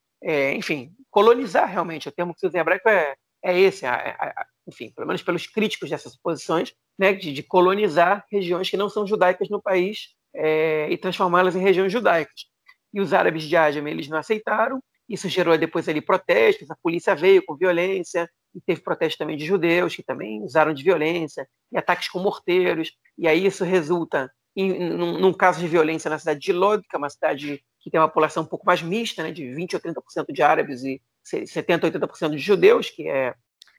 enfim, 0.56 0.94
colonizar 1.10 1.68
realmente. 1.68 2.08
O 2.08 2.12
termo 2.12 2.32
que 2.32 2.40
se 2.40 2.46
usa 2.46 2.56
em 2.56 2.60
hebraico 2.62 2.88
é, 2.88 3.14
é 3.44 3.60
esse, 3.60 3.84
a, 3.84 3.92
a, 3.94 4.46
enfim, 4.66 4.90
pelo 4.96 5.06
menos 5.06 5.22
pelos 5.22 5.46
críticos 5.46 5.90
dessas 5.90 6.16
posições, 6.16 6.72
né, 6.98 7.12
de, 7.12 7.34
de 7.34 7.42
colonizar 7.42 8.24
regiões 8.32 8.70
que 8.70 8.78
não 8.78 8.88
são 8.88 9.06
judaicas 9.06 9.50
no 9.50 9.60
país 9.60 10.14
é, 10.34 10.88
e 10.90 10.96
transformá-las 10.96 11.54
em 11.54 11.60
regiões 11.60 11.92
judaicas. 11.92 12.46
E 12.94 13.00
os 13.02 13.12
árabes 13.12 13.42
de 13.42 13.58
Ajam, 13.58 13.86
eles 13.86 14.08
não 14.08 14.16
aceitaram, 14.16 14.82
isso 15.08 15.28
gerou 15.28 15.56
depois 15.56 15.88
ali 15.88 16.00
protestos, 16.00 16.70
a 16.70 16.76
polícia 16.76 17.14
veio 17.14 17.44
com 17.44 17.56
violência, 17.56 18.28
e 18.54 18.60
teve 18.60 18.80
protestos 18.80 19.18
também 19.18 19.36
de 19.36 19.44
judeus 19.44 19.94
que 19.94 20.02
também 20.02 20.42
usaram 20.42 20.72
de 20.72 20.82
violência, 20.82 21.46
e 21.70 21.76
ataques 21.76 22.08
com 22.08 22.18
morteiros, 22.18 22.92
e 23.18 23.28
aí 23.28 23.46
isso 23.46 23.64
resulta 23.64 24.30
em, 24.56 24.90
num, 24.90 25.18
num 25.18 25.32
caso 25.32 25.60
de 25.60 25.68
violência 25.68 26.08
na 26.08 26.18
cidade 26.18 26.40
de 26.40 26.52
Lod, 26.52 26.82
que 26.88 26.96
é 26.96 26.98
uma 26.98 27.10
cidade 27.10 27.62
que 27.80 27.90
tem 27.90 28.00
uma 28.00 28.08
população 28.08 28.42
um 28.42 28.46
pouco 28.46 28.66
mais 28.66 28.82
mista, 28.82 29.22
né, 29.22 29.30
de 29.30 29.54
20 29.54 29.74
ou 29.74 29.80
30% 29.80 30.32
de 30.32 30.42
árabes 30.42 30.82
e 30.82 31.00
70, 31.22 31.90
80% 31.90 32.30
de 32.30 32.38
judeus, 32.38 32.88
que 32.88 33.06
é, 33.06 33.34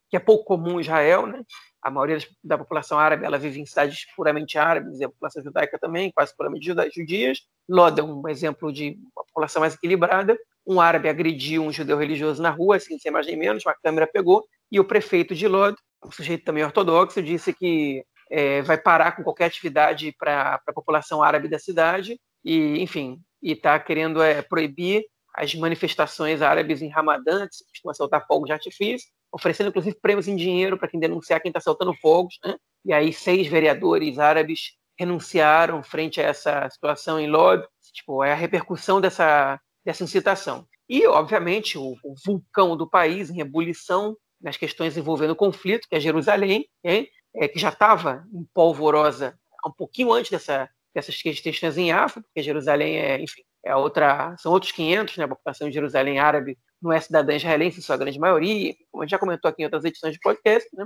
que 0.09 0.15
é 0.15 0.19
pouco 0.19 0.45
comum 0.45 0.78
em 0.78 0.82
Israel, 0.82 1.25
né? 1.25 1.43
A 1.82 1.91
maioria 1.91 2.17
da 2.43 2.57
população 2.57 2.97
árabe 2.97 3.25
ela 3.25 3.38
vive 3.38 3.59
em 3.59 3.65
cidades 3.65 4.05
puramente 4.15 4.57
árabes, 4.57 4.99
e 4.99 5.03
a 5.03 5.09
população 5.09 5.43
judaica 5.43 5.78
também, 5.80 6.11
quase 6.11 6.36
puramente 6.36 6.73
judias. 6.93 7.39
Lod 7.67 7.99
é 7.99 8.03
um 8.03 8.28
exemplo 8.28 8.71
de 8.71 8.97
uma 9.15 9.25
população 9.25 9.59
mais 9.61 9.73
equilibrada. 9.73 10.38
Um 10.68 10.82
árabe 10.82 11.07
agrediu 11.07 11.63
um 11.63 11.72
judeu 11.72 11.97
religioso 11.97 12.41
na 12.41 12.49
rua, 12.49 12.76
assim, 12.76 12.99
sem 12.99 13.11
mais 13.11 13.26
nem 13.26 13.38
menos, 13.38 13.65
uma 13.65 13.76
câmera 13.82 14.05
pegou, 14.05 14.43
e 14.72 14.80
o 14.80 14.86
prefeito 14.86 15.34
de 15.34 15.47
Lod, 15.47 15.76
um 16.05 16.11
sujeito 16.11 16.43
também 16.43 16.63
ortodoxo, 16.63 17.24
disse 17.24 17.53
que 17.53 18.03
é, 18.30 18.61
vai 18.61 18.78
parar 18.78 19.13
com 19.13 19.24
qualquer 19.24 19.45
atividade 19.45 20.13
para 20.20 20.61
a 20.68 20.74
população 20.74 21.24
árabe 21.24 21.47
da 21.47 21.57
cidade, 21.57 22.20
e, 22.43 22.82
enfim, 22.82 23.20
e 23.41 23.53
está 23.53 23.80
querendo 23.80 24.22
é, 24.22 24.41
proibir 24.41 25.05
as 25.34 25.53
manifestações 25.53 26.41
árabes 26.41 26.82
em 26.82 26.89
Ramadã, 26.89 27.47
que 27.47 27.63
costuma 27.72 27.93
soltar 27.93 28.26
fogos 28.26 28.47
de 28.47 28.53
artifício, 28.53 29.07
oferecendo 29.32 29.70
inclusive 29.70 29.95
prêmios 30.01 30.28
em 30.28 30.36
dinheiro 30.36 30.78
para 30.78 30.88
quem 30.88 30.99
denunciar 30.99 31.39
quem 31.39 31.49
está 31.49 31.59
soltando 31.59 31.93
fogos. 31.93 32.39
Né? 32.43 32.55
E 32.84 32.91
aí 32.91 33.13
seis 33.13 33.47
vereadores 33.47 34.18
árabes 34.18 34.72
renunciaram 34.97 35.84
frente 35.84 36.20
a 36.20 36.24
essa 36.24 36.68
situação 36.72 37.20
em 37.20 37.30
Lod. 37.30 37.63
Tipo, 37.93 38.24
é 38.24 38.32
a 38.32 38.36
repercussão 38.36 38.99
dessa, 38.99 39.59
dessa 39.88 40.03
incitação. 40.03 40.67
E, 40.89 41.07
obviamente, 41.07 41.77
o, 41.77 41.95
o 42.03 42.13
vulcão 42.25 42.75
do 42.75 42.89
país 42.89 43.29
em 43.29 43.39
ebulição 43.39 44.17
nas 44.39 44.57
questões 44.57 44.97
envolvendo 44.97 45.31
o 45.31 45.35
conflito, 45.35 45.88
que 45.88 45.95
é 45.95 45.99
Jerusalém, 45.99 46.67
hein? 46.83 47.07
É, 47.33 47.47
que 47.47 47.57
já 47.57 47.69
estava 47.69 48.25
em 48.33 48.45
polvorosa 48.53 49.39
um 49.65 49.71
pouquinho 49.71 50.11
antes 50.11 50.29
dessa, 50.29 50.69
dessas 50.93 51.21
questões 51.21 51.77
em 51.77 51.93
África, 51.93 52.27
porque 52.27 52.43
Jerusalém 52.43 52.97
é, 52.97 53.21
enfim, 53.21 53.43
é 53.63 53.73
outra, 53.77 54.35
são 54.39 54.51
outros 54.51 54.73
500, 54.73 55.15
né? 55.17 55.23
A 55.23 55.29
população 55.29 55.69
de 55.69 55.73
Jerusalém 55.73 56.19
árabe 56.19 56.57
não 56.81 56.91
é 56.91 56.99
cidadã 56.99 57.33
israelense 57.33 57.79
em 57.79 57.81
sua 57.81 57.95
grande 57.95 58.19
maioria, 58.19 58.75
como 58.91 59.03
a 59.03 59.05
gente 59.05 59.11
já 59.11 59.19
comentou 59.19 59.47
aqui 59.47 59.61
em 59.61 59.65
outras 59.65 59.85
edições 59.85 60.11
de 60.13 60.19
podcast, 60.19 60.67
né? 60.75 60.85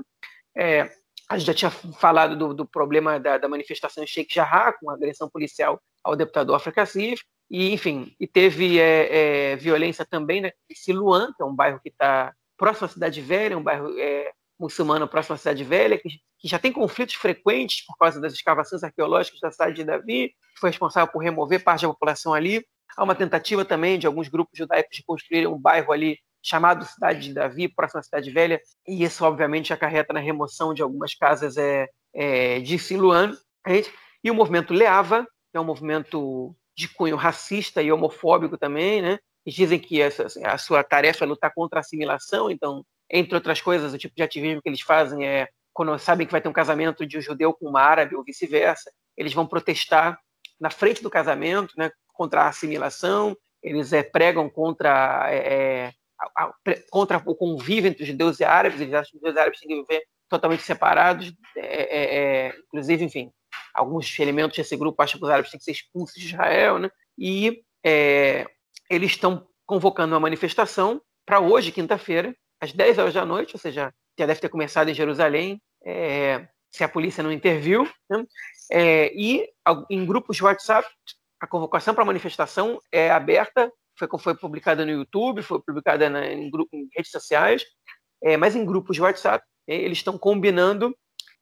É, 0.56 0.92
a 1.28 1.40
gente 1.40 1.48
já 1.48 1.54
tinha 1.56 1.72
falado 1.72 2.38
do, 2.38 2.54
do 2.54 2.68
problema 2.68 3.20
da, 3.20 3.40
da, 3.40 3.50
manifestação 3.50 4.04
em 4.04 4.08
Sheikh 4.08 4.32
Jarrah, 4.32 4.74
com 4.74 4.92
agressão 4.92 5.28
policial 5.28 5.82
ao 6.04 6.16
deputado 6.16 6.54
Afra 6.54 6.72
Kassif, 6.72 7.24
e, 7.52 7.74
enfim, 7.74 8.16
e 8.18 8.26
teve 8.26 8.80
é, 8.80 9.52
é, 9.52 9.56
violência 9.58 10.06
também 10.06 10.40
né, 10.40 10.54
Siluan, 10.74 11.34
que 11.36 11.44
é 11.44 11.46
um 11.46 11.54
bairro 11.54 11.82
que 11.82 11.90
está 11.90 12.34
próximo 12.58 12.86
à 12.86 12.90
Cidade 12.90 13.20
Velha, 13.20 13.58
um 13.58 13.64
bairro 13.64 13.94
é, 14.00 14.32
muçulmano 14.58 15.06
próximo 15.06 15.36
à 15.36 15.38
Cidade 15.38 15.62
Velha, 15.66 15.98
que, 15.98 16.08
que, 16.40 16.48
já 16.48 16.58
tem 16.58 16.72
conflitos 16.72 17.16
frequentes 17.16 17.86
por 17.86 17.98
causa 17.98 18.22
das 18.22 18.32
escavações 18.32 18.86
arqueológicas 18.86 19.42
da 19.42 19.52
cidade 19.52 19.76
de 19.76 19.84
Davi, 19.84 20.30
que 20.30 20.60
foi 20.62 20.70
responsável 20.70 21.12
por 21.12 21.20
remover 21.20 21.62
parte 21.62 21.82
da 21.82 21.90
população 21.90 22.34
ali. 22.34 22.66
Há 22.96 23.04
uma 23.04 23.16
tentativa 23.16 23.66
também 23.66 24.00
de 24.00 24.08
alguns 24.08 24.30
grupos 24.30 24.58
judaicos 24.58 24.96
de 24.96 25.04
construírem 25.04 25.48
um 25.48 25.60
bairro 25.60 25.92
ali 25.92 26.18
chamado 26.42 26.86
Cidade 26.86 27.20
de 27.20 27.34
Davi, 27.34 27.68
próximo 27.68 28.00
à 28.00 28.04
Cidade 28.04 28.32
Velha, 28.32 28.62
e 28.88 29.04
isso 29.04 29.26
obviamente 29.26 29.74
acarreta 29.74 30.14
na 30.14 30.22
remoção 30.22 30.74
de 30.74 30.82
algumas 30.82 31.14
casas 31.16 31.58
é, 31.58 31.90
é, 32.16 32.62
de 32.62 32.80
Siluan. 32.80 33.36
E 34.24 34.32
o 34.32 34.36
movimento 34.36 34.74
Leava, 34.74 35.28
que 35.52 35.58
é 35.58 35.60
um 35.60 35.66
movimento 35.66 36.56
de 36.76 36.88
cunho 36.88 37.16
racista 37.16 37.82
e 37.82 37.92
homofóbico 37.92 38.58
também, 38.58 39.02
né? 39.02 39.20
E 39.46 39.52
dizem 39.52 39.80
que 39.80 40.02
essa, 40.02 40.28
a 40.46 40.58
sua 40.58 40.84
tarefa 40.84 41.26
é 41.26 41.28
lutar 41.28 41.54
contra 41.54 41.80
a 41.80 41.82
assimilação, 41.82 42.50
então, 42.50 42.86
entre 43.10 43.36
outras 43.36 43.62
coisas, 43.62 43.94
o 43.94 43.98
tipo 43.98 44.16
de 44.16 44.24
ativismo 44.24 44.62
que 44.62 44.70
eles 44.70 44.82
fazem 44.82 45.28
é 45.28 45.48
quando 45.74 45.98
sabem 45.98 46.26
que 46.26 46.32
vai 46.32 46.42
ter 46.42 46.50
um 46.50 46.54
casamento 46.54 47.06
de 47.06 47.18
um 47.18 47.22
judeu 47.22 47.54
com 47.54 47.68
uma 47.68 47.82
árabe 47.82 48.16
ou 48.16 48.24
vice-versa, 48.24 48.92
eles 49.18 49.34
vão 49.34 49.48
protestar 49.48 50.20
na 50.60 50.70
frente 50.70 51.02
do 51.02 51.10
casamento, 51.10 51.74
né, 51.78 51.92
contra 52.14 52.44
a 52.44 52.50
assimilação, 52.50 53.36
eles 53.64 53.94
é, 53.94 54.04
pregam 54.04 54.50
contra, 54.50 55.28
é, 55.32 55.92
contra 56.90 57.22
o 57.26 57.36
convívio 57.36 57.90
entre 57.90 58.04
os 58.04 58.08
judeus 58.08 58.40
e 58.40 58.44
árabes, 58.44 58.80
eles 58.80 58.94
acham 58.94 59.12
que 59.12 59.18
os 59.18 59.22
judeus 59.22 59.36
e 59.36 59.40
árabes 59.40 59.60
têm 59.60 59.70
que 59.70 59.82
viver 59.82 60.04
totalmente 60.30 60.64
separados, 60.64 61.34
é, 61.58 62.54
inclusive, 62.68 63.04
enfim, 63.04 63.32
alguns 63.74 64.18
elementos 64.20 64.58
desse 64.58 64.76
grupo 64.76 65.02
acham 65.02 65.20
que 65.20 65.26
os 65.26 65.32
árabes 65.32 65.52
têm 65.52 65.58
que 65.58 65.64
ser 65.64 65.72
expulsos 65.72 66.16
de 66.16 66.28
Israel, 66.28 66.80
né? 66.80 66.90
e 67.18 67.64
eles 68.90 69.12
estão 69.12 69.48
convocando 69.66 70.14
uma 70.14 70.20
manifestação 70.20 71.02
para 71.26 71.40
hoje, 71.40 71.72
quinta-feira, 71.72 72.36
às 72.60 72.74
10 72.74 72.98
horas 72.98 73.14
da 73.14 73.26
noite, 73.26 73.56
ou 73.56 73.60
seja, 73.60 73.94
já 74.18 74.26
deve 74.26 74.40
ter 74.40 74.50
começado 74.50 74.90
em 74.90 74.94
Jerusalém, 74.94 75.62
se 76.70 76.84
a 76.84 76.90
polícia 76.90 77.24
não 77.24 77.32
interviu, 77.32 77.90
né? 78.10 78.26
e 79.16 79.50
em 79.90 80.06
grupos 80.06 80.38
de 80.38 80.44
WhatsApp 80.44 80.88
a 81.42 81.48
convocação 81.48 81.94
para 81.94 82.04
a 82.04 82.06
manifestação 82.06 82.80
é 82.92 83.10
aberta, 83.10 83.72
foi, 83.98 84.08
foi 84.20 84.36
publicada 84.36 84.86
no 84.86 84.92
YouTube, 84.92 85.42
foi 85.42 85.60
publicada 85.60 86.10
na, 86.10 86.28
em, 86.28 86.50
em, 86.50 86.90
redes 86.96 87.12
sociais, 87.12 87.64
é, 88.24 88.38
mas 88.38 88.56
em 88.56 88.64
grupos 88.64 88.96
de 88.96 89.02
WhatsApp, 89.02 89.44
é, 89.68 89.76
eles 89.76 89.98
estão 89.98 90.18
combinando 90.18 90.96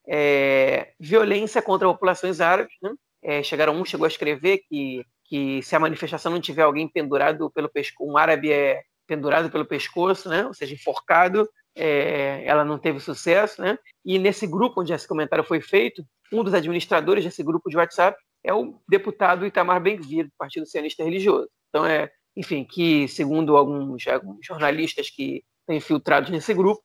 é, 0.10 0.92
violência 1.00 1.62
contra 1.62 1.88
populações 1.88 2.42
árabes. 2.42 2.74
Né? 2.82 2.92
É, 3.22 3.44
chegaram 3.44 3.74
um 3.74 3.86
chegou 3.86 4.06
a 4.06 4.10
escrever 4.10 4.62
que, 4.68 5.06
que 5.26 5.62
se 5.62 5.76
a 5.76 5.80
manifestação 5.80 6.32
não 6.32 6.42
tiver 6.42 6.64
alguém 6.64 6.88
pendurado 6.88 7.52
pelo 7.52 7.70
pescoço, 7.70 8.10
um 8.10 8.18
árabe 8.18 8.52
é 8.52 8.82
pendurado 9.08 9.50
pelo 9.52 9.66
pescoço, 9.66 10.28
né? 10.30 10.46
ou 10.46 10.54
seja, 10.54 10.74
enforcado, 10.74 11.48
é, 11.76 12.44
ela 12.46 12.66
não 12.66 12.80
teve 12.80 13.00
sucesso. 13.00 13.62
Né? 13.62 13.78
E 14.04 14.18
nesse 14.18 14.48
grupo 14.48 14.82
onde 14.82 14.94
esse 14.94 15.08
comentário 15.08 15.46
foi 15.46 15.62
feito, 15.62 16.04
um 16.32 16.44
dos 16.44 16.54
administradores 16.54 17.24
desse 17.24 17.44
grupo 17.44 17.70
de 17.70 17.78
WhatsApp 17.78 18.18
é 18.44 18.54
o 18.54 18.80
deputado 18.88 19.46
Itamar 19.46 19.82
Ben-Gvir, 19.82 20.26
do 20.26 20.32
Partido 20.38 20.66
Sionista 20.66 21.04
Religioso. 21.04 21.50
Então, 21.70 21.86
é, 21.86 22.10
enfim, 22.36 22.64
que 22.64 23.08
segundo 23.08 23.58
alguns, 23.58 24.08
alguns 24.08 24.46
jornalistas 24.46 25.10
que 25.10 25.44
estão 25.60 25.76
infiltrados 25.76 26.30
nesse 26.30 26.54
grupo, 26.54 26.82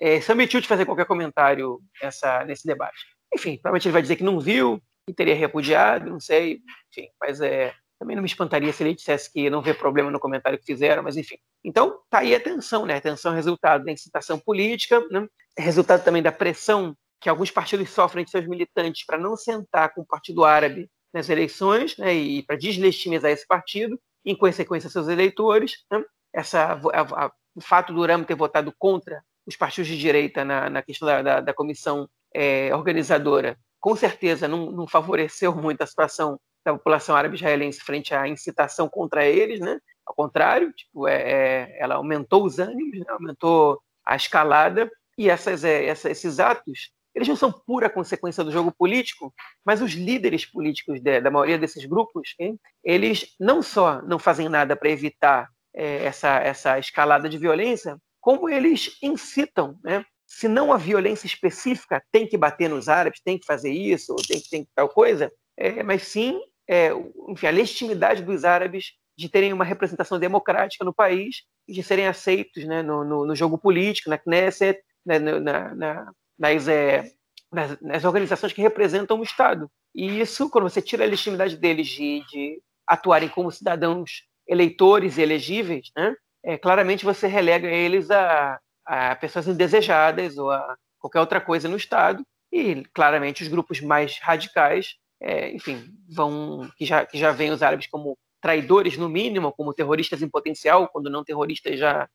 é, 0.00 0.20
se 0.20 0.34
de 0.34 0.68
fazer 0.68 0.84
qualquer 0.84 1.06
comentário 1.06 1.80
essa, 2.02 2.44
nesse 2.44 2.66
debate. 2.66 2.98
Enfim, 3.34 3.56
provavelmente 3.56 3.88
ele 3.88 3.92
vai 3.92 4.02
dizer 4.02 4.16
que 4.16 4.24
não 4.24 4.40
viu, 4.40 4.80
que 5.06 5.14
teria 5.14 5.34
repudiado, 5.34 6.10
não 6.10 6.20
sei, 6.20 6.60
enfim, 6.90 7.08
mas 7.20 7.40
é, 7.40 7.74
também 7.98 8.14
não 8.14 8.22
me 8.22 8.28
espantaria 8.28 8.72
se 8.72 8.82
ele 8.82 8.94
dissesse 8.94 9.32
que 9.32 9.48
não 9.48 9.62
vê 9.62 9.72
problema 9.72 10.10
no 10.10 10.20
comentário 10.20 10.58
que 10.58 10.66
fizeram, 10.66 11.02
mas 11.02 11.16
enfim. 11.16 11.36
Então, 11.64 12.00
tá 12.10 12.18
aí 12.18 12.34
a 12.34 12.40
tensão, 12.40 12.84
né? 12.84 12.96
A 12.96 13.00
tensão 13.00 13.32
é 13.32 13.34
resultado 13.36 13.84
da 13.84 13.92
incitação 13.92 14.38
política, 14.38 15.00
né? 15.10 15.26
é 15.56 15.62
resultado 15.62 16.04
também 16.04 16.22
da 16.22 16.30
pressão 16.30 16.96
que 17.20 17.28
alguns 17.28 17.50
partidos 17.50 17.90
sofrem 17.90 18.24
de 18.24 18.30
seus 18.30 18.46
militantes 18.46 19.04
para 19.06 19.18
não 19.18 19.36
sentar 19.36 19.94
com 19.94 20.02
o 20.02 20.06
Partido 20.06 20.44
Árabe 20.44 20.90
nas 21.12 21.30
eleições 21.30 21.96
né, 21.96 22.14
e 22.14 22.42
para 22.42 22.56
deslegitimizar 22.56 23.30
esse 23.30 23.46
partido, 23.46 23.98
em 24.24 24.36
consequência, 24.36 24.90
seus 24.90 25.08
eleitores. 25.08 25.84
Né, 25.90 26.04
essa, 26.34 26.78
a, 26.92 27.24
a, 27.24 27.32
o 27.54 27.60
fato 27.60 27.94
do 27.94 28.04
Ramo 28.04 28.26
ter 28.26 28.34
votado 28.34 28.72
contra 28.78 29.24
os 29.46 29.56
partidos 29.56 29.88
de 29.88 29.98
direita 29.98 30.44
na, 30.44 30.68
na 30.68 30.82
questão 30.82 31.06
da, 31.06 31.22
da, 31.22 31.40
da 31.40 31.54
comissão 31.54 32.08
é, 32.34 32.74
organizadora, 32.74 33.56
com 33.80 33.94
certeza 33.94 34.48
não, 34.48 34.70
não, 34.70 34.86
favoreceu 34.86 35.54
muito 35.54 35.82
a 35.82 35.86
situação 35.86 36.38
da 36.64 36.72
população 36.72 37.14
árabe 37.14 37.36
israelense 37.36 37.80
frente 37.80 38.14
à 38.14 38.26
incitação 38.26 38.88
contra 38.88 39.24
eles, 39.24 39.60
né? 39.60 39.78
Ao 40.04 40.14
contrário, 40.14 40.72
tipo, 40.72 41.06
é, 41.06 41.14
é, 41.14 41.78
ela 41.80 41.94
aumentou 41.94 42.44
os 42.44 42.58
ânimos, 42.58 42.98
né? 42.98 43.06
aumentou 43.08 43.80
a 44.04 44.16
escalada, 44.16 44.90
e 45.16 45.30
essas, 45.30 45.64
é, 45.64 45.86
essa, 45.86 46.10
esses 46.10 46.38
atos 46.38 46.90
eles 47.16 47.28
não 47.28 47.34
são 47.34 47.50
pura 47.50 47.88
consequência 47.88 48.44
do 48.44 48.52
jogo 48.52 48.70
político, 48.70 49.32
mas 49.64 49.80
os 49.80 49.92
líderes 49.92 50.44
políticos 50.44 51.00
de, 51.00 51.18
da 51.18 51.30
maioria 51.30 51.58
desses 51.58 51.86
grupos, 51.86 52.34
hein, 52.38 52.60
eles 52.84 53.34
não 53.40 53.62
só 53.62 54.02
não 54.02 54.18
fazem 54.18 54.50
nada 54.50 54.76
para 54.76 54.90
evitar 54.90 55.48
é, 55.74 56.04
essa, 56.04 56.38
essa 56.40 56.78
escalada 56.78 57.26
de 57.26 57.38
violência, 57.38 57.96
como 58.26 58.48
eles 58.48 58.98
incitam, 59.00 59.78
né? 59.84 60.04
Se 60.26 60.48
não 60.48 60.72
a 60.72 60.76
violência 60.76 61.28
específica 61.28 62.02
tem 62.10 62.26
que 62.26 62.36
bater 62.36 62.68
nos 62.68 62.88
árabes, 62.88 63.20
tem 63.20 63.38
que 63.38 63.46
fazer 63.46 63.70
isso, 63.70 64.16
tem 64.26 64.40
que 64.40 64.50
tem 64.50 64.68
tal 64.74 64.88
coisa, 64.88 65.30
é, 65.56 65.80
mas 65.84 66.02
sim 66.02 66.40
é, 66.68 66.90
enfim, 67.28 67.46
a 67.46 67.50
legitimidade 67.50 68.24
dos 68.24 68.44
árabes 68.44 68.94
de 69.16 69.28
terem 69.28 69.52
uma 69.52 69.64
representação 69.64 70.18
democrática 70.18 70.84
no 70.84 70.92
país 70.92 71.44
e 71.68 71.72
de 71.72 71.84
serem 71.84 72.08
aceitos 72.08 72.64
né, 72.64 72.82
no, 72.82 73.04
no, 73.04 73.26
no 73.26 73.36
jogo 73.36 73.56
político, 73.56 74.10
na 74.10 74.18
Knesset, 74.18 74.82
né, 75.06 75.20
na, 75.20 75.72
na, 75.76 76.12
nas, 76.36 76.66
é, 76.66 77.08
nas, 77.52 77.80
nas, 77.80 78.04
organizações 78.04 78.52
que 78.52 78.60
representam 78.60 79.20
o 79.20 79.22
Estado. 79.22 79.70
E 79.94 80.20
isso, 80.20 80.50
quando 80.50 80.68
você 80.68 80.82
tira 80.82 81.04
a 81.04 81.06
legitimidade 81.06 81.56
deles 81.56 81.86
de, 81.86 82.24
de 82.28 82.60
atuarem 82.88 83.28
como 83.28 83.52
cidadãos 83.52 84.24
eleitores 84.48 85.16
e 85.16 85.22
elegíveis, 85.22 85.92
né, 85.96 86.12
é, 86.46 86.56
claramente 86.56 87.04
você 87.04 87.26
relega 87.26 87.68
eles 87.68 88.08
a, 88.08 88.60
a 88.84 89.16
pessoas 89.16 89.48
indesejadas 89.48 90.38
ou 90.38 90.52
a 90.52 90.76
qualquer 91.00 91.18
outra 91.18 91.40
coisa 91.40 91.68
no 91.68 91.76
Estado. 91.76 92.24
E 92.52 92.84
claramente 92.94 93.42
os 93.42 93.48
grupos 93.48 93.80
mais 93.80 94.18
radicais, 94.20 94.94
é, 95.20 95.50
enfim, 95.50 95.84
vão 96.08 96.70
que 96.78 96.86
já 96.86 97.04
que 97.04 97.18
já 97.18 97.32
veem 97.32 97.50
os 97.50 97.62
árabes 97.64 97.88
como 97.88 98.16
traidores 98.40 98.96
no 98.96 99.08
mínimo, 99.08 99.52
como 99.52 99.74
terroristas 99.74 100.22
em 100.22 100.28
potencial, 100.28 100.88
quando 100.88 101.10
não 101.10 101.24
terroristas 101.24 101.80
já 101.80 102.08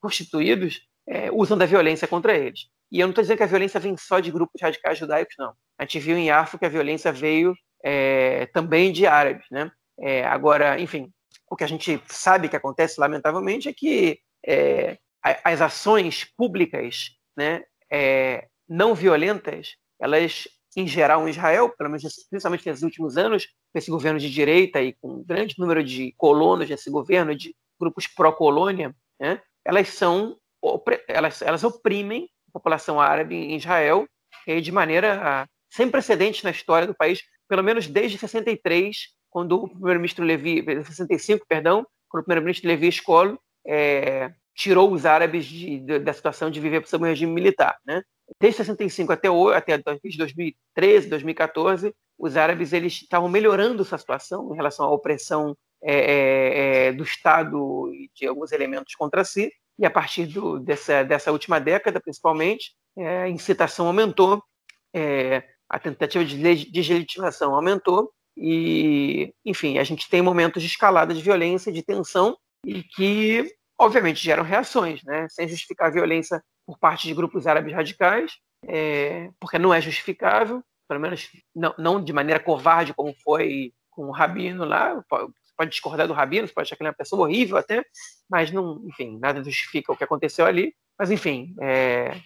constituídos, 0.00 0.80
é, 1.06 1.30
usam 1.30 1.58
da 1.58 1.66
violência 1.66 2.08
contra 2.08 2.34
eles. 2.34 2.68
E 2.90 3.00
eu 3.00 3.06
não 3.06 3.10
estou 3.10 3.22
dizendo 3.22 3.36
que 3.36 3.42
a 3.42 3.48
violência 3.48 3.78
vem 3.78 3.94
só 3.96 4.20
de 4.20 4.30
grupos 4.30 4.60
radicais 4.62 4.98
judaicos, 4.98 5.34
não. 5.38 5.52
A 5.78 5.84
gente 5.84 5.98
viu 5.98 6.16
em 6.16 6.30
Arfo 6.30 6.58
que 6.58 6.64
a 6.64 6.70
violência 6.70 7.12
veio 7.12 7.54
é, 7.84 8.46
também 8.46 8.90
de 8.90 9.06
árabes, 9.06 9.46
né? 9.50 9.70
É, 9.98 10.24
agora, 10.24 10.80
enfim, 10.80 11.12
o 11.50 11.56
que 11.56 11.64
a 11.64 11.68
gente 11.68 12.00
sabe 12.06 12.48
que 12.48 12.56
acontece, 12.56 13.00
lamentavelmente, 13.00 13.68
é 13.68 13.72
que 13.72 14.20
é, 14.44 14.98
as 15.44 15.60
ações 15.60 16.24
públicas 16.36 17.10
né, 17.36 17.64
é, 17.90 18.48
não 18.68 18.94
violentas, 18.94 19.76
elas, 20.00 20.48
em 20.76 20.86
geral, 20.86 21.26
em 21.26 21.30
Israel, 21.30 21.70
pelo 21.70 21.90
menos 21.90 22.02
principalmente 22.28 22.66
nesses 22.66 22.82
últimos 22.82 23.16
anos, 23.16 23.46
com 23.72 23.78
esse 23.78 23.90
governo 23.90 24.18
de 24.18 24.30
direita 24.30 24.80
e 24.82 24.92
com 24.92 25.14
um 25.14 25.24
grande 25.24 25.54
número 25.58 25.82
de 25.82 26.12
colonos 26.16 26.68
nesse 26.68 26.90
governo, 26.90 27.34
de 27.34 27.54
grupos 27.78 28.06
pró-colônia, 28.06 28.94
né, 29.20 29.40
elas 29.64 29.88
são 29.88 30.36
elas, 31.06 31.42
elas 31.42 31.62
oprimem 31.62 32.28
a 32.48 32.52
população 32.52 33.00
árabe 33.00 33.36
em 33.36 33.56
Israel 33.56 34.06
de 34.62 34.72
maneira 34.72 35.46
sem 35.70 35.90
precedentes 35.90 36.42
na 36.42 36.50
história 36.50 36.86
do 36.86 36.94
país, 36.94 37.22
pelo 37.48 37.62
menos 37.62 37.86
desde 37.86 38.18
63, 38.18 39.08
quando 39.36 39.64
o 39.64 39.68
primeiro-ministro 39.68 40.24
Levi, 40.24 40.64
65, 40.64 41.44
perdão, 41.46 41.86
quando 42.08 42.22
o 42.22 42.24
primeiro-ministro 42.24 42.66
Levi 42.66 42.88
Escolo 42.88 43.38
é, 43.66 44.32
tirou 44.54 44.90
os 44.90 45.04
árabes 45.04 45.44
de, 45.44 45.78
de, 45.78 45.98
da 45.98 46.14
situação 46.14 46.50
de 46.50 46.58
viver 46.58 46.86
sob 46.86 47.04
um 47.04 47.08
regime 47.08 47.34
militar, 47.34 47.76
né? 47.84 48.02
Desde 48.40 48.56
65 48.56 49.12
até, 49.12 49.28
até 49.54 49.76
2013, 49.76 51.10
2014, 51.10 51.94
os 52.18 52.34
árabes 52.34 52.72
eles 52.72 52.94
estavam 52.94 53.28
melhorando 53.28 53.84
sua 53.84 53.98
situação 53.98 54.54
em 54.54 54.56
relação 54.56 54.86
à 54.86 54.90
opressão 54.90 55.54
é, 55.82 55.94
é, 55.94 56.86
é, 56.86 56.92
do 56.92 57.04
Estado 57.04 57.92
e 57.92 58.10
de 58.14 58.26
alguns 58.26 58.52
elementos 58.52 58.94
contra 58.94 59.22
si. 59.22 59.52
E 59.78 59.84
a 59.84 59.90
partir 59.90 60.24
do, 60.24 60.58
dessa, 60.58 61.02
dessa 61.02 61.30
última 61.30 61.60
década, 61.60 62.00
principalmente, 62.00 62.72
é, 62.96 63.24
a 63.24 63.28
incitação 63.28 63.86
aumentou, 63.86 64.42
é, 64.94 65.42
a 65.68 65.78
tentativa 65.78 66.24
de 66.24 66.38
deslegitimação 66.70 67.54
aumentou, 67.54 68.10
e, 68.36 69.32
enfim, 69.44 69.78
a 69.78 69.84
gente 69.84 70.08
tem 70.08 70.20
momentos 70.20 70.62
de 70.62 70.68
escalada 70.68 71.14
de 71.14 71.22
violência, 71.22 71.72
de 71.72 71.82
tensão, 71.82 72.36
e 72.64 72.82
que, 72.82 73.50
obviamente, 73.78 74.22
geram 74.22 74.42
reações, 74.42 75.02
né? 75.04 75.26
sem 75.30 75.48
justificar 75.48 75.88
a 75.88 75.92
violência 75.92 76.42
por 76.66 76.78
parte 76.78 77.06
de 77.06 77.14
grupos 77.14 77.46
árabes 77.46 77.72
radicais, 77.72 78.32
é, 78.66 79.30
porque 79.40 79.58
não 79.58 79.72
é 79.72 79.80
justificável, 79.80 80.62
pelo 80.88 81.00
menos 81.00 81.30
não, 81.54 81.74
não, 81.78 82.02
de 82.02 82.12
maneira 82.12 82.40
covarde 82.40 82.94
como 82.94 83.14
foi 83.22 83.72
com 83.90 84.06
o 84.06 84.12
Rabino 84.12 84.64
lá. 84.64 84.94
Você 84.94 85.54
pode 85.56 85.70
discordar 85.70 86.06
do 86.06 86.12
Rabino, 86.12 86.46
você 86.46 86.54
pode 86.54 86.66
achar 86.66 86.76
que 86.76 86.82
ele 86.82 86.88
é 86.88 86.90
uma 86.90 86.96
pessoa 86.96 87.22
horrível 87.22 87.56
até, 87.56 87.84
mas 88.28 88.50
não, 88.50 88.82
enfim, 88.86 89.18
nada 89.18 89.42
justifica 89.42 89.92
o 89.92 89.96
que 89.96 90.04
aconteceu 90.04 90.44
ali. 90.44 90.74
Mas, 90.98 91.10
enfim, 91.10 91.54
é, 91.60 92.20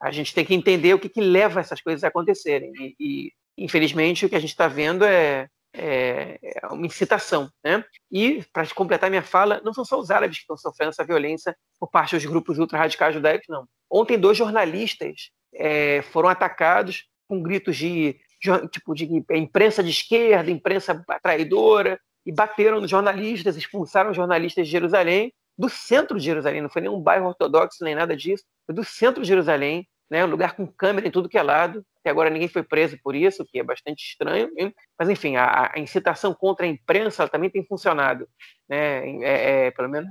a 0.00 0.10
gente 0.10 0.34
tem 0.34 0.44
que 0.44 0.54
entender 0.54 0.94
o 0.94 0.98
que, 0.98 1.08
que 1.08 1.20
leva 1.20 1.60
essas 1.60 1.80
coisas 1.80 2.04
a 2.04 2.08
acontecerem. 2.08 2.72
E, 2.78 2.94
e 2.98 3.32
infelizmente, 3.60 4.24
o 4.24 4.28
que 4.28 4.34
a 4.34 4.40
gente 4.40 4.50
está 4.50 4.66
vendo 4.66 5.04
é, 5.04 5.46
é, 5.74 6.38
é, 6.42 6.66
uma 6.68 6.86
incitação. 6.86 7.50
Né? 7.62 7.84
E, 8.10 8.42
para 8.52 8.66
completar 8.68 9.10
minha 9.10 9.22
fala, 9.22 9.60
não 9.62 9.74
são 9.74 9.84
só 9.84 10.00
os 10.00 10.10
árabes 10.10 10.38
que 10.38 10.42
estão 10.42 10.56
sofrendo 10.56 10.90
essa 10.90 11.04
violência 11.04 11.54
por 11.78 11.90
parte 11.90 12.16
dos 12.16 12.24
grupos 12.24 12.58
ultra-radicais 12.58 13.14
judaicos, 13.14 13.46
não. 13.48 13.66
Ontem, 13.90 14.18
dois 14.18 14.38
jornalistas 14.38 15.30
é, 15.54 16.02
foram 16.10 16.28
atacados 16.28 17.04
com 17.28 17.42
gritos 17.42 17.76
de, 17.76 18.16
de, 18.40 18.68
tipo, 18.68 18.94
de 18.94 19.04
imprensa 19.30 19.82
de 19.82 19.90
esquerda, 19.90 20.50
imprensa 20.50 21.04
traidora, 21.22 22.00
e 22.24 22.32
bateram 22.32 22.80
nos 22.80 22.90
jornalistas, 22.90 23.56
expulsaram 23.56 24.12
jornalistas 24.12 24.66
de 24.66 24.72
Jerusalém, 24.72 25.32
do 25.56 25.68
centro 25.68 26.18
de 26.18 26.24
Jerusalém, 26.24 26.62
não 26.62 26.70
foi 26.70 26.82
nenhum 26.82 27.00
bairro 27.00 27.26
ortodoxo 27.26 27.84
nem 27.84 27.94
nada 27.94 28.16
disso, 28.16 28.44
foi 28.66 28.74
do 28.74 28.84
centro 28.84 29.22
de 29.22 29.28
Jerusalém, 29.28 29.86
né, 30.10 30.24
um 30.24 30.28
lugar 30.28 30.54
com 30.54 30.66
câmera 30.66 31.06
em 31.06 31.10
tudo 31.10 31.28
que 31.28 31.38
é 31.38 31.42
lado. 31.42 31.84
Até 32.00 32.10
agora 32.10 32.30
ninguém 32.30 32.48
foi 32.48 32.62
preso 32.62 32.98
por 33.02 33.14
isso, 33.14 33.42
o 33.42 33.46
que 33.46 33.58
é 33.58 33.62
bastante 33.62 34.02
estranho. 34.02 34.50
Hein? 34.56 34.74
Mas, 34.98 35.08
enfim, 35.08 35.36
a, 35.36 35.72
a, 35.74 35.78
incitação 35.78 36.34
contra 36.34 36.64
a 36.64 36.68
imprensa 36.68 37.28
também 37.28 37.50
tem 37.50 37.64
funcionado. 37.64 38.26
Né? 38.68 39.22
É, 39.22 39.66
é, 39.66 39.70
pelo 39.70 39.88
menos 39.88 40.08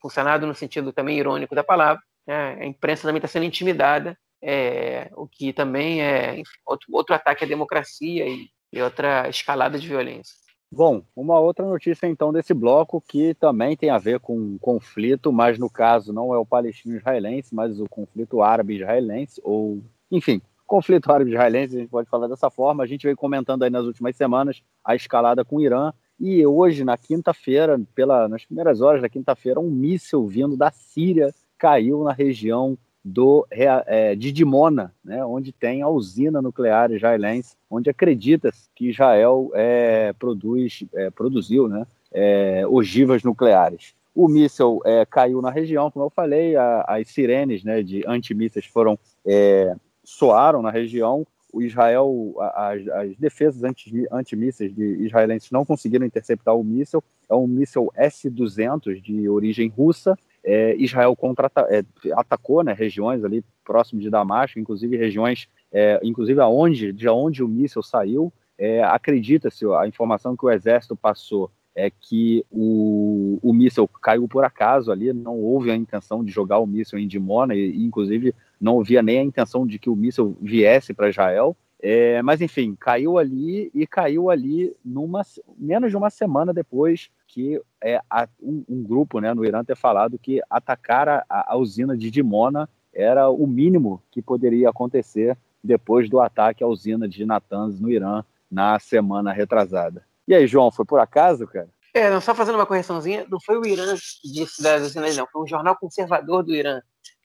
funcionado 0.00 0.46
no 0.46 0.54
sentido 0.54 0.92
também 0.92 1.18
irônico 1.18 1.54
da 1.54 1.62
palavra. 1.62 2.02
Né? 2.26 2.58
A 2.60 2.66
imprensa 2.66 3.02
também 3.02 3.18
está 3.18 3.28
sendo 3.28 3.44
intimidada, 3.44 4.18
é, 4.42 5.10
o 5.14 5.28
que 5.28 5.52
também 5.52 6.02
é 6.02 6.38
enfim, 6.38 6.58
outro, 6.64 6.88
outro 6.92 7.14
ataque 7.14 7.44
à 7.44 7.46
democracia 7.46 8.26
e, 8.26 8.48
e 8.72 8.80
outra 8.80 9.28
escalada 9.28 9.78
de 9.78 9.86
violência. 9.86 10.34
Bom, 10.70 11.02
uma 11.14 11.38
outra 11.38 11.64
notícia 11.64 12.06
então 12.06 12.32
desse 12.32 12.52
bloco 12.52 13.00
que 13.00 13.34
também 13.34 13.76
tem 13.76 13.88
a 13.88 13.98
ver 13.98 14.18
com 14.18 14.36
um 14.36 14.58
conflito, 14.58 15.32
mas 15.32 15.58
no 15.58 15.70
caso 15.70 16.12
não 16.12 16.34
é 16.34 16.38
o 16.38 16.46
palestino-israelense, 16.46 17.54
mas 17.54 17.78
o 17.78 17.86
conflito 17.88 18.42
árabe-israelense, 18.42 19.40
ou 19.44 19.80
enfim, 20.10 20.42
conflito 20.66 21.10
árabe-israelense, 21.10 21.76
a 21.76 21.80
gente 21.80 21.90
pode 21.90 22.08
falar 22.08 22.26
dessa 22.26 22.50
forma. 22.50 22.82
A 22.82 22.86
gente 22.86 23.04
veio 23.04 23.16
comentando 23.16 23.62
aí 23.62 23.70
nas 23.70 23.86
últimas 23.86 24.16
semanas 24.16 24.62
a 24.84 24.94
escalada 24.94 25.44
com 25.44 25.56
o 25.56 25.60
Irã, 25.60 25.92
e 26.18 26.46
hoje, 26.46 26.82
na 26.82 26.96
quinta-feira, 26.96 27.78
pela 27.94 28.26
nas 28.26 28.44
primeiras 28.44 28.80
horas 28.80 29.02
da 29.02 29.08
quinta-feira, 29.08 29.60
um 29.60 29.70
míssil 29.70 30.26
vindo 30.26 30.56
da 30.56 30.70
Síria 30.70 31.34
caiu 31.58 32.02
na 32.04 32.12
região 32.12 32.76
do, 33.04 33.46
é, 33.50 34.16
de 34.16 34.32
Dimona, 34.32 34.92
né, 35.04 35.24
onde 35.24 35.52
tem 35.52 35.80
a 35.80 35.88
usina 35.88 36.42
nuclear 36.42 36.90
israelense, 36.90 37.54
onde 37.70 37.88
acredita 37.88 38.50
que 38.74 38.88
Israel 38.88 39.50
é, 39.54 40.12
produz, 40.14 40.84
é, 40.92 41.10
produziu 41.10 41.68
né, 41.68 41.86
é, 42.12 42.66
ogivas 42.66 43.22
nucleares. 43.22 43.94
O 44.14 44.26
míssil 44.26 44.80
é, 44.84 45.04
caiu 45.04 45.40
na 45.40 45.50
região, 45.50 45.90
como 45.90 46.06
eu 46.06 46.10
falei, 46.10 46.56
a, 46.56 46.84
as 46.88 47.08
sirenes 47.08 47.62
né, 47.62 47.82
de 47.82 48.02
antimísseis 48.06 48.64
foram 48.64 48.98
é, 49.24 49.76
soaram 50.06 50.62
na 50.62 50.70
região. 50.70 51.26
O 51.52 51.62
Israel, 51.62 52.34
as, 52.54 52.86
as 52.88 53.16
defesas 53.16 53.64
anti, 53.64 54.06
antimísseis 54.10 54.74
de 54.74 54.84
israelenses 55.04 55.50
não 55.50 55.64
conseguiram 55.64 56.06
interceptar 56.06 56.54
o 56.54 56.62
míssil. 56.62 57.02
É 57.28 57.34
um 57.34 57.46
míssil 57.46 57.90
S-200 57.96 59.00
de 59.00 59.28
origem 59.28 59.68
russa 59.68 60.16
é, 60.46 60.76
Israel 60.76 61.16
contra, 61.16 61.50
é, 61.68 61.84
atacou 62.12 62.62
né, 62.62 62.72
regiões 62.72 63.24
ali 63.24 63.44
próximo 63.64 64.00
de 64.00 64.08
Damasco, 64.08 64.60
inclusive 64.60 64.96
regiões, 64.96 65.48
é, 65.72 65.98
inclusive 66.04 66.40
aonde, 66.40 66.92
de 66.92 67.08
onde 67.08 67.42
o 67.42 67.48
míssil 67.48 67.82
saiu. 67.82 68.32
É, 68.56 68.82
Acredita-se, 68.84 69.66
a 69.66 69.88
informação 69.88 70.36
que 70.36 70.46
o 70.46 70.50
exército 70.50 70.94
passou 70.94 71.50
é 71.76 71.90
que 71.90 72.42
o, 72.50 73.38
o 73.42 73.52
míssil 73.52 73.86
caiu 73.86 74.26
por 74.26 74.42
acaso 74.42 74.90
ali, 74.90 75.12
não 75.12 75.38
houve 75.38 75.70
a 75.70 75.76
intenção 75.76 76.24
de 76.24 76.32
jogar 76.32 76.58
o 76.58 76.66
míssil 76.66 76.98
em 76.98 77.06
Dimona, 77.06 77.54
e 77.54 77.84
inclusive 77.84 78.34
não 78.58 78.80
havia 78.80 79.02
nem 79.02 79.18
a 79.18 79.22
intenção 79.22 79.66
de 79.66 79.78
que 79.78 79.90
o 79.90 79.94
míssil 79.94 80.34
viesse 80.40 80.94
para 80.94 81.10
Israel. 81.10 81.54
É, 81.78 82.22
mas 82.22 82.40
enfim, 82.40 82.74
caiu 82.74 83.18
ali 83.18 83.70
e 83.74 83.86
caiu 83.86 84.30
ali 84.30 84.74
numa 84.82 85.20
menos 85.58 85.90
de 85.90 85.96
uma 85.98 86.08
semana 86.08 86.54
depois 86.54 87.10
que 87.28 87.60
é, 87.84 88.00
a, 88.08 88.26
um, 88.40 88.64
um, 88.66 88.82
grupo 88.82 89.20
né, 89.20 89.34
no 89.34 89.44
Irã 89.44 89.62
ter 89.62 89.76
falado 89.76 90.18
que 90.18 90.40
atacar 90.48 91.06
a, 91.06 91.24
a, 91.28 91.56
usina 91.58 91.94
de 91.94 92.10
Dimona 92.10 92.66
era 92.94 93.28
o 93.28 93.46
mínimo 93.46 94.02
que 94.10 94.22
poderia 94.22 94.70
acontecer 94.70 95.36
depois 95.62 96.08
do 96.08 96.18
ataque 96.18 96.64
à 96.64 96.66
usina 96.66 97.06
de 97.06 97.26
Natanz 97.26 97.78
no 97.78 97.90
Irã 97.90 98.24
na 98.50 98.78
semana 98.78 99.30
retrasada. 99.30 100.02
E 100.26 100.34
aí, 100.34 100.46
João, 100.46 100.70
foi 100.70 100.84
por 100.84 100.98
acaso, 101.00 101.46
cara? 101.46 101.68
É, 101.94 102.10
não, 102.10 102.20
só 102.20 102.34
fazendo 102.34 102.56
uma 102.56 102.66
correçãozinha, 102.66 103.26
não 103.30 103.40
foi 103.40 103.56
o 103.56 103.66
Irã 103.66 103.94
que 103.94 104.30
disse 104.30 104.62
das 104.62 104.82
usinas, 104.82 105.16
não, 105.16 105.26
foi 105.26 105.42
um 105.42 105.46
jornal 105.46 105.76
conservador 105.76 106.42
do 106.42 106.54
Irã 106.54 106.80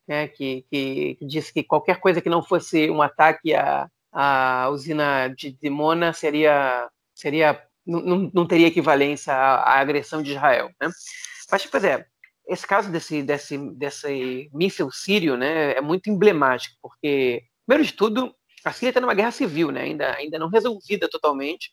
né, 0.08 0.28
que, 0.28 0.66
que, 0.70 1.16
que 1.16 1.26
disse 1.26 1.54
que 1.54 1.64
qualquer 1.64 2.00
coisa 2.00 2.22
que 2.22 2.30
não 2.30 2.44
fosse 2.44 2.90
um 2.90 3.02
ataque 3.02 3.54
à, 3.54 3.88
à 4.12 4.70
usina 4.70 5.28
de 5.30 5.52
Dimona 5.52 6.14
seria, 6.14 6.90
seria 7.14 7.62
não, 7.86 8.30
não 8.34 8.48
teria 8.48 8.68
equivalência 8.68 9.34
à, 9.34 9.56
à, 9.56 9.80
agressão 9.80 10.22
de 10.22 10.32
Israel. 10.32 10.70
Né? 10.82 10.90
Mas, 11.52 11.66
pois 11.66 11.84
é, 11.84 12.06
esse 12.48 12.66
caso 12.66 12.92
desse, 12.92 13.24
desse, 13.24 13.58
desse 13.76 14.50
míssil 14.54 14.92
sírio 14.92 15.38
né, 15.38 15.74
é 15.74 15.82
muito 15.82 16.10
emblemático, 16.10 16.76
porque, 16.82 17.44
primeiro 17.66 17.88
de 17.88 17.94
tudo, 17.94 18.34
a 18.64 18.72
Síria 18.72 18.90
está 18.90 19.02
numa 19.02 19.14
guerra 19.14 19.32
civil, 19.32 19.72
né, 19.72 19.82
ainda, 19.82 20.16
ainda 20.16 20.38
não 20.38 20.50
resolvida 20.50 21.10
totalmente. 21.10 21.72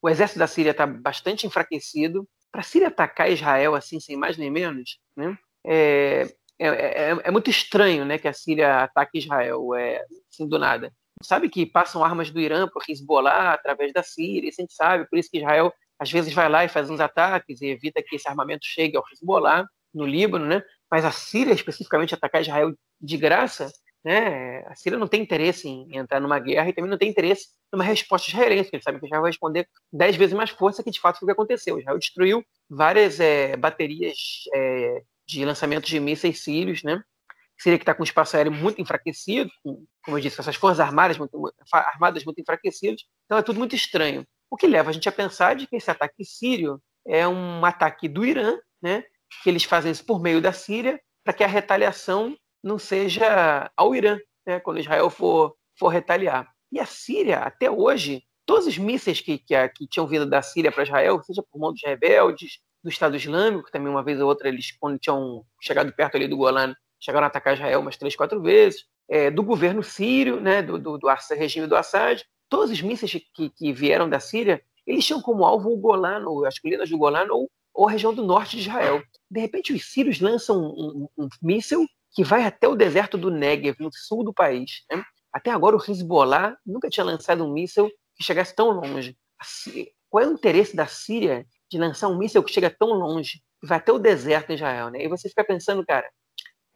O 0.00 0.08
exército 0.08 0.38
da 0.38 0.46
Síria 0.46 0.70
está 0.70 0.86
bastante 0.86 1.46
enfraquecido. 1.46 2.28
Para 2.50 2.60
a 2.60 2.64
Síria 2.64 2.88
atacar 2.88 3.30
Israel 3.30 3.74
assim, 3.74 4.00
sem 4.00 4.16
mais 4.16 4.36
nem 4.36 4.50
menos, 4.50 4.98
né, 5.16 5.36
é, 5.66 6.26
é, 6.58 6.68
é, 6.68 7.18
é, 7.24 7.30
muito 7.30 7.50
estranho 7.50 8.04
né, 8.04 8.18
que 8.18 8.26
a 8.26 8.32
Síria 8.32 8.84
ataque 8.84 9.18
Israel 9.18 9.74
é, 9.74 10.02
assim, 10.30 10.48
do 10.48 10.58
nada 10.58 10.92
sabe 11.22 11.48
que 11.48 11.66
passam 11.66 12.04
armas 12.04 12.30
do 12.30 12.40
Irã 12.40 12.68
para 12.68 12.80
o 12.80 12.82
Hezbollah 12.88 13.52
através 13.52 13.92
da 13.92 14.02
Síria, 14.02 14.48
isso 14.48 14.60
a 14.60 14.62
gente 14.62 14.74
sabe, 14.74 15.08
por 15.08 15.18
isso 15.18 15.30
que 15.30 15.38
Israel 15.38 15.72
às 15.98 16.10
vezes 16.10 16.32
vai 16.32 16.48
lá 16.48 16.64
e 16.64 16.68
faz 16.68 16.88
uns 16.90 17.00
ataques 17.00 17.60
e 17.60 17.66
evita 17.66 18.02
que 18.02 18.16
esse 18.16 18.28
armamento 18.28 18.64
chegue 18.64 18.96
ao 18.96 19.04
Hezbollah 19.12 19.66
no 19.92 20.06
Líbano, 20.06 20.46
né? 20.46 20.62
Mas 20.90 21.04
a 21.04 21.10
Síria 21.10 21.52
especificamente 21.52 22.14
atacar 22.14 22.40
Israel 22.40 22.72
de 23.00 23.16
graça, 23.16 23.70
né? 24.04 24.64
A 24.66 24.74
Síria 24.74 24.98
não 24.98 25.08
tem 25.08 25.22
interesse 25.22 25.68
em 25.68 25.96
entrar 25.96 26.20
numa 26.20 26.38
guerra 26.38 26.68
e 26.68 26.72
também 26.72 26.90
não 26.90 26.98
tem 26.98 27.08
interesse 27.08 27.48
numa 27.72 27.84
resposta 27.84 28.30
israelense, 28.30 28.64
porque 28.64 28.76
ele 28.76 28.82
sabe 28.82 29.00
que 29.00 29.06
Israel 29.06 29.22
vai 29.22 29.30
responder 29.30 29.68
dez 29.92 30.16
vezes 30.16 30.34
mais 30.34 30.50
força 30.50 30.82
que 30.82 30.90
de 30.90 31.00
fato 31.00 31.18
foi 31.18 31.26
o 31.26 31.28
que 31.28 31.32
aconteceu. 31.32 31.78
Israel 31.78 31.98
destruiu 31.98 32.44
várias 32.68 33.20
é, 33.20 33.56
baterias 33.56 34.16
é, 34.54 35.02
de 35.26 35.44
lançamentos 35.44 35.88
de 35.88 36.00
mísseis 36.00 36.42
sírios, 36.42 36.82
né? 36.82 37.02
Síria 37.60 37.76
que 37.76 37.82
está 37.82 37.92
com 37.92 38.02
o 38.02 38.04
espaço 38.04 38.36
aéreo 38.36 38.52
muito 38.52 38.80
enfraquecido, 38.80 39.50
com, 39.64 39.84
como 40.04 40.16
eu 40.16 40.20
disse, 40.20 40.36
com 40.36 40.42
essas 40.42 40.54
forças 40.54 40.78
armadas 40.78 41.18
muito, 41.18 41.52
armadas 41.72 42.24
muito 42.24 42.40
enfraquecidas. 42.40 43.02
Então 43.24 43.36
é 43.36 43.42
tudo 43.42 43.58
muito 43.58 43.74
estranho. 43.74 44.24
O 44.48 44.56
que 44.56 44.66
leva 44.66 44.90
a 44.90 44.92
gente 44.92 45.08
a 45.08 45.12
pensar 45.12 45.56
de 45.56 45.66
que 45.66 45.76
esse 45.76 45.90
ataque 45.90 46.24
sírio 46.24 46.80
é 47.06 47.26
um 47.26 47.64
ataque 47.64 48.08
do 48.08 48.24
Irã, 48.24 48.56
né, 48.80 49.02
que 49.42 49.50
eles 49.50 49.64
fazem 49.64 49.90
isso 49.90 50.04
por 50.04 50.20
meio 50.20 50.40
da 50.40 50.52
Síria, 50.52 51.00
para 51.24 51.32
que 51.32 51.44
a 51.44 51.48
retaliação 51.48 52.36
não 52.62 52.78
seja 52.78 53.70
ao 53.76 53.94
Irã, 53.94 54.18
né, 54.46 54.60
quando 54.60 54.80
Israel 54.80 55.10
for, 55.10 55.54
for 55.78 55.88
retaliar. 55.88 56.48
E 56.70 56.78
a 56.78 56.86
Síria, 56.86 57.38
até 57.38 57.70
hoje, 57.70 58.22
todos 58.44 58.66
os 58.66 58.78
mísseis 58.78 59.20
que, 59.20 59.38
que, 59.38 59.68
que 59.68 59.86
tinham 59.86 60.06
vindo 60.06 60.26
da 60.26 60.42
Síria 60.42 60.72
para 60.72 60.82
Israel, 60.82 61.22
seja 61.22 61.42
por 61.42 61.58
mão 61.58 61.72
dos 61.72 61.82
rebeldes, 61.84 62.58
do 62.82 62.90
Estado 62.90 63.16
Islâmico, 63.16 63.70
também 63.70 63.90
uma 63.90 64.02
vez 64.02 64.20
ou 64.20 64.28
outra 64.28 64.48
eles, 64.48 64.72
quando 64.78 64.98
tinham 64.98 65.44
chegado 65.60 65.92
perto 65.92 66.16
ali 66.16 66.28
do 66.28 66.36
Golan, 66.36 66.74
chegaram 67.00 67.24
a 67.24 67.28
atacar 67.28 67.54
Israel 67.54 67.80
umas 67.80 67.96
três, 67.96 68.16
quatro 68.16 68.40
vezes, 68.40 68.84
é, 69.08 69.30
do 69.30 69.42
governo 69.42 69.82
sírio, 69.82 70.40
né, 70.40 70.62
do, 70.62 70.78
do, 70.78 70.98
do, 70.98 71.08
regime 71.36 71.66
do 71.66 71.76
Assad, 71.76 72.22
todos 72.48 72.70
os 72.70 72.80
mísseis 72.82 73.12
que, 73.34 73.50
que 73.50 73.72
vieram 73.72 74.08
da 74.08 74.20
Síria, 74.20 74.62
eles 74.86 75.04
tinham 75.04 75.20
como 75.20 75.44
alvo 75.44 75.70
o 75.70 75.76
Golan, 75.76 76.24
ou 76.26 76.44
as 76.46 76.58
colinas 76.58 76.88
do 76.88 76.98
Golan, 76.98 77.26
ou, 77.30 77.50
ou 77.74 77.88
a 77.88 77.90
região 77.90 78.14
do 78.14 78.24
norte 78.24 78.56
de 78.56 78.62
Israel. 78.62 79.02
De 79.30 79.40
repente, 79.40 79.72
os 79.72 79.92
sírios 79.92 80.20
lançam 80.20 80.58
um, 80.58 81.08
um, 81.16 81.24
um 81.24 81.28
míssil 81.42 81.86
que 82.12 82.24
vai 82.24 82.44
até 82.44 82.66
o 82.66 82.74
deserto 82.74 83.16
do 83.18 83.30
Negev, 83.30 83.76
no 83.80 83.90
sul 83.92 84.24
do 84.24 84.32
país. 84.32 84.84
Né? 84.90 85.02
Até 85.32 85.50
agora, 85.50 85.76
o 85.76 85.82
Hezbollah 85.82 86.56
nunca 86.66 86.88
tinha 86.88 87.04
lançado 87.04 87.44
um 87.44 87.52
míssil 87.52 87.90
que 88.16 88.24
chegasse 88.24 88.54
tão 88.54 88.70
longe. 88.70 89.16
Qual 90.08 90.24
é 90.24 90.26
o 90.26 90.32
interesse 90.32 90.74
da 90.74 90.86
Síria 90.86 91.46
de 91.70 91.78
lançar 91.78 92.08
um 92.08 92.18
míssil 92.18 92.42
que 92.42 92.52
chega 92.52 92.70
tão 92.70 92.88
longe, 92.88 93.42
que 93.60 93.66
vai 93.66 93.78
até 93.78 93.92
o 93.92 93.98
deserto 93.98 94.48
de 94.48 94.54
Israel? 94.54 94.90
Né? 94.90 95.04
E 95.04 95.08
você 95.08 95.28
fica 95.28 95.44
pensando, 95.44 95.84
cara, 95.84 96.08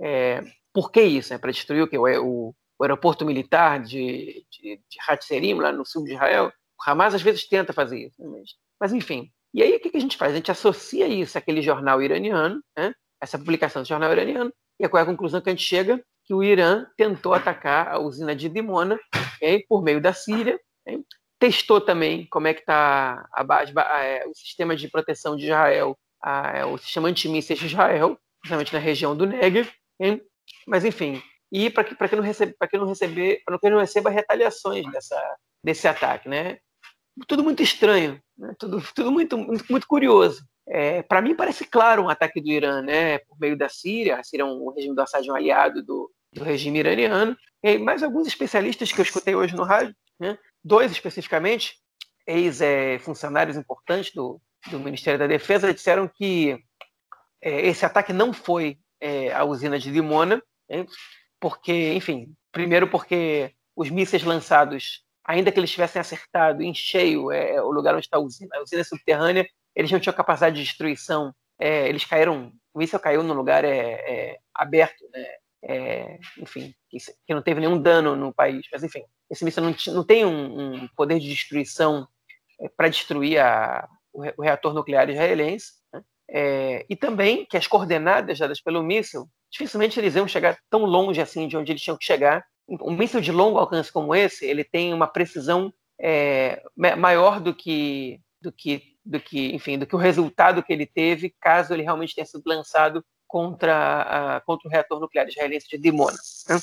é, 0.01 0.43
por 0.72 0.91
que 0.91 1.03
isso? 1.03 1.33
É 1.33 1.39
para 1.39 1.51
destruir 1.51 1.83
o 1.83 1.89
quê? 1.89 1.99
O, 1.99 2.05
o, 2.05 2.55
o 2.78 2.85
aeroporto 2.85 3.24
militar 3.24 3.83
de, 3.83 4.47
de, 4.51 4.76
de 4.89 4.99
Hatzerim, 5.09 5.55
lá 5.55 5.72
no 5.72 5.85
sul 5.85 6.05
de 6.05 6.12
Israel? 6.12 6.53
O 6.78 6.91
Hamas 6.91 7.14
às 7.14 7.22
vezes 7.22 7.49
tenta 7.49 7.72
fazer 7.72 8.07
isso. 8.07 8.22
Né? 8.22 8.28
Mas, 8.28 8.51
mas, 8.80 8.93
enfim. 8.93 9.30
E 9.55 9.62
aí 9.62 9.76
o 9.76 9.80
que, 9.80 9.91
que 9.91 9.97
a 9.97 10.01
gente 10.01 10.16
faz? 10.16 10.33
A 10.33 10.37
gente 10.37 10.51
associa 10.51 11.07
isso 11.07 11.37
àquele 11.37 11.62
jornal 11.62 12.01
iraniano, 12.03 12.62
né? 12.76 12.95
essa 13.20 13.39
publicação 13.39 13.83
do 13.83 13.89
jornal 13.89 14.11
iraniano, 14.12 14.53
e 14.78 14.88
qual 14.88 15.00
é 15.00 15.02
a 15.02 15.06
conclusão 15.06 15.40
que 15.40 15.48
a 15.48 15.52
gente 15.52 15.64
chega? 15.64 16.02
Que 16.24 16.34
o 16.34 16.42
Irã 16.42 16.86
tentou 16.96 17.34
atacar 17.34 17.88
a 17.88 17.98
usina 17.98 18.34
de 18.34 18.48
Dimona 18.48 18.98
okay? 19.36 19.64
por 19.68 19.82
meio 19.82 20.00
da 20.00 20.12
Síria, 20.12 20.58
okay? 20.86 21.02
testou 21.38 21.80
também 21.80 22.26
como 22.26 22.46
é 22.46 22.54
que 22.54 22.60
está 22.60 23.28
é, 24.02 24.26
o 24.26 24.34
sistema 24.34 24.76
de 24.76 24.88
proteção 24.88 25.36
de 25.36 25.46
Israel, 25.46 25.98
a, 26.22 26.58
é, 26.58 26.64
o 26.64 26.78
sistema 26.78 27.08
antimísseis 27.08 27.58
de 27.58 27.66
Israel, 27.66 28.18
principalmente 28.40 28.72
na 28.72 28.78
região 28.78 29.16
do 29.16 29.26
Negev, 29.26 29.68
okay? 29.98 30.22
mas 30.66 30.84
enfim, 30.84 31.22
e 31.50 31.68
para 31.68 31.84
que, 31.84 31.94
que 31.94 32.16
não 32.16 32.22
receba, 32.22 32.54
para 32.58 32.68
que 32.68 32.78
não 32.78 32.86
para 33.44 33.58
que 33.58 33.70
não 33.70 33.78
receba 33.78 34.08
retaliações 34.08 34.90
dessa, 34.90 35.36
desse 35.62 35.86
ataque, 35.86 36.28
né? 36.28 36.58
Tudo 37.28 37.44
muito 37.44 37.62
estranho, 37.62 38.18
né? 38.38 38.54
tudo, 38.58 38.82
tudo 38.94 39.12
muito, 39.12 39.36
muito, 39.36 39.64
muito 39.68 39.86
curioso. 39.86 40.42
É, 40.68 41.02
para 41.02 41.20
mim 41.20 41.34
parece 41.34 41.66
claro 41.66 42.04
um 42.04 42.08
ataque 42.08 42.40
do 42.40 42.48
Irã, 42.48 42.82
né, 42.82 43.18
por 43.18 43.38
meio 43.38 43.56
da 43.56 43.68
Síria. 43.68 44.16
A 44.16 44.24
Síria 44.24 44.44
é 44.44 44.46
um, 44.46 44.62
o 44.62 44.70
regime 44.70 44.94
do 44.94 45.02
Assad 45.02 45.26
é 45.26 45.32
um 45.32 45.34
aliado 45.34 45.82
do, 45.82 46.10
do 46.32 46.44
regime 46.44 46.78
iraniano. 46.78 47.36
E 47.62 47.78
mais 47.78 48.02
alguns 48.02 48.26
especialistas 48.26 48.92
que 48.92 49.00
eu 49.00 49.04
escutei 49.04 49.34
hoje 49.34 49.54
no 49.54 49.64
rádio, 49.64 49.94
né, 50.18 50.38
dois 50.64 50.92
especificamente, 50.92 51.76
ex-funcionários 52.26 53.56
é, 53.56 53.60
importantes 53.60 54.12
do, 54.14 54.40
do 54.70 54.78
Ministério 54.78 55.18
da 55.18 55.26
Defesa, 55.26 55.74
disseram 55.74 56.08
que 56.08 56.58
é, 57.40 57.66
esse 57.66 57.84
ataque 57.84 58.12
não 58.12 58.32
foi 58.32 58.78
é, 59.00 59.32
à 59.32 59.44
usina 59.44 59.78
de 59.78 59.90
Limona, 59.90 60.40
né, 60.68 60.86
porque, 61.40 61.92
enfim, 61.94 62.32
primeiro 62.52 62.88
porque 62.88 63.52
os 63.74 63.90
mísseis 63.90 64.22
lançados, 64.22 65.02
ainda 65.24 65.50
que 65.50 65.58
eles 65.58 65.70
tivessem 65.70 65.98
acertado 65.98 66.62
em 66.62 66.72
cheio 66.72 67.32
é, 67.32 67.60
o 67.60 67.70
lugar 67.70 67.94
onde 67.94 68.06
está 68.06 68.18
a 68.18 68.20
usina, 68.20 68.56
a 68.56 68.62
usina 68.62 68.84
subterrânea, 68.84 69.46
eles 69.74 69.90
não 69.90 70.00
tinham 70.00 70.14
capacidade 70.14 70.56
de 70.56 70.62
destruição, 70.62 71.34
é, 71.58 71.88
eles 71.88 72.04
caíram, 72.04 72.52
o 72.74 72.78
míssil 72.78 72.98
caiu 72.98 73.22
num 73.22 73.34
lugar 73.34 73.64
é, 73.64 73.92
é 73.92 74.38
aberto, 74.54 75.04
né? 75.12 75.26
É, 75.64 76.18
enfim, 76.38 76.74
que, 76.90 76.98
não 77.32 77.40
teve 77.40 77.60
nenhum 77.60 77.80
dano 77.80 78.16
no 78.16 78.34
país, 78.34 78.66
mas 78.72 78.82
enfim, 78.82 79.04
esse 79.30 79.44
míssil 79.44 79.62
não, 79.62 79.72
não 79.94 80.04
tem 80.04 80.24
um, 80.24 80.74
um, 80.74 80.88
poder 80.96 81.20
de 81.20 81.28
destruição 81.28 82.08
é, 82.60 82.68
para 82.68 82.88
destruir 82.88 83.38
a, 83.38 83.88
o, 84.12 84.42
reator 84.42 84.74
nuclear 84.74 85.08
israelense, 85.08 85.74
né? 85.92 86.02
E 86.88 86.96
também 86.96 87.46
que 87.46 87.56
as 87.56 87.66
coordenadas 87.66 88.38
dadas 88.38 88.60
pelo 88.60 88.82
míssil, 88.82 89.28
dificilmente 89.52 90.00
eles 90.00 90.16
iam 90.16 90.26
chegar 90.26 90.58
tão 90.68 90.84
longe 90.84 91.20
assim 91.20 91.46
de 91.46 91.56
onde 91.56 91.70
eles 91.70 91.82
tinham 91.82 91.96
que 91.96 92.04
chegar. 92.04 92.44
Um 92.68 92.96
míssil 92.96 93.20
de 93.20 93.30
longo 93.30 93.58
alcance 93.58 93.92
como 93.92 94.14
esse, 94.14 94.46
ele 94.46 94.64
tem 94.64 94.92
uma 94.94 95.06
precisão 95.06 95.72
é, 96.00 96.62
maior 96.76 97.38
do 97.38 97.54
que, 97.54 98.20
do 98.40 98.50
que 98.50 98.91
do 99.05 99.20
que, 99.20 99.55
enfim, 99.55 99.78
do 99.78 99.86
que 99.86 99.94
o 99.94 99.98
resultado 99.98 100.62
que 100.62 100.72
ele 100.72 100.86
teve, 100.86 101.34
caso 101.40 101.72
ele 101.72 101.82
realmente 101.82 102.14
tenha 102.14 102.26
sido 102.26 102.42
lançado 102.46 103.05
contra, 103.26 104.36
a, 104.36 104.40
contra 104.42 104.68
o 104.68 104.70
reator 104.70 105.00
nuclear 105.00 105.26
israelense 105.26 105.68
de 105.68 105.78
Dimona. 105.78 106.16
Né? 106.48 106.59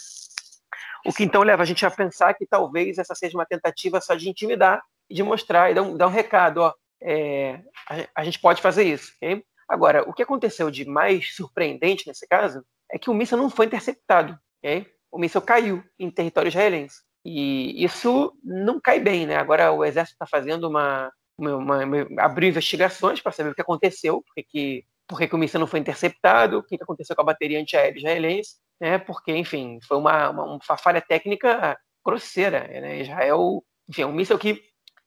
O 1.06 1.14
que 1.14 1.24
então 1.24 1.42
leva 1.42 1.64
a 1.64 1.66
gente 1.66 1.86
a 1.86 1.92
pensar 1.92 2.34
que 2.34 2.46
talvez 2.46 2.98
essa 2.98 3.16
seja 3.16 3.38
uma 3.38 3.46
tentativa 3.46 4.02
só 4.02 4.16
de 4.16 4.30
intimidar 4.30 4.82
e 5.10 5.16
de 5.16 5.24
mostrar 5.24 5.72
e 5.72 5.74
dar 5.74 5.82
um, 5.82 5.98
dar 5.98 6.08
um 6.08 6.12
recado, 6.12 6.62
ó, 6.62 6.74
é, 7.02 7.62
a, 7.88 8.22
a, 8.22 8.24
gente 8.24 8.40
pode 8.40 8.62
fazer 8.62 8.84
isso. 8.84 9.14
Okay? 9.18 9.44
Agora, 9.68 10.08
o 10.08 10.14
que 10.14 10.24
aconteceu 10.24 10.70
de 10.70 10.86
mais 10.86 11.36
surpreendente 11.36 12.08
nesse 12.08 12.28
caso 12.28 12.64
é 12.92 13.00
que 13.00 13.10
o 13.10 13.14
míssil 13.14 13.38
não 13.38 13.50
foi 13.50 13.66
interceptado. 13.66 14.38
Okay? 14.60 14.88
O 15.12 15.18
míssil 15.18 15.42
caiu 15.42 15.84
em 15.98 16.12
território 16.12 16.50
israelense. 16.50 17.02
E 17.26 17.84
isso 17.84 18.34
não 18.44 18.80
cai 18.80 19.00
bem, 19.00 19.26
né? 19.26 19.36
Agora 19.36 19.72
o 19.72 19.84
exército 19.84 20.16
está 20.16 20.26
fazendo 20.26 20.70
uma, 20.70 21.12
uma, 21.40 21.84
uma, 21.84 22.08
abriu 22.18 22.50
investigações 22.50 23.22
para 23.22 23.32
saber 23.32 23.52
o 23.52 23.56
que 23.56 23.62
aconteceu, 23.62 24.22
porque 24.22 24.44
que, 24.44 24.86
porque 25.08 25.28
que 25.28 25.36
o 25.36 25.38
míssil 25.38 25.60
não 25.60 25.68
foi 25.68 25.80
interceptado, 25.80 26.60
o 26.60 26.64
que 26.64 26.76
aconteceu 26.82 27.16
com 27.16 27.22
a 27.22 27.26
bateria 27.26 27.60
antiaérea 27.60 27.98
israelense, 27.98 28.56
né, 28.80 28.98
porque, 28.98 29.36
enfim, 29.36 29.80
foi 29.88 29.98
uma, 29.98 30.30
uma, 30.30 30.44
uma 30.44 30.78
falha 30.78 31.02
técnica 31.02 31.78
grosseira. 32.06 32.68
Né? 32.68 33.02
Israel, 33.02 33.64
enfim, 33.88 34.04
é 34.04 34.06
um 34.06 34.14
míssil 34.14 34.38
que 34.38 34.64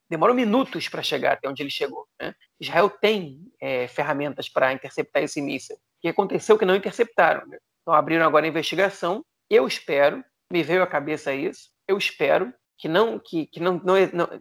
demorou 0.08 0.34
minutos 0.34 0.88
para 0.88 1.02
chegar 1.02 1.32
até 1.32 1.48
onde 1.48 1.62
ele 1.62 1.70
chegou. 1.70 2.06
Né? 2.20 2.34
Israel 2.60 2.90
tem 2.90 3.40
é, 3.60 3.88
ferramentas 3.88 4.48
para 4.48 4.72
interceptar 4.72 5.22
esse 5.22 5.40
míssil. 5.40 5.76
O 5.76 5.78
que 6.02 6.08
aconteceu 6.08 6.58
que 6.58 6.64
não 6.64 6.76
interceptaram. 6.76 7.46
Né? 7.46 7.58
Então 7.80 7.94
abriram 7.94 8.26
agora 8.26 8.44
a 8.44 8.48
investigação. 8.48 9.24
Eu 9.48 9.66
espero, 9.66 10.22
me 10.52 10.62
veio 10.62 10.82
à 10.82 10.86
cabeça 10.86 11.32
isso, 11.32 11.70
eu 11.88 11.96
espero 11.96 12.52
que 12.78 12.88
não 12.88 13.18
que, 13.18 13.46
que 13.46 13.60
não, 13.60 13.80
não, 13.84 13.96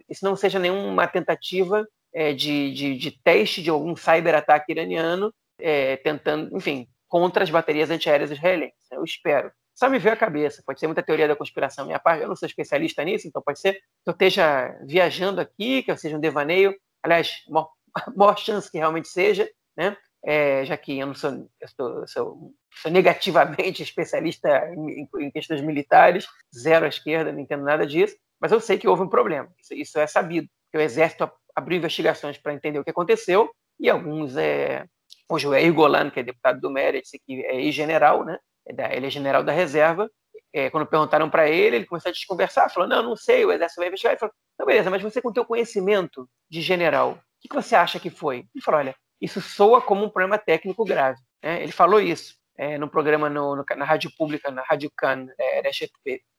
isso 0.08 0.24
não 0.24 0.34
seja 0.36 0.58
nenhuma 0.58 1.06
tentativa 1.06 1.86
é, 2.12 2.32
de, 2.32 2.72
de, 2.72 2.96
de, 2.96 3.10
teste 3.22 3.62
de 3.62 3.70
algum 3.70 3.96
cyberataque 3.96 4.72
iraniano 4.72 5.32
é, 5.58 5.96
tentando, 5.98 6.56
enfim, 6.56 6.86
contra 7.08 7.44
as 7.44 7.50
baterias 7.50 7.90
antiaéreas 7.90 8.30
israelenses. 8.30 8.90
Eu 8.90 9.04
espero. 9.04 9.50
Só 9.74 9.88
me 9.88 9.98
veio 9.98 10.14
a 10.14 10.18
cabeça. 10.18 10.62
Pode 10.66 10.80
ser 10.80 10.86
muita 10.86 11.02
teoria 11.02 11.28
da 11.28 11.36
conspiração 11.36 11.86
minha 11.86 11.98
parte. 11.98 12.22
Eu 12.22 12.28
não 12.28 12.36
sou 12.36 12.46
especialista 12.46 13.02
nisso, 13.04 13.26
então 13.26 13.42
pode 13.42 13.60
ser 13.60 13.74
que 13.74 13.80
eu 14.06 14.12
esteja 14.12 14.76
viajando 14.86 15.40
aqui, 15.40 15.82
que 15.82 15.90
eu 15.90 15.96
seja 15.96 16.16
um 16.16 16.20
devaneio. 16.20 16.74
Aliás, 17.02 17.42
maior, 17.48 17.70
maior 18.16 18.38
chance 18.38 18.70
que 18.70 18.78
realmente 18.78 19.08
seja, 19.08 19.48
né? 19.76 19.96
É, 20.24 20.64
já 20.64 20.76
que 20.76 20.98
eu 20.98 21.06
não 21.06 21.14
sou, 21.14 21.48
eu 21.60 21.68
sou, 21.68 22.06
sou, 22.06 22.06
sou 22.06 22.54
negativamente 22.90 23.82
especialista 23.82 24.48
em, 24.74 25.08
em, 25.20 25.30
questões 25.30 25.60
militares, 25.60 26.26
zero 26.56 26.84
à 26.84 26.88
esquerda, 26.88 27.32
não 27.32 27.40
entendo 27.40 27.64
nada 27.64 27.86
disso. 27.86 28.16
Mas 28.40 28.52
eu 28.52 28.60
sei 28.60 28.78
que 28.78 28.88
houve 28.88 29.02
um 29.02 29.08
problema, 29.08 29.48
isso, 29.60 29.74
isso 29.74 29.98
é 29.98 30.06
sabido. 30.06 30.48
O 30.74 30.78
Exército 30.78 31.30
abriu 31.54 31.78
investigações 31.78 32.38
para 32.38 32.54
entender 32.54 32.78
o 32.78 32.84
que 32.84 32.90
aconteceu, 32.90 33.50
e 33.78 33.90
alguns, 33.90 34.36
é, 34.36 34.86
o 35.28 35.38
Joel 35.38 35.72
Golan, 35.74 36.10
que 36.10 36.20
é 36.20 36.22
deputado 36.22 36.60
do 36.60 36.70
Meretz, 36.70 37.10
que 37.24 37.44
é 37.44 37.60
ex-general, 37.60 38.24
né? 38.24 38.38
É 38.66 38.96
ele 38.96 39.06
é 39.06 39.10
general 39.10 39.42
da 39.42 39.52
reserva, 39.52 40.08
é, 40.52 40.70
quando 40.70 40.86
perguntaram 40.86 41.30
para 41.30 41.48
ele, 41.48 41.76
ele 41.76 41.86
começou 41.86 42.10
a 42.10 42.12
desconversar, 42.12 42.70
falou, 42.70 42.88
não, 42.88 43.02
não 43.02 43.16
sei, 43.16 43.44
o 43.44 43.52
Exército 43.52 43.80
vai 43.80 43.88
investigar. 43.88 44.12
Ele 44.12 44.20
falou, 44.20 44.34
não, 44.58 44.66
beleza, 44.66 44.90
mas 44.90 45.02
você 45.02 45.20
com 45.20 45.32
teu 45.32 45.44
conhecimento 45.44 46.28
de 46.50 46.60
general, 46.60 47.12
o 47.12 47.18
que, 47.40 47.48
que 47.48 47.54
você 47.54 47.74
acha 47.74 47.98
que 47.98 48.10
foi? 48.10 48.44
Ele 48.54 48.62
falou, 48.62 48.80
olha, 48.80 48.94
isso 49.20 49.40
soa 49.40 49.80
como 49.80 50.04
um 50.04 50.10
problema 50.10 50.38
técnico 50.38 50.84
grave. 50.84 51.18
É, 51.40 51.62
ele 51.62 51.72
falou 51.72 52.00
isso 52.00 52.34
é, 52.62 52.86
programa 52.86 53.28
no, 53.28 53.56
no, 53.56 53.64
na 53.76 53.84
rádio 53.84 54.10
pública, 54.16 54.50
na 54.50 54.62
Rádio 54.62 54.90
Can, 54.96 55.26
é, 55.38 55.62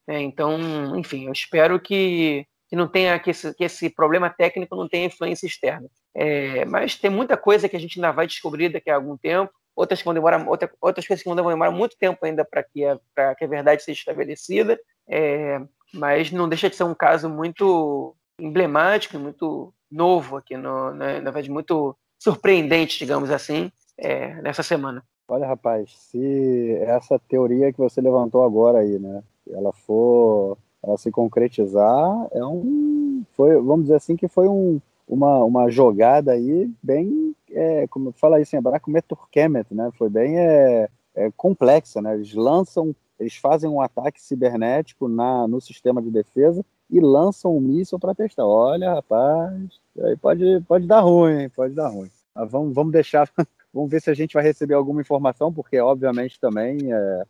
né? 0.07 0.21
Então, 0.21 0.57
enfim, 0.97 1.25
eu 1.25 1.33
espero 1.33 1.79
que, 1.79 2.45
que 2.69 2.75
não 2.75 2.87
tenha 2.87 3.19
que 3.19 3.31
esse, 3.31 3.53
que 3.53 3.63
esse 3.63 3.89
problema 3.89 4.29
técnico 4.29 4.75
não 4.75 4.87
tenha 4.87 5.07
influência 5.07 5.47
externa. 5.47 5.87
É, 6.15 6.63
mas 6.65 6.95
tem 6.95 7.09
muita 7.09 7.35
coisa 7.35 7.67
que 7.67 7.75
a 7.75 7.79
gente 7.79 7.97
ainda 7.97 8.11
vai 8.11 8.27
descobrir 8.27 8.69
daqui 8.69 8.89
a 8.89 8.95
algum 8.95 9.17
tempo, 9.17 9.51
outras 9.75 9.99
que 9.99 10.05
vão 10.05 10.13
demorar, 10.13 10.47
outra, 10.47 10.71
outras 10.79 11.05
coisas 11.05 11.21
que 11.23 11.29
vão 11.29 11.35
demorar 11.35 11.71
muito 11.71 11.97
tempo 11.97 12.25
ainda 12.25 12.45
para 12.45 12.63
que, 12.63 12.85
a, 12.85 13.35
que 13.35 13.43
a 13.43 13.47
verdade 13.47 13.83
seja 13.83 13.99
estabelecida. 13.99 14.79
É, 15.09 15.59
mas 15.93 16.31
não 16.31 16.47
deixa 16.47 16.69
de 16.69 16.75
ser 16.75 16.83
um 16.83 16.95
caso 16.95 17.29
muito 17.29 18.15
emblemático, 18.39 19.19
muito 19.19 19.73
novo 19.91 20.37
aqui, 20.37 20.57
no, 20.57 20.93
né, 20.93 21.19
na 21.19 21.31
verdade, 21.31 21.51
muito 21.51 21.95
surpreendente, 22.17 22.97
digamos 22.97 23.29
assim, 23.29 23.71
é, 23.97 24.41
nessa 24.41 24.63
semana. 24.63 25.03
Olha, 25.27 25.47
rapaz, 25.47 25.89
se 25.97 26.77
essa 26.81 27.17
teoria 27.17 27.71
que 27.71 27.79
você 27.79 28.01
levantou 28.01 28.43
agora 28.43 28.79
aí, 28.79 28.99
né, 28.99 29.23
ela 29.49 29.71
for, 29.71 30.57
ela 30.83 30.97
se 30.97 31.09
concretizar, 31.11 32.27
é 32.31 32.45
um, 32.45 33.23
foi, 33.31 33.55
vamos 33.55 33.83
dizer 33.83 33.95
assim 33.95 34.15
que 34.15 34.27
foi 34.27 34.47
um, 34.47 34.79
uma, 35.07 35.43
uma 35.43 35.69
jogada 35.69 36.33
aí 36.33 36.69
bem, 36.81 37.35
é, 37.51 37.87
como 37.87 38.11
fala 38.11 38.41
isso 38.41 38.55
em 38.55 38.59
hebraico, 38.59 38.91
meturkemet, 38.91 39.73
né? 39.73 39.91
Foi 39.97 40.09
bem, 40.09 40.37
é, 40.37 40.89
é, 41.15 41.31
complexa, 41.37 42.01
né? 42.01 42.15
Eles 42.15 42.33
lançam, 42.33 42.95
eles 43.19 43.35
fazem 43.35 43.69
um 43.69 43.81
ataque 43.81 44.21
cibernético 44.21 45.07
na, 45.07 45.47
no 45.47 45.61
sistema 45.61 46.01
de 46.01 46.09
defesa 46.09 46.65
e 46.89 46.99
lançam 46.99 47.55
um 47.55 47.61
míssil 47.61 47.99
para 47.99 48.15
testar. 48.15 48.45
Olha, 48.45 48.95
rapaz, 48.95 49.53
aí 49.99 50.17
pode, 50.17 50.61
pode 50.67 50.87
dar 50.87 51.01
ruim, 51.01 51.49
pode 51.49 51.73
dar 51.73 51.89
ruim. 51.89 52.09
Mas 52.35 52.51
vamos, 52.51 52.73
vamos 52.73 52.91
deixar, 52.91 53.29
vamos 53.73 53.89
ver 53.89 54.01
se 54.01 54.09
a 54.09 54.13
gente 54.13 54.33
vai 54.33 54.43
receber 54.43 54.75
alguma 54.75 55.01
informação, 55.01 55.51
porque 55.51 55.79
obviamente 55.79 56.39
também 56.39 56.93
é, 56.93 57.23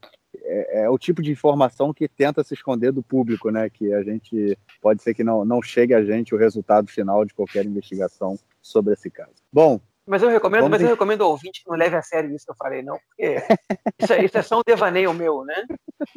é, 0.44 0.84
é, 0.84 0.90
o 0.90 0.98
tipo 0.98 1.22
de 1.22 1.32
informação 1.32 1.94
que 1.94 2.08
tenta 2.08 2.44
se 2.44 2.54
esconder 2.54 2.92
do 2.92 3.02
público, 3.02 3.50
né? 3.50 3.70
Que 3.70 3.94
a 3.94 4.04
gente 4.04 4.58
pode 4.82 5.02
ser 5.02 5.14
que 5.14 5.24
não, 5.24 5.46
não 5.46 5.62
chegue 5.62 5.94
a 5.94 6.04
gente 6.04 6.36
o 6.36 6.38
resultado 6.38 6.88
final 6.88 7.24
de 7.24 7.34
qualquer 7.34 7.66
investigação 7.66 8.38
sobre 8.62 8.94
esse 8.94 9.10
caso. 9.10 9.36
Bom, 9.52 9.80
mas 10.06 10.22
eu 10.22 10.30
recomendo, 10.30 10.70
mas 10.70 10.82
eu 10.82 10.90
recomendo 10.90 11.24
ao 11.24 11.32
ouvinte 11.32 11.64
que 11.64 11.70
não 11.70 11.78
leve 11.78 11.96
a 11.96 12.02
sério 12.02 12.34
isso 12.36 12.46
que 12.46 12.52
eu 12.52 12.56
falei, 12.56 12.82
não, 12.82 12.98
porque 13.08 13.42
isso, 14.00 14.14
é, 14.14 14.26
isso 14.26 14.38
é 14.38 14.42
só 14.42 14.60
um 14.60 14.64
devaneio 14.66 15.14
meu, 15.14 15.46
né? 15.46 15.66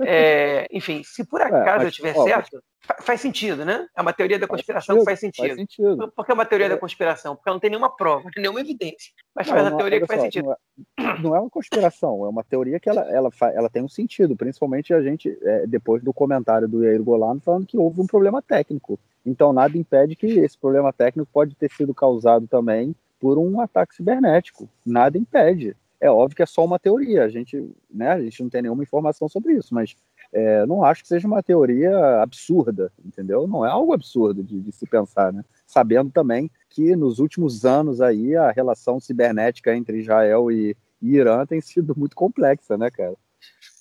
É, 0.00 0.66
enfim, 0.72 1.02
se 1.04 1.24
por 1.24 1.40
é, 1.40 1.44
acaso 1.44 1.68
é, 1.68 1.76
mas, 1.76 1.84
eu 1.84 1.92
tiver 1.92 2.16
ó, 2.16 2.24
certo, 2.24 2.62
faz 3.00 3.20
sentido, 3.20 3.64
né? 3.64 3.86
É 3.96 4.02
uma 4.02 4.12
teoria 4.12 4.38
da 4.38 4.46
conspiração 4.46 5.04
faz 5.04 5.20
sentido, 5.20 5.42
que 5.42 5.48
faz 5.48 5.58
sentido. 5.58 5.86
Faz 5.86 5.96
sentido. 5.98 6.12
Por 6.12 6.24
que 6.24 6.30
é 6.32 6.34
uma 6.34 6.44
teoria 6.44 6.66
é. 6.66 6.70
da 6.70 6.78
conspiração? 6.78 7.36
Porque 7.36 7.48
ela 7.48 7.54
não 7.54 7.60
tem 7.60 7.70
nenhuma 7.70 7.94
prova, 7.94 8.28
nenhuma 8.36 8.60
evidência. 8.60 9.12
Mas 9.34 9.48
faz 9.48 9.66
a 9.66 9.76
teoria 9.76 10.00
que 10.00 10.06
faz 10.06 10.20
só, 10.20 10.24
sentido. 10.24 10.46
Não 10.46 10.52
é, 10.52 11.18
não 11.20 11.36
é, 11.36 11.40
uma 11.40 11.50
conspiração, 11.50 12.24
é 12.24 12.28
uma 12.28 12.42
teoria 12.42 12.80
que 12.80 12.88
ela, 12.88 13.02
ela, 13.02 13.30
ela 13.54 13.70
tem 13.70 13.82
um 13.82 13.88
sentido, 13.88 14.36
principalmente 14.36 14.92
a 14.92 15.00
gente, 15.00 15.36
é, 15.42 15.66
depois 15.66 16.02
do 16.02 16.12
comentário 16.12 16.66
do 16.66 16.84
Yair 16.84 17.02
Golan 17.02 17.38
falando 17.40 17.66
que 17.66 17.78
houve 17.78 18.00
um 18.00 18.06
problema 18.06 18.42
técnico. 18.42 18.98
Então 19.24 19.52
nada 19.52 19.76
impede 19.76 20.16
que 20.16 20.26
esse 20.26 20.58
problema 20.58 20.92
técnico 20.92 21.28
pode 21.32 21.54
ter 21.54 21.70
sido 21.70 21.94
causado 21.94 22.46
também 22.46 22.94
por 23.18 23.38
um 23.38 23.60
ataque 23.60 23.94
cibernético. 23.94 24.68
Nada 24.84 25.18
impede. 25.18 25.76
É 26.00 26.10
óbvio 26.10 26.36
que 26.36 26.42
é 26.42 26.46
só 26.46 26.64
uma 26.64 26.78
teoria, 26.78 27.24
a 27.24 27.28
gente, 27.28 27.70
né, 27.90 28.12
a 28.12 28.20
gente 28.20 28.42
não 28.42 28.50
tem 28.50 28.62
nenhuma 28.62 28.82
informação 28.82 29.28
sobre 29.28 29.54
isso, 29.54 29.74
mas 29.74 29.96
é, 30.32 30.66
não 30.66 30.84
acho 30.84 31.02
que 31.02 31.08
seja 31.08 31.26
uma 31.26 31.42
teoria 31.42 32.20
absurda, 32.22 32.92
entendeu? 33.04 33.46
Não 33.46 33.64
é 33.64 33.70
algo 33.70 33.94
absurdo 33.94 34.42
de, 34.42 34.60
de, 34.60 34.72
se 34.72 34.86
pensar, 34.86 35.32
né? 35.32 35.42
Sabendo 35.66 36.10
também 36.10 36.50
que 36.68 36.94
nos 36.94 37.18
últimos 37.18 37.64
anos 37.64 38.00
aí 38.00 38.36
a 38.36 38.50
relação 38.50 39.00
cibernética 39.00 39.74
entre 39.74 39.98
Israel 40.00 40.50
e, 40.50 40.76
e 41.00 41.14
Irã 41.14 41.46
tem 41.46 41.60
sido 41.60 41.94
muito 41.96 42.14
complexa, 42.14 42.76
né, 42.76 42.90
cara? 42.90 43.14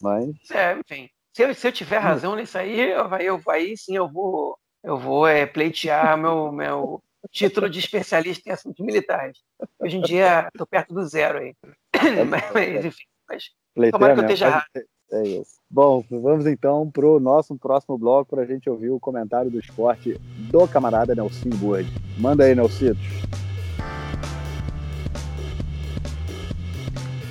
Mas... 0.01 0.29
É, 0.51 0.79
enfim, 0.79 1.09
se 1.33 1.43
eu, 1.43 1.53
se 1.53 1.67
eu 1.67 1.71
tiver 1.71 1.97
razão 1.97 2.35
nisso 2.35 2.57
aí, 2.57 2.79
eu, 2.79 3.07
eu, 3.17 3.41
aí 3.49 3.75
sim 3.75 3.97
eu 3.97 4.07
vou, 4.07 4.57
eu 4.83 4.97
vou 4.97 5.27
é, 5.27 5.45
pleitear 5.45 6.17
meu, 6.17 6.51
meu, 6.51 7.03
título 7.31 7.69
de 7.69 7.79
especialista 7.79 8.49
em 8.49 8.51
assuntos 8.51 8.85
militares. 8.85 9.39
Hoje 9.79 9.97
em 9.97 10.01
dia 10.01 10.47
estou 10.47 10.67
perto 10.67 10.93
do 10.93 11.05
zero 11.05 11.39
aí. 11.39 11.55
É, 11.93 12.23
mas, 12.25 12.85
enfim, 12.85 13.03
mas 13.27 13.91
tomara 13.91 14.13
que 14.13 14.19
eu 14.19 14.23
esteja 14.23 14.47
errado. 14.47 14.65
É 15.11 15.21
isso. 15.23 15.59
Bom, 15.69 16.03
vamos 16.09 16.47
então 16.47 16.89
para 16.89 17.05
o 17.05 17.19
nosso 17.19 17.55
próximo 17.57 17.97
bloco 17.97 18.31
para 18.31 18.43
a 18.43 18.45
gente 18.45 18.69
ouvir 18.69 18.89
o 18.89 18.99
comentário 18.99 19.51
do 19.51 19.59
esporte 19.59 20.19
do 20.49 20.67
camarada 20.67 21.13
Nelson 21.13 21.49
Burd. 21.49 21.87
Manda 22.17 22.43
aí, 22.43 22.55
Nelcitos. 22.55 23.05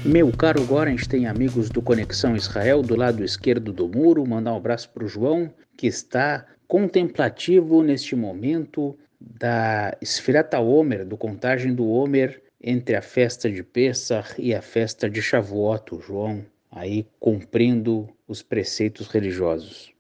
Meu 0.05 0.31
caro 0.31 0.65
Gorens 0.67 1.07
tem 1.07 1.27
amigos 1.27 1.71
do 1.71 1.81
Conexão 1.81 2.37
Israel 2.37 2.83
do 2.83 2.95
lado 2.95 3.25
esquerdo 3.25 3.73
do 3.73 3.89
muro. 3.89 4.27
Mandar 4.27 4.53
um 4.53 4.59
abraço 4.59 4.91
para 4.91 5.05
o 5.05 5.09
João, 5.09 5.51
que 5.79 5.87
está 5.87 6.47
contemplativo 6.69 7.83
neste 7.83 8.15
momento 8.15 8.97
da 9.27 9.97
Esfirata 10.01 10.59
Homer, 10.59 11.05
do 11.05 11.17
contagem 11.17 11.75
do 11.75 11.89
Homer 11.89 12.43
entre 12.63 12.97
a 12.97 13.03
festa 13.03 13.51
de 13.51 13.63
Pesach 13.63 14.35
e 14.39 14.55
a 14.55 14.61
festa 14.61 15.09
de 15.09 15.23
Shavuot, 15.23 15.99
João, 16.07 16.45
aí 16.71 17.07
cumprindo 17.19 18.09
os 18.29 18.43
preceitos 18.43 19.09
religiosos. 19.09 19.93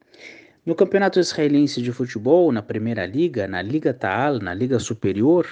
No 0.64 0.74
Campeonato 0.74 1.20
Israelense 1.20 1.82
de 1.82 1.92
Futebol, 1.92 2.50
na 2.50 2.62
Primeira 2.62 3.04
Liga, 3.04 3.46
na 3.46 3.60
Liga 3.60 3.92
Taal, 3.92 4.38
na 4.38 4.54
Liga 4.54 4.78
Superior, 4.78 5.46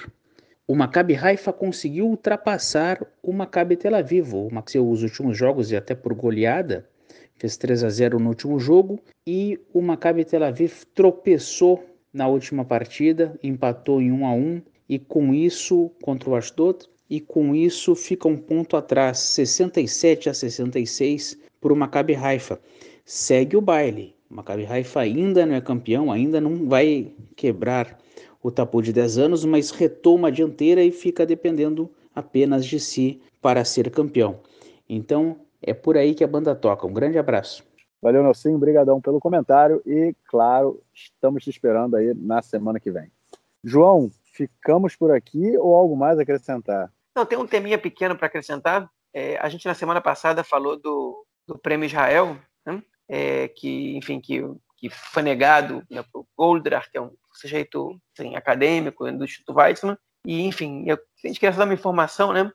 o 0.67 0.75
Maccabi 0.75 1.15
Haifa 1.15 1.53
conseguiu 1.53 2.07
ultrapassar 2.07 3.05
o 3.21 3.33
Maccabi 3.33 3.75
Tel 3.75 3.95
Aviv. 3.95 4.33
O 4.33 4.49
Maxi, 4.51 4.79
os 4.79 5.03
últimos 5.03 5.37
jogos 5.37 5.71
e 5.71 5.75
até 5.75 5.93
por 5.93 6.13
goleada, 6.13 6.87
fez 7.35 7.57
3 7.57 7.83
a 7.83 7.89
0 7.89 8.17
no 8.17 8.29
último 8.29 8.59
jogo 8.59 8.99
e 9.27 9.59
o 9.73 9.81
Maccabi 9.81 10.25
Tel 10.25 10.43
Aviv 10.43 10.83
tropeçou 10.95 11.92
na 12.13 12.27
última 12.27 12.63
partida, 12.63 13.37
empatou 13.41 14.01
em 14.01 14.11
1 14.11 14.25
a 14.25 14.33
1 14.33 14.61
e 14.87 14.99
com 14.99 15.33
isso 15.33 15.89
contra 16.01 16.29
o 16.29 16.35
Ashdod 16.35 16.85
e 17.09 17.19
com 17.19 17.55
isso 17.55 17.95
fica 17.95 18.27
um 18.27 18.37
ponto 18.37 18.77
atrás, 18.77 19.19
67 19.19 20.29
a 20.29 20.33
66 20.33 21.37
para 21.59 21.73
o 21.73 21.75
Maccabi 21.75 22.15
Haifa. 22.15 22.59
Segue 23.03 23.57
o 23.57 23.61
baile. 23.61 24.15
O 24.29 24.35
Maccabi 24.35 24.65
Haifa 24.65 25.01
ainda 25.01 25.45
não 25.45 25.55
é 25.55 25.61
campeão, 25.61 26.11
ainda 26.11 26.39
não 26.39 26.67
vai 26.67 27.11
quebrar 27.35 27.99
o 28.41 28.51
tapu 28.51 28.81
de 28.81 28.91
10 28.93 29.17
anos, 29.17 29.45
mas 29.45 29.71
retoma 29.71 30.27
a 30.27 30.31
dianteira 30.31 30.83
e 30.83 30.91
fica 30.91 31.25
dependendo 31.25 31.89
apenas 32.13 32.65
de 32.65 32.79
si 32.79 33.21
para 33.41 33.65
ser 33.65 33.89
campeão. 33.89 34.39
Então, 34.87 35.37
é 35.61 35.73
por 35.73 35.97
aí 35.97 36.13
que 36.13 36.23
a 36.23 36.27
banda 36.27 36.53
toca. 36.53 36.85
Um 36.85 36.93
grande 36.93 37.17
abraço. 37.17 37.63
Valeu, 38.03 38.21
Nelson. 38.21 38.53
Obrigadão 38.53 38.99
pelo 38.99 39.17
comentário 39.17 39.81
e, 39.85 40.13
claro, 40.25 40.83
estamos 40.93 41.41
te 41.41 41.49
esperando 41.49 41.95
aí 41.95 42.13
na 42.13 42.41
semana 42.41 42.77
que 42.77 42.91
vem. 42.91 43.09
João, 43.63 44.11
ficamos 44.33 44.93
por 44.93 45.09
aqui 45.09 45.57
ou 45.57 45.73
algo 45.73 45.95
mais 45.95 46.19
a 46.19 46.23
acrescentar? 46.23 46.91
Não, 47.15 47.25
tem 47.25 47.37
um 47.37 47.47
teminha 47.47 47.77
pequeno 47.77 48.17
para 48.17 48.27
acrescentar. 48.27 48.91
É, 49.13 49.37
a 49.37 49.47
gente 49.47 49.65
na 49.65 49.73
semana 49.73 50.01
passada 50.01 50.43
falou 50.43 50.77
do, 50.77 51.25
do 51.47 51.57
Prêmio 51.57 51.85
Israel, 51.85 52.35
né? 52.65 52.83
é, 53.07 53.47
que, 53.47 53.95
enfim, 53.95 54.19
que, 54.19 54.41
que 54.75 54.89
foi 54.89 55.23
negado 55.23 55.81
né, 55.89 56.03
para 56.03 56.19
o 56.19 56.27
Goldrach, 56.37 56.91
que 56.91 56.97
é 56.97 57.01
um 57.01 57.15
sujeito 57.31 57.97
assim, 58.19 58.35
acadêmico 58.35 59.09
do 59.13 59.23
Instituto 59.23 59.57
Weizmann. 59.57 59.97
E, 60.27 60.41
enfim, 60.41 60.83
eu, 60.85 60.95
a 61.23 61.27
gente 61.27 61.39
queria 61.39 61.55
dar 61.55 61.63
uma 61.63 61.73
informação, 61.73 62.33
né? 62.33 62.51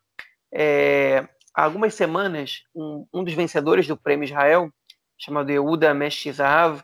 É, 0.53 1.26
há 1.55 1.64
algumas 1.64 1.94
semanas, 1.94 2.64
um, 2.74 3.07
um 3.14 3.24
dos 3.24 3.32
vencedores 3.32 3.86
do 3.86 3.96
Prêmio 3.96 4.26
Israel, 4.26 4.70
chamado 5.19 5.51
Yehuda 5.51 5.93
Meshizahav, 5.95 6.83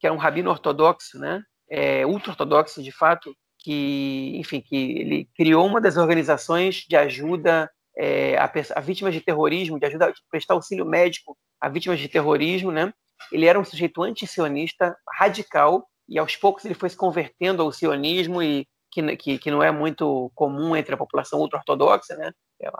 que 0.00 0.06
era 0.06 0.14
um 0.14 0.18
rabino 0.18 0.50
ortodoxo, 0.50 1.18
né? 1.18 1.42
É, 1.70 2.06
ultra-ortodoxo, 2.06 2.82
de 2.82 2.92
fato, 2.92 3.34
que, 3.58 4.32
enfim, 4.36 4.60
que 4.60 4.76
ele 4.76 5.28
criou 5.36 5.66
uma 5.66 5.80
das 5.80 5.96
organizações 5.96 6.84
de 6.88 6.96
ajuda 6.96 7.70
é, 7.96 8.38
a, 8.38 8.50
a, 8.76 8.80
vítimas 8.80 9.12
de 9.12 9.20
terrorismo, 9.20 9.78
de 9.78 9.86
ajuda 9.86 10.08
a 10.08 10.12
prestar 10.30 10.54
auxílio 10.54 10.86
médico 10.86 11.36
a 11.60 11.68
vítimas 11.68 11.98
de 11.98 12.08
terrorismo, 12.08 12.70
né? 12.70 12.92
Ele 13.32 13.46
era 13.46 13.58
um 13.58 13.64
sujeito 13.64 14.02
anti-sionista, 14.02 14.96
radical, 15.18 15.84
e 16.08 16.18
aos 16.18 16.36
poucos 16.36 16.64
ele 16.64 16.74
foi 16.74 16.88
se 16.88 16.96
convertendo 16.96 17.62
ao 17.62 17.72
sionismo 17.72 18.42
e 18.42 18.66
que, 18.90 19.16
que, 19.16 19.38
que 19.38 19.50
não 19.50 19.62
é 19.62 19.70
muito 19.70 20.30
comum 20.34 20.74
entre 20.76 20.94
a 20.94 20.98
população 20.98 21.40
ultra-ortodoxa, 21.40 22.16
né? 22.16 22.32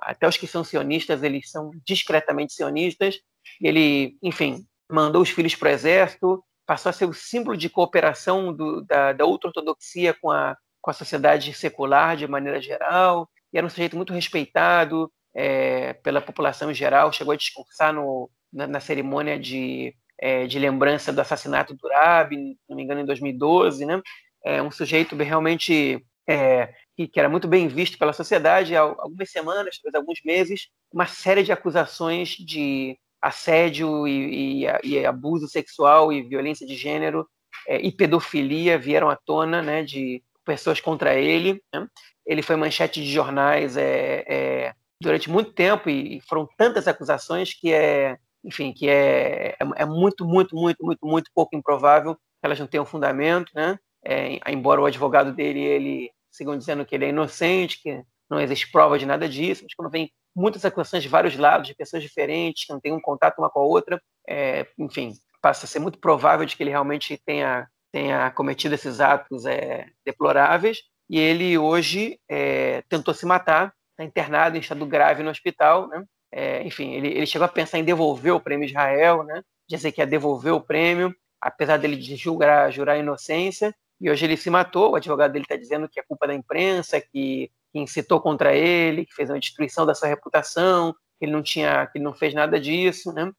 Até 0.02 0.26
os 0.26 0.36
que 0.36 0.46
são 0.46 0.64
sionistas, 0.64 1.22
eles 1.22 1.50
são 1.50 1.70
discretamente 1.84 2.52
sionistas. 2.52 3.18
Ele, 3.60 4.16
enfim, 4.22 4.64
mandou 4.90 5.22
os 5.22 5.30
filhos 5.30 5.54
para 5.54 5.68
o 5.68 5.72
exército, 5.72 6.44
passou 6.66 6.90
a 6.90 6.92
ser 6.92 7.06
o 7.06 7.14
símbolo 7.14 7.56
de 7.56 7.68
cooperação 7.68 8.52
do, 8.52 8.82
da, 8.82 9.12
da 9.12 9.24
ultra-ortodoxia 9.24 10.14
com 10.14 10.30
a, 10.30 10.56
com 10.80 10.90
a 10.90 10.94
sociedade 10.94 11.52
secular 11.52 12.16
de 12.16 12.26
maneira 12.26 12.60
geral, 12.60 13.28
e 13.52 13.58
era 13.58 13.66
um 13.66 13.70
sujeito 13.70 13.96
muito 13.96 14.12
respeitado 14.12 15.10
é, 15.34 15.94
pela 15.94 16.20
população 16.20 16.70
em 16.70 16.74
geral, 16.74 17.12
chegou 17.12 17.32
a 17.32 17.36
discursar 17.36 17.92
no, 17.92 18.30
na, 18.52 18.66
na 18.66 18.80
cerimônia 18.80 19.38
de, 19.38 19.94
é, 20.18 20.46
de 20.46 20.58
lembrança 20.58 21.12
do 21.12 21.20
assassinato 21.20 21.74
do 21.74 21.88
Rabi, 21.88 22.36
se 22.36 22.58
não 22.68 22.76
me 22.76 22.82
engano, 22.82 23.00
em 23.00 23.06
2012, 23.06 23.86
né? 23.86 24.00
É 24.44 24.62
um 24.62 24.70
sujeito 24.70 25.16
realmente 25.16 26.04
é, 26.28 26.72
que, 26.94 27.18
era 27.18 27.28
muito 27.28 27.48
bem 27.48 27.68
visto 27.68 27.98
pela 27.98 28.12
sociedade 28.12 28.76
há 28.76 28.80
algumas 28.80 29.30
semanas, 29.30 29.78
talvez 29.78 29.94
alguns 29.94 30.20
meses, 30.24 30.68
uma 30.92 31.06
série 31.06 31.42
de 31.42 31.52
acusações 31.52 32.30
de 32.30 32.98
assédio 33.20 34.06
e, 34.06 34.64
e, 34.64 34.66
e, 34.84 35.06
abuso 35.06 35.48
sexual 35.48 36.12
e 36.12 36.22
violência 36.22 36.66
de 36.66 36.74
gênero 36.74 37.26
é, 37.66 37.80
e 37.80 37.90
pedofilia 37.90 38.78
vieram 38.78 39.10
à 39.10 39.16
tona, 39.16 39.62
né, 39.62 39.82
de 39.82 40.22
pessoas 40.44 40.80
contra 40.80 41.14
ele. 41.14 41.62
Né? 41.74 41.86
Ele 42.26 42.42
foi 42.42 42.56
manchete 42.56 43.02
de 43.02 43.10
jornais 43.10 43.76
é, 43.76 44.24
é, 44.26 44.74
durante 45.02 45.30
muito 45.30 45.52
tempo 45.52 45.88
e 45.90 46.20
foram 46.28 46.48
tantas 46.56 46.86
acusações 46.86 47.54
que 47.54 47.72
é, 47.72 48.18
enfim, 48.44 48.72
que 48.72 48.88
é, 48.88 49.50
é, 49.50 49.56
é 49.76 49.84
muito, 49.84 50.24
muito, 50.24 50.54
muito, 50.54 50.84
muito, 50.84 51.06
muito 51.06 51.30
pouco 51.34 51.56
improvável 51.56 52.14
que 52.14 52.20
elas 52.44 52.58
não 52.58 52.66
tenham 52.66 52.86
fundamento, 52.86 53.50
né? 53.54 53.78
É, 54.04 54.38
embora 54.50 54.80
o 54.80 54.86
advogado 54.86 55.32
dele, 55.32 55.60
ele, 55.60 56.10
sigam 56.30 56.56
dizendo 56.56 56.86
que 56.86 56.94
ele 56.94 57.06
é 57.06 57.08
inocente, 57.08 57.82
que 57.82 58.02
não 58.30 58.40
existe 58.40 58.70
prova 58.70 58.98
de 58.98 59.04
nada 59.04 59.28
disso, 59.28 59.64
mas 59.64 59.74
quando 59.74 59.90
vem 59.90 60.12
muitas 60.38 60.64
acusações 60.64 61.02
de 61.02 61.08
vários 61.08 61.36
lados, 61.36 61.66
de 61.66 61.74
pessoas 61.74 62.02
diferentes, 62.02 62.64
que 62.64 62.72
não 62.72 62.80
têm 62.80 62.92
um 62.92 63.00
contato 63.00 63.38
uma 63.38 63.50
com 63.50 63.60
a 63.60 63.64
outra. 63.64 64.00
É, 64.26 64.66
enfim, 64.78 65.12
passa 65.42 65.66
a 65.66 65.68
ser 65.68 65.80
muito 65.80 65.98
provável 65.98 66.46
de 66.46 66.56
que 66.56 66.62
ele 66.62 66.70
realmente 66.70 67.20
tenha, 67.24 67.66
tenha 67.92 68.30
cometido 68.30 68.74
esses 68.74 69.00
atos 69.00 69.44
é, 69.44 69.86
deploráveis. 70.04 70.82
E 71.10 71.18
ele 71.18 71.58
hoje 71.58 72.20
é, 72.28 72.82
tentou 72.88 73.14
se 73.14 73.26
matar, 73.26 73.72
está 73.90 74.04
internado 74.04 74.56
em 74.56 74.60
estado 74.60 74.86
grave 74.86 75.22
no 75.22 75.30
hospital, 75.30 75.88
né? 75.88 76.04
É, 76.30 76.62
enfim, 76.62 76.92
ele, 76.92 77.08
ele 77.08 77.26
chegou 77.26 77.46
a 77.46 77.48
pensar 77.48 77.78
em 77.78 77.84
devolver 77.84 78.32
o 78.34 78.40
prêmio 78.40 78.66
Israel, 78.66 79.24
né? 79.24 79.42
Dizer 79.66 79.92
que 79.92 80.00
ia 80.00 80.06
devolver 80.06 80.52
o 80.52 80.60
prêmio, 80.60 81.14
apesar 81.40 81.78
dele 81.78 81.96
de 81.96 82.14
julgar, 82.16 82.70
jurar 82.70 82.98
inocência. 82.98 83.74
E 84.00 84.10
hoje 84.10 84.26
ele 84.26 84.36
se 84.36 84.50
matou. 84.50 84.92
O 84.92 84.96
advogado 84.96 85.32
dele 85.32 85.44
está 85.44 85.56
dizendo 85.56 85.88
que 85.88 85.98
é 85.98 86.02
culpa 86.02 86.26
da 86.26 86.34
imprensa, 86.34 87.00
que, 87.00 87.50
que 87.78 87.84
incitou 87.84 88.20
contra 88.20 88.54
ele, 88.54 89.06
que 89.06 89.14
fez 89.14 89.30
uma 89.30 89.38
destruição 89.38 89.86
da 89.86 89.94
sua 89.94 90.08
reputação, 90.08 90.92
que 91.18 91.24
ele 91.24 91.32
não 91.32 91.42
tinha, 91.42 91.86
que 91.86 91.98
ele 91.98 92.04
não 92.04 92.14
fez 92.14 92.34
nada 92.34 92.60
disso, 92.60 93.12
né? 93.12 93.30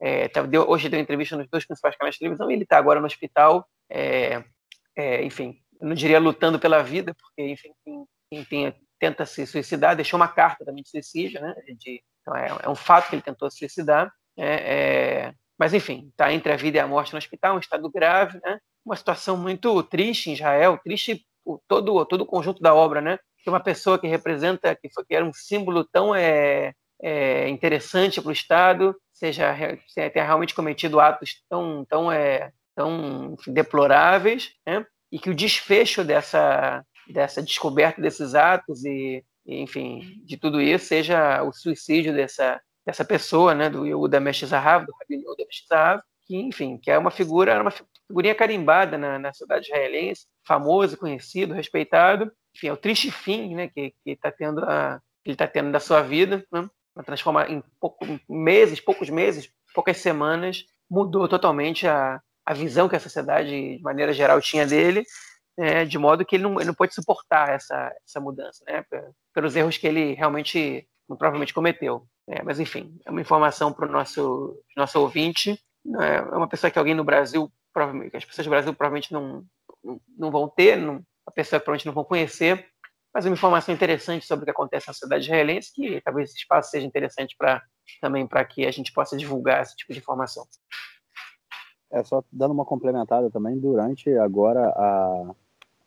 É, 0.00 0.28
tá, 0.28 0.42
deu, 0.42 0.68
hoje 0.68 0.88
deu 0.88 0.98
entrevista 0.98 1.36
nos 1.36 1.48
dois 1.48 1.64
principais 1.64 1.96
canais 1.96 2.14
de 2.14 2.18
televisão 2.18 2.50
e 2.50 2.54
ele 2.54 2.64
está 2.64 2.76
agora 2.76 2.98
no 2.98 3.06
hospital, 3.06 3.68
é, 3.88 4.42
é, 4.96 5.22
enfim, 5.24 5.56
eu 5.80 5.88
não 5.88 5.94
diria 5.94 6.18
lutando 6.18 6.58
pela 6.58 6.82
vida, 6.82 7.14
porque, 7.14 7.48
enfim, 7.48 7.70
quem, 7.84 8.04
quem 8.30 8.44
tem, 8.44 8.74
tenta 8.98 9.24
se 9.24 9.46
suicidar, 9.46 9.94
deixou 9.94 10.18
uma 10.18 10.28
carta 10.28 10.64
também 10.64 10.82
de 10.82 10.90
suicídio, 10.90 11.40
né? 11.40 11.54
De, 11.78 12.02
então 12.20 12.36
é, 12.36 12.58
é, 12.62 12.68
um 12.68 12.74
fato 12.74 13.10
que 13.10 13.16
ele 13.16 13.22
tentou 13.22 13.50
se 13.50 13.58
suicidar. 13.58 14.12
É, 14.36 14.54
é, 14.54 15.34
mas, 15.58 15.74
enfim, 15.74 16.08
está 16.08 16.32
entre 16.32 16.52
a 16.52 16.56
vida 16.56 16.78
e 16.78 16.80
a 16.80 16.86
morte 16.86 17.12
no 17.12 17.18
hospital, 17.18 17.56
um 17.56 17.60
estado 17.60 17.88
grave, 17.90 18.40
né? 18.42 18.58
Uma 18.84 18.96
situação 18.96 19.36
muito 19.36 19.82
triste 19.84 20.30
em 20.30 20.32
Israel, 20.32 20.80
triste 20.82 21.24
todo, 21.68 22.04
todo 22.06 22.22
o 22.22 22.26
conjunto 22.26 22.60
da 22.60 22.74
obra, 22.74 23.00
né? 23.00 23.18
Que 23.42 23.50
uma 23.50 23.60
pessoa 23.60 23.98
que 23.98 24.06
representa, 24.06 24.74
que, 24.74 24.88
foi, 24.92 25.04
que 25.04 25.14
era 25.14 25.24
um 25.24 25.32
símbolo 25.32 25.84
tão 25.84 26.14
é, 26.14 26.72
é, 27.02 27.48
interessante 27.48 28.20
para 28.20 28.28
o 28.28 28.32
Estado, 28.32 28.94
seja 29.12 29.54
tenha 29.94 30.24
realmente 30.24 30.54
cometido 30.54 31.00
atos 31.00 31.42
tão, 31.48 31.84
tão, 31.84 32.10
é, 32.10 32.52
tão 32.74 33.36
deploráveis, 33.46 34.52
né? 34.66 34.86
e 35.10 35.18
que 35.18 35.28
o 35.28 35.34
desfecho 35.34 36.02
dessa, 36.02 36.84
dessa 37.12 37.42
descoberta 37.42 38.00
desses 38.00 38.34
atos 38.34 38.84
e, 38.84 39.22
e, 39.44 39.60
enfim, 39.60 40.22
de 40.24 40.36
tudo 40.38 40.60
isso 40.60 40.86
seja 40.86 41.42
o 41.42 41.52
suicídio 41.52 42.14
dessa, 42.14 42.60
dessa 42.86 43.04
pessoa, 43.04 43.54
né, 43.54 43.68
do 43.68 43.84
Yehuda 43.84 44.18
Meshizahav, 44.18 44.86
do 44.86 44.92
Rabbi 44.92 45.22
Yehuda 45.22 45.44
Meshizahav, 45.44 46.02
que, 46.26 46.36
enfim, 46.36 46.78
que 46.78 46.90
é 46.90 46.96
uma 46.96 47.10
figura, 47.10 47.60
uma 47.60 47.72
figurinha 48.08 48.34
carimbada 48.34 48.96
na, 48.96 49.18
na 49.18 49.32
sociedade 49.32 49.66
israelense, 49.66 50.26
famoso, 50.46 50.96
conhecido, 50.96 51.52
respeitado. 51.54 52.32
Enfim, 52.54 52.68
é 52.68 52.72
o 52.72 52.76
triste 52.76 53.10
fim, 53.10 53.54
né, 53.54 53.68
que 53.68 53.94
está 54.04 54.30
tendo 54.30 54.64
a, 54.64 55.00
que 55.22 55.30
ele 55.30 55.34
está 55.34 55.46
tendo 55.46 55.70
da 55.70 55.80
sua 55.80 56.02
vida, 56.02 56.44
né, 56.52 56.68
transformar 57.04 57.50
em 57.50 57.62
pouco, 57.80 58.04
meses, 58.28 58.80
poucos 58.80 59.08
meses, 59.08 59.50
poucas 59.74 59.96
semanas, 59.98 60.64
mudou 60.90 61.28
totalmente 61.28 61.86
a, 61.86 62.20
a 62.44 62.52
visão 62.52 62.88
que 62.88 62.96
a 62.96 63.00
sociedade, 63.00 63.76
de 63.76 63.82
maneira 63.82 64.12
geral, 64.12 64.40
tinha 64.40 64.66
dele, 64.66 65.04
é, 65.56 65.84
de 65.84 65.98
modo 65.98 66.24
que 66.24 66.36
ele 66.36 66.42
não, 66.42 66.56
ele 66.56 66.66
não 66.66 66.74
pôde 66.74 66.94
suportar 66.94 67.50
essa, 67.50 67.94
essa 68.06 68.20
mudança, 68.20 68.64
né, 68.66 68.84
pelos 69.32 69.56
erros 69.56 69.76
que 69.76 69.86
ele 69.86 70.14
realmente, 70.14 70.86
provavelmente 71.06 71.54
cometeu. 71.54 72.06
É, 72.28 72.42
mas, 72.42 72.60
enfim, 72.60 72.98
é 73.04 73.10
uma 73.10 73.20
informação 73.20 73.72
para 73.72 73.88
o 73.88 73.90
nosso, 73.90 74.56
nosso 74.76 75.00
ouvinte. 75.00 75.58
Né, 75.84 76.16
é 76.16 76.36
uma 76.36 76.48
pessoa 76.48 76.70
que 76.70 76.78
alguém 76.78 76.94
no 76.94 77.04
Brasil, 77.04 77.50
provavelmente, 77.72 78.16
as 78.16 78.24
pessoas 78.24 78.46
do 78.46 78.50
Brasil 78.50 78.74
provavelmente 78.74 79.12
não, 79.12 79.44
não 80.16 80.30
vão 80.30 80.48
ter, 80.48 80.76
não, 80.76 81.02
uma 81.26 81.32
pessoa 81.32 81.58
que 81.58 81.64
provavelmente 81.64 81.86
não 81.86 81.92
vão 81.92 82.04
conhecer, 82.04 82.66
mas 83.14 83.26
uma 83.26 83.34
informação 83.34 83.74
interessante 83.74 84.26
sobre 84.26 84.42
o 84.42 84.46
que 84.46 84.50
acontece 84.50 84.88
na 84.88 84.94
sociedade 84.94 85.24
israelense, 85.24 85.72
que 85.72 86.00
talvez 86.00 86.30
esse 86.30 86.38
espaço 86.38 86.70
seja 86.70 86.86
interessante 86.86 87.36
para 87.36 87.62
também 88.00 88.26
para 88.26 88.44
que 88.44 88.64
a 88.64 88.70
gente 88.70 88.92
possa 88.92 89.16
divulgar 89.16 89.62
esse 89.62 89.76
tipo 89.76 89.92
de 89.92 89.98
informação. 89.98 90.44
É 91.90 92.02
só 92.02 92.24
dando 92.32 92.52
uma 92.52 92.64
complementada 92.64 93.30
também, 93.30 93.58
durante 93.58 94.10
agora 94.16 94.66
a, 94.68 95.34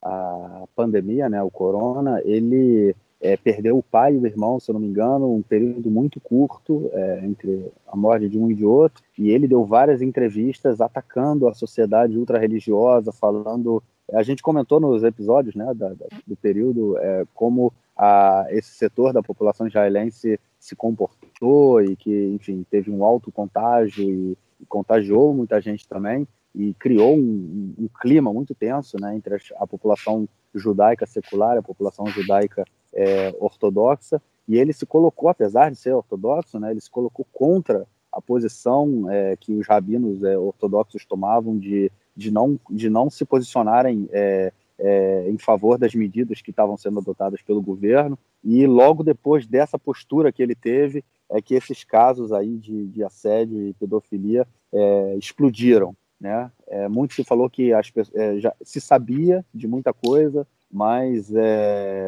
a 0.03 0.63
pandemia, 0.75 1.27
né, 1.27 1.41
o 1.41 1.49
corona, 1.49 2.21
ele 2.23 2.95
é, 3.19 3.35
perdeu 3.35 3.77
o 3.79 3.83
pai 3.83 4.13
e 4.13 4.17
o 4.19 4.27
irmão, 4.27 4.59
se 4.59 4.69
eu 4.69 4.73
não 4.73 4.79
me 4.79 4.87
engano, 4.87 5.33
um 5.33 5.41
período 5.41 5.89
muito 5.89 6.19
curto 6.19 6.91
é, 6.93 7.25
entre 7.25 7.71
a 7.87 7.95
morte 7.95 8.29
de 8.29 8.37
um 8.37 8.51
e 8.51 8.53
de 8.53 8.65
outro, 8.65 9.03
e 9.17 9.31
ele 9.31 9.47
deu 9.47 9.65
várias 9.65 9.99
entrevistas 9.99 10.79
atacando 10.79 11.47
a 11.47 11.55
sociedade 11.55 12.17
ultra-religiosa, 12.17 13.11
falando... 13.11 13.81
A 14.13 14.23
gente 14.23 14.43
comentou 14.43 14.79
nos 14.79 15.03
episódios 15.03 15.55
né, 15.55 15.65
da, 15.73 15.89
da, 15.89 16.05
do 16.25 16.35
período 16.35 16.97
é, 16.99 17.25
como 17.33 17.73
a, 17.97 18.45
esse 18.49 18.71
setor 18.71 19.13
da 19.13 19.23
população 19.23 19.67
israelense 19.67 20.39
se 20.59 20.75
comportou 20.75 21.81
e 21.81 21.95
que, 21.95 22.25
enfim, 22.35 22.65
teve 22.69 22.91
um 22.91 23.03
alto 23.03 23.31
contágio 23.31 24.03
e 24.03 24.37
contagiou 24.67 25.33
muita 25.33 25.59
gente 25.59 25.87
também 25.87 26.27
e 26.53 26.73
criou 26.75 27.15
um, 27.15 27.73
um 27.77 27.87
clima 27.99 28.31
muito 28.31 28.55
tenso 28.55 28.97
né, 28.99 29.15
entre 29.15 29.35
a, 29.57 29.67
população 29.67 30.27
judaica 30.53 31.05
secular 31.05 31.55
e 31.55 31.59
a 31.59 31.63
população 31.63 32.07
judaica 32.07 32.63
é, 32.93 33.35
ortodoxa. 33.39 34.21
E 34.47 34.57
ele 34.57 34.71
se 34.71 34.85
colocou, 34.85 35.27
apesar 35.27 35.71
de 35.71 35.77
ser 35.77 35.93
ortodoxo, 35.93 36.59
né, 36.59 36.71
ele 36.71 36.79
se 36.79 36.89
colocou 36.89 37.25
contra 37.33 37.85
a 38.15 38.21
posição 38.21 39.11
é, 39.11 39.35
que 39.35 39.51
os 39.51 39.67
rabinos 39.67 40.23
é, 40.23 40.37
ortodoxos 40.37 41.05
tomavam 41.05 41.59
de, 41.59 41.91
de, 42.15 42.31
não, 42.31 42.57
de 42.69 42.89
não 42.89 43.09
se 43.09 43.25
posicionarem 43.25 44.07
é, 44.09 44.53
é, 44.79 45.29
em 45.29 45.37
favor 45.37 45.77
das 45.77 45.93
medidas 45.93 46.41
que 46.41 46.49
estavam 46.49 46.77
sendo 46.77 46.99
adotadas 46.99 47.41
pelo 47.41 47.61
governo. 47.61 48.17
E 48.41 48.65
logo 48.65 49.03
depois 49.03 49.45
dessa 49.45 49.77
postura 49.77 50.31
que 50.31 50.41
ele 50.41 50.55
teve, 50.55 51.03
é 51.29 51.41
que 51.41 51.55
esses 51.55 51.83
casos 51.83 52.31
aí 52.31 52.55
de, 52.55 52.87
de 52.87 53.03
assédio 53.03 53.61
e 53.61 53.73
pedofilia 53.73 54.47
é, 54.71 55.15
explodiram. 55.17 55.93
Né? 56.17 56.49
É, 56.67 56.87
muito 56.87 57.15
se 57.15 57.23
falou 57.25 57.49
que 57.49 57.73
as, 57.73 57.91
já 58.39 58.53
se 58.61 58.79
sabia 58.79 59.45
de 59.53 59.67
muita 59.67 59.91
coisa, 59.91 60.47
mas 60.71 61.31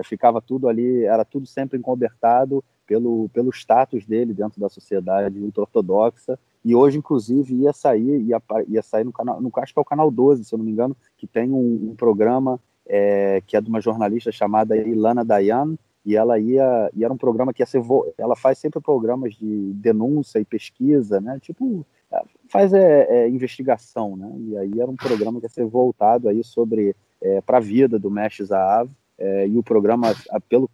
ficava 0.06 0.42
tudo 0.42 0.68
ali, 0.68 1.04
era 1.04 1.24
tudo 1.24 1.46
sempre 1.46 1.78
encobertado 1.78 2.64
pelo, 2.88 3.30
pelo 3.30 3.52
status 3.52 4.06
dele 4.06 4.34
dentro 4.34 4.60
da 4.60 4.70
sociedade 4.70 5.40
ultra-ortodoxa. 5.40 6.40
E 6.64 6.74
hoje, 6.74 6.98
inclusive, 6.98 7.54
ia 7.54 7.74
sair, 7.74 8.22
ia, 8.22 8.42
ia 8.68 8.82
sair 8.82 9.04
no 9.04 9.12
canal, 9.12 9.40
no, 9.42 9.52
acho 9.58 9.74
que 9.74 9.80
é 9.80 9.82
o 9.82 9.86
canal 9.86 10.10
12, 10.10 10.46
se 10.46 10.54
eu 10.54 10.58
não 10.58 10.66
me 10.66 10.72
engano, 10.72 10.96
que 11.18 11.28
tem 11.28 11.52
um, 11.52 11.92
um 11.92 11.96
programa 11.96 12.60
é, 12.88 13.44
que 13.46 13.56
é 13.56 13.62
de 13.62 13.70
uma 13.70 13.82
jornalista 13.82 14.32
chamada 14.32 14.76
Ilana 14.76 15.24
Dayan, 15.24 15.78
e 16.06 16.16
ela 16.16 16.40
ia 16.40 16.90
e 16.96 17.04
era 17.04 17.14
um 17.14 17.18
programa 17.18 17.54
que 17.54 17.62
ia 17.62 17.66
ser 17.66 17.82
ela 18.18 18.34
faz 18.34 18.58
sempre 18.58 18.80
programas 18.80 19.34
de 19.36 19.74
denúncia 19.74 20.40
e 20.40 20.46
pesquisa 20.46 21.20
né? 21.20 21.38
Tipo 21.42 21.86
é, 22.10 22.24
faz 22.48 22.74
é, 22.74 23.08
é 23.10 23.30
investigação 23.30 24.16
né? 24.16 24.34
E 24.40 24.58
aí 24.58 24.80
era 24.80 24.90
um 24.90 24.96
programa 24.96 25.38
que 25.42 25.46
ia 25.46 25.50
ser 25.50 25.66
voltado 25.66 26.30
aí 26.30 26.46
sobre 26.46 26.96
é, 27.22 27.42
para 27.42 27.58
a 27.58 27.60
vida 27.60 28.00
do 28.00 28.10
Mesh 28.10 28.38
Zahav 28.42 28.90
é, 29.18 29.48
e 29.48 29.58
o 29.58 29.64
programa 29.64 30.16
pelo 30.48 30.70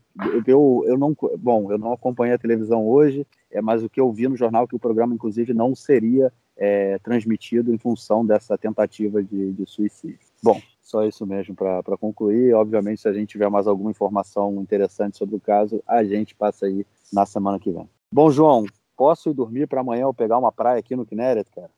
eu, 0.46 0.84
eu 0.86 0.98
não 0.98 1.16
bom 1.38 1.72
eu 1.72 1.78
não 1.78 1.94
acompanhei 1.94 2.36
a 2.36 2.40
televisão 2.40 2.86
hoje 2.88 3.26
é 3.52 3.62
mas 3.62 3.84
o 3.84 3.90
que 3.90 4.00
eu 4.00 4.12
vi 4.12 4.28
no 4.28 4.36
jornal 4.36 4.68
que 4.68 4.76
o 4.76 4.80
programa 4.80 5.14
inclusive 5.14 5.54
não 5.54 5.76
seria 5.76 6.32
é, 6.58 7.00
transmitido 7.00 7.74
em 7.74 7.78
função 7.78 8.26
dessa 8.26 8.58
tentativa 8.58 9.24
de, 9.24 9.54
de 9.54 9.66
suicídio 9.66 10.20
bom 10.44 10.62
só 10.84 11.06
isso 11.06 11.26
mesmo 11.26 11.56
para 11.56 11.98
concluir. 11.98 12.54
Obviamente, 12.54 13.02
se 13.02 13.08
a 13.08 13.14
gente 13.14 13.30
tiver 13.30 13.50
mais 13.50 13.66
alguma 13.66 13.90
informação 13.90 14.62
interessante 14.62 15.18
sobre 15.18 15.36
o 15.36 15.40
caso, 15.40 15.82
a 15.88 16.04
gente 16.04 16.36
passa 16.36 16.66
aí 16.66 16.86
na 17.12 17.26
semana 17.26 17.58
que 17.58 17.72
vem. 17.72 17.90
Bom, 18.12 18.30
João, 18.30 18.66
posso 18.96 19.30
ir 19.30 19.34
dormir 19.34 19.66
para 19.66 19.82
amanhã 19.82 20.04
eu 20.04 20.14
pegar 20.14 20.38
uma 20.38 20.52
praia 20.52 20.80
aqui 20.80 20.96
no 20.96 21.06
Kinneret, 21.06 21.50
cara? 21.50 21.72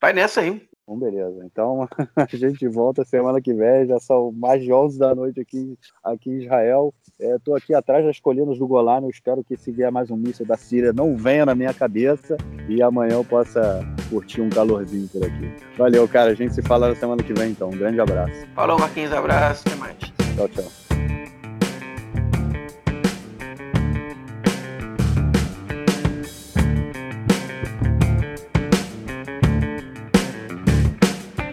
Vai 0.00 0.12
nessa 0.12 0.42
aí. 0.42 0.68
Bom, 0.86 0.96
beleza. 0.96 1.44
Então 1.44 1.88
a 2.14 2.36
gente 2.36 2.68
volta 2.68 3.04
semana 3.04 3.40
que 3.40 3.52
vem. 3.52 3.86
Já 3.86 3.98
são 3.98 4.30
mais 4.30 4.62
de 4.62 4.72
11 4.72 4.98
da 4.98 5.14
noite 5.14 5.40
aqui, 5.40 5.76
aqui 6.02 6.30
em 6.30 6.42
Israel. 6.42 6.94
Estou 7.18 7.56
é, 7.56 7.58
aqui 7.58 7.74
atrás 7.74 8.04
das 8.04 8.20
colinas 8.20 8.58
do 8.58 8.66
Golan. 8.68 9.00
Eu 9.02 9.10
espero 9.10 9.42
que 9.42 9.56
se 9.56 9.72
vier 9.72 9.90
mais 9.90 10.10
um 10.10 10.16
míssil 10.16 10.46
da 10.46 10.56
Síria 10.56 10.92
não 10.92 11.16
venha 11.16 11.44
na 11.44 11.54
minha 11.54 11.74
cabeça 11.74 12.36
e 12.68 12.80
amanhã 12.80 13.14
eu 13.14 13.24
possa 13.24 13.80
curtir 14.08 14.40
um 14.40 14.48
calorzinho 14.48 15.08
por 15.08 15.24
aqui. 15.24 15.50
Valeu, 15.76 16.06
cara. 16.06 16.30
A 16.30 16.34
gente 16.34 16.54
se 16.54 16.62
fala 16.62 16.88
na 16.88 16.94
semana 16.94 17.22
que 17.22 17.34
vem, 17.34 17.50
então. 17.50 17.68
Um 17.68 17.76
grande 17.76 18.00
abraço. 18.00 18.46
Falou, 18.54 18.78
Marquinhos. 18.78 19.12
Abraço. 19.12 19.64
Até 19.66 19.76
mais. 19.76 19.96
Tchau, 20.36 20.48
tchau. 20.48 21.35